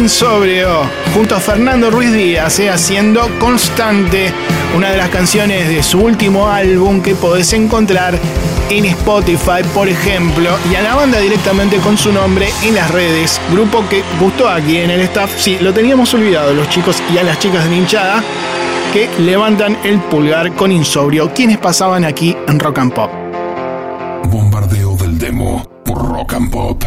Insobrio 0.00 0.88
junto 1.12 1.36
a 1.36 1.40
Fernando 1.40 1.90
Ruiz 1.90 2.10
Díaz, 2.10 2.58
eh, 2.58 2.70
haciendo 2.70 3.20
Constante, 3.38 4.32
una 4.74 4.90
de 4.90 4.96
las 4.96 5.10
canciones 5.10 5.68
de 5.68 5.82
su 5.82 6.00
último 6.00 6.48
álbum 6.48 7.02
que 7.02 7.14
podés 7.14 7.52
encontrar 7.52 8.18
en 8.70 8.86
Spotify, 8.86 9.62
por 9.74 9.90
ejemplo, 9.90 10.56
y 10.70 10.74
a 10.74 10.80
la 10.80 10.94
banda 10.94 11.18
directamente 11.18 11.76
con 11.80 11.98
su 11.98 12.14
nombre 12.14 12.48
en 12.62 12.76
las 12.76 12.90
redes. 12.90 13.38
Grupo 13.52 13.86
que 13.90 14.02
gustó 14.18 14.48
aquí 14.48 14.78
en 14.78 14.90
el 14.90 15.00
staff. 15.00 15.30
Sí, 15.36 15.58
lo 15.60 15.74
teníamos 15.74 16.14
olvidado, 16.14 16.54
los 16.54 16.70
chicos 16.70 17.02
y 17.12 17.18
a 17.18 17.22
las 17.22 17.38
chicas 17.38 17.68
de 17.68 17.76
hinchada 17.76 18.24
que 18.94 19.10
levantan 19.18 19.76
el 19.84 20.00
pulgar 20.00 20.54
con 20.54 20.72
insobrio. 20.72 21.30
quienes 21.34 21.58
pasaban 21.58 22.06
aquí 22.06 22.34
en 22.48 22.58
Rock 22.58 22.78
and 22.78 22.94
Pop? 22.94 23.10
Bombardeo 24.30 24.96
del 24.96 25.18
demo 25.18 25.62
por 25.84 25.98
Rock 25.98 26.32
and 26.32 26.50
Pop. 26.50 26.84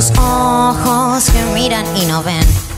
Tus 0.00 0.18
ojos 0.18 1.30
que 1.30 1.44
miran 1.52 1.84
y 1.94 2.06
no 2.06 2.22
ven. 2.22 2.69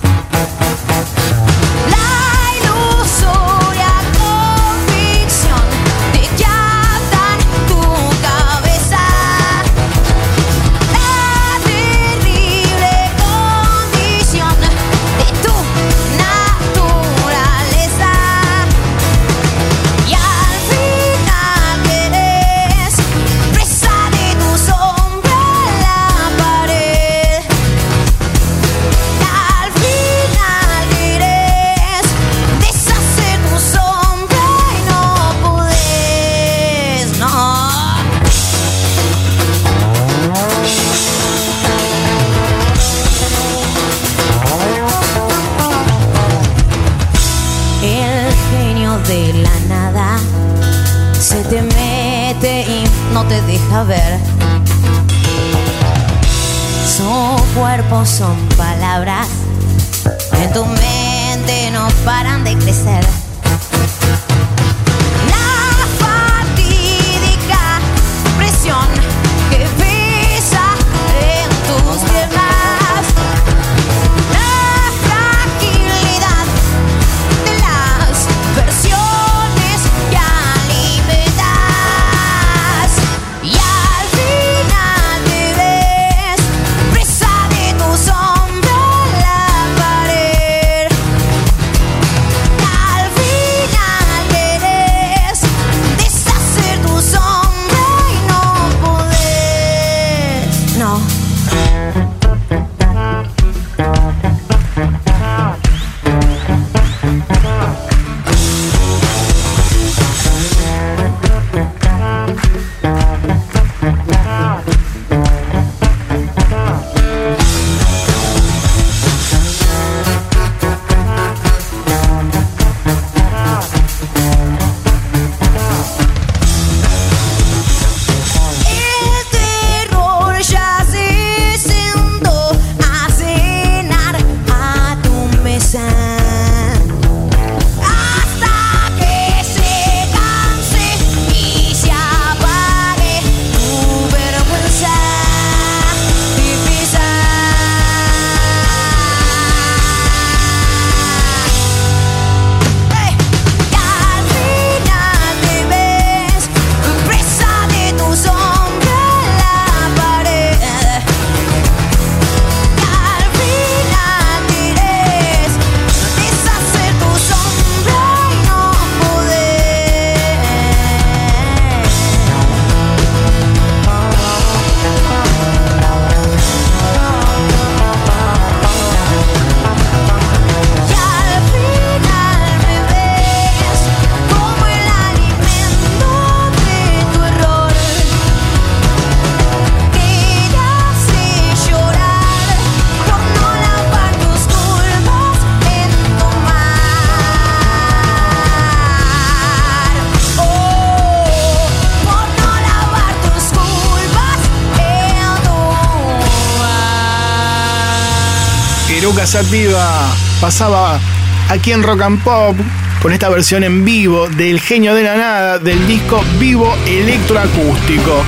Sativa 209.32 210.14
pasaba 210.42 211.00
aquí 211.48 211.72
en 211.72 211.82
Rock 211.82 212.02
and 212.02 212.22
Pop 212.22 212.54
con 213.00 213.14
esta 213.14 213.30
versión 213.30 213.64
en 213.64 213.82
vivo 213.82 214.28
del 214.28 214.60
Genio 214.60 214.94
de 214.94 215.04
la 215.04 215.16
Nada 215.16 215.58
del 215.58 215.86
disco 215.86 216.22
Vivo 216.38 216.76
Electroacústico. 216.86 218.22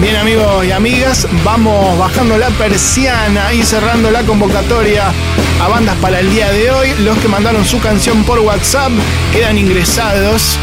Bien 0.00 0.16
amigos 0.16 0.64
y 0.64 0.72
amigas, 0.72 1.28
vamos 1.44 1.98
bajando 1.98 2.38
la 2.38 2.48
persiana 2.48 3.52
y 3.52 3.62
cerrando 3.62 4.10
la 4.10 4.22
convocatoria 4.22 5.12
a 5.62 5.68
bandas 5.68 5.96
para 5.96 6.20
el 6.20 6.30
día 6.30 6.50
de 6.50 6.70
hoy. 6.70 6.94
Los 7.00 7.18
que 7.18 7.28
mandaron 7.28 7.66
su 7.66 7.78
canción 7.78 8.24
por 8.24 8.38
WhatsApp 8.38 8.92
quedan 9.34 9.58
ingresados. 9.58 10.58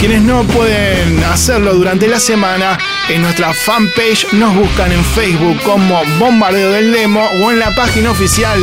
Quienes 0.00 0.22
no 0.22 0.42
pueden 0.42 1.22
hacerlo 1.22 1.74
durante 1.74 2.08
la 2.08 2.18
semana, 2.18 2.78
en 3.08 3.22
nuestra 3.22 3.54
fanpage 3.54 4.32
nos 4.32 4.56
buscan 4.56 4.90
en 4.90 5.04
Facebook 5.04 5.62
como 5.62 6.02
Bombardeo 6.18 6.72
del 6.72 6.90
Demo 6.90 7.24
o 7.44 7.52
en 7.52 7.60
la 7.60 7.72
página 7.76 8.10
oficial 8.10 8.58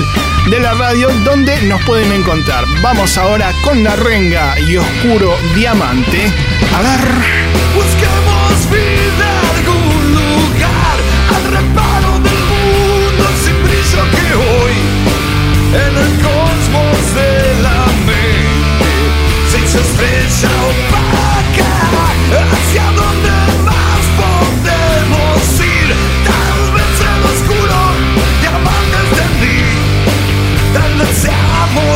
de 0.49 0.59
la 0.59 0.73
radio 0.73 1.09
donde 1.25 1.61
nos 1.63 1.83
pueden 1.83 2.11
encontrar. 2.11 2.65
Vamos 2.81 3.17
ahora 3.17 3.51
con 3.63 3.83
la 3.83 3.95
renga 3.95 4.59
y 4.59 4.77
oscuro 4.77 5.35
diamante. 5.55 6.31
A 6.75 6.81
ver. 6.81 7.57
Busquemos 7.75 8.96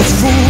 of 0.02 0.07
food 0.19 0.40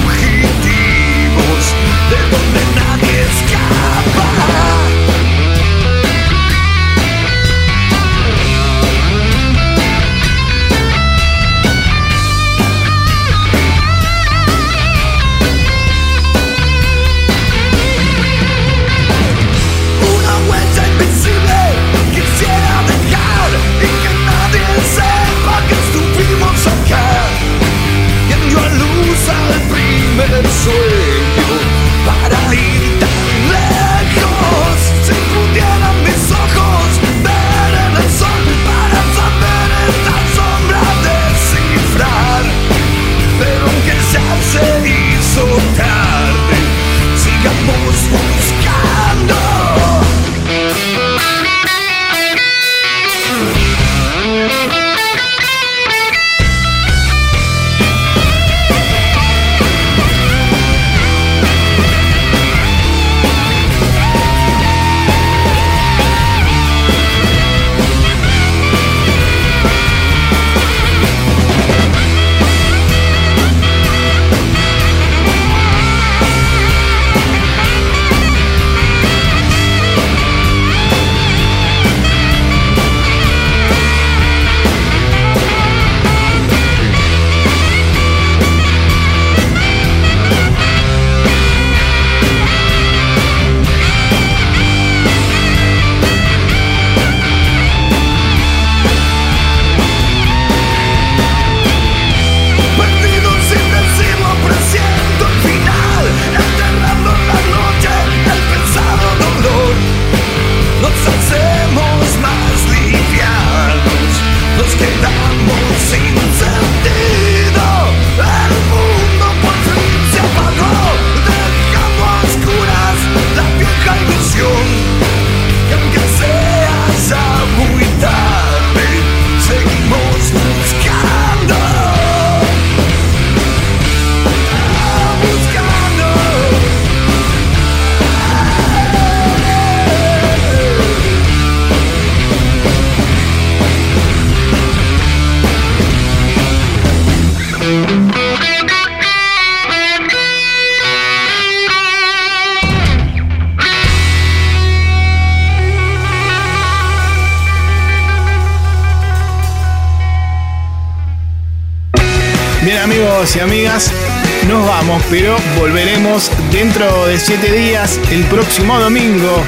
pero 165.12 165.36
volveremos 165.60 166.32
dentro 166.52 167.06
de 167.06 167.20
7 167.20 167.52
días, 167.52 168.00
el 168.12 168.24
próximo 168.26 168.80
domingo, 168.80 169.44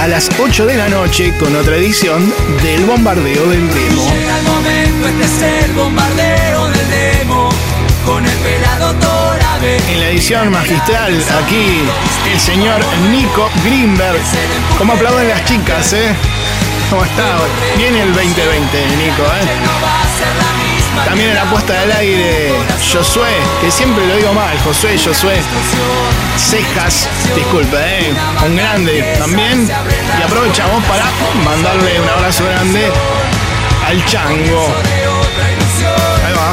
a 0.00 0.06
las 0.06 0.30
8 0.38 0.66
de 0.66 0.76
la 0.76 0.88
noche, 0.88 1.36
con 1.36 1.54
otra 1.56 1.76
edición 1.76 2.32
del 2.62 2.84
Bombardeo 2.84 3.48
del 3.48 3.68
Demo. 3.68 4.08
Llega 4.08 4.38
el 4.38 4.44
momento, 4.44 5.08
este 5.08 5.24
es 5.24 5.64
el 5.64 5.72
bombardeo 5.72 6.68
del 6.68 6.90
demo 6.90 7.48
con 8.06 8.24
el 8.24 8.36
pelado. 8.38 8.70
En 9.62 10.00
la 10.00 10.08
edición 10.08 10.50
magistral, 10.50 11.22
aquí, 11.44 11.82
el 12.32 12.40
señor 12.40 12.80
Nico 13.10 13.50
Greenberg. 13.62 14.18
¿Cómo 14.78 14.94
aplauden 14.94 15.28
las 15.28 15.44
chicas, 15.44 15.92
eh? 15.92 16.14
¿Cómo 16.88 17.04
está? 17.04 17.36
Viene 17.76 18.00
el 18.02 18.14
2020, 18.14 18.86
Nico, 18.96 19.22
eh. 19.22 21.04
También 21.04 21.30
en 21.30 21.34
la 21.34 21.50
puesta 21.50 21.78
del 21.80 21.92
aire, 21.92 22.49
Josué, 22.92 23.28
que 23.60 23.70
siempre 23.70 24.06
lo 24.06 24.16
digo 24.16 24.32
mal, 24.32 24.58
Josué, 24.64 24.98
Josué. 24.98 25.40
Cejas, 26.36 27.08
disculpe, 27.34 27.76
eh. 27.76 28.14
Un 28.44 28.56
grande 28.56 29.14
también. 29.18 29.68
Y 30.18 30.22
aprovechamos 30.22 30.82
para 30.84 31.04
mandarle 31.44 32.00
un 32.00 32.08
abrazo 32.08 32.44
grande 32.44 32.90
al 33.86 34.04
chango. 34.06 34.66
Ahí 36.26 36.34
va. 36.34 36.52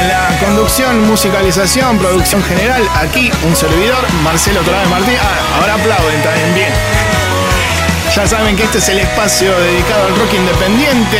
En 0.00 0.08
la 0.08 0.38
conducción, 0.38 1.06
musicalización, 1.06 1.98
producción 1.98 2.42
general, 2.44 2.82
aquí 3.00 3.30
un 3.44 3.56
servidor, 3.56 4.04
Marcelo 4.22 4.60
Torres 4.60 4.88
Martín. 4.88 5.16
Ah, 5.20 5.58
ahora 5.60 5.74
aplauden 5.74 6.22
también 6.22 6.54
bien. 6.54 6.72
Ya 8.14 8.26
saben 8.26 8.56
que 8.56 8.64
este 8.64 8.78
es 8.78 8.88
el 8.88 8.98
espacio 8.98 9.56
dedicado 9.60 10.06
al 10.06 10.16
rock 10.16 10.34
independiente 10.34 11.18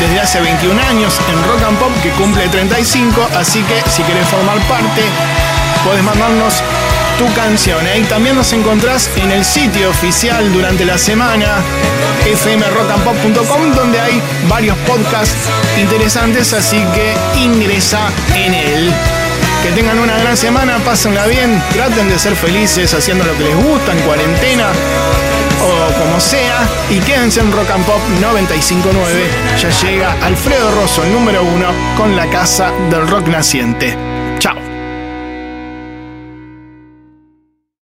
desde 0.00 0.20
hace 0.20 0.40
21 0.40 0.80
años 0.80 1.18
en 1.28 1.42
Rock 1.44 1.62
and 1.66 1.78
Pop 1.78 1.92
que 2.02 2.10
cumple 2.10 2.48
35, 2.48 3.28
así 3.36 3.62
que 3.62 3.82
si 3.90 4.02
querés 4.02 4.26
formar 4.28 4.58
parte, 4.68 5.02
podés 5.84 6.02
mandarnos 6.02 6.62
tu 7.18 7.32
canción. 7.34 7.84
Y 7.96 8.02
también 8.04 8.36
nos 8.36 8.52
encontrás 8.52 9.10
en 9.16 9.30
el 9.32 9.44
sitio 9.44 9.90
oficial 9.90 10.52
durante 10.52 10.84
la 10.84 10.98
semana 10.98 11.62
fmrockandpop.com 12.24 13.72
donde 13.74 14.00
hay 14.00 14.22
varios 14.48 14.76
podcasts 14.78 15.48
interesantes, 15.80 16.52
así 16.52 16.84
que 16.94 17.14
ingresa 17.40 18.00
en 18.34 18.54
él. 18.54 18.92
Que 19.62 19.72
tengan 19.72 19.98
una 19.98 20.16
gran 20.18 20.36
semana, 20.36 20.78
pásenla 20.78 21.26
bien, 21.26 21.60
traten 21.72 22.08
de 22.08 22.18
ser 22.18 22.36
felices 22.36 22.94
haciendo 22.94 23.24
lo 23.24 23.36
que 23.36 23.44
les 23.44 23.56
gusta 23.56 23.92
en 23.92 23.98
cuarentena 24.00 24.66
o 25.62 25.98
como 25.98 26.20
sea 26.20 26.66
y 26.90 26.98
quédense 27.00 27.40
en 27.40 27.52
Rock 27.52 27.70
and 27.70 27.84
Pop 27.84 28.00
959. 28.20 29.30
Ya 29.60 29.70
llega 29.70 30.12
Alfredo 30.24 30.70
Rosso, 30.72 31.02
el 31.04 31.12
número 31.12 31.42
uno, 31.42 31.68
con 31.96 32.16
la 32.16 32.28
casa 32.30 32.72
del 32.90 33.06
rock 33.08 33.28
naciente. 33.28 34.17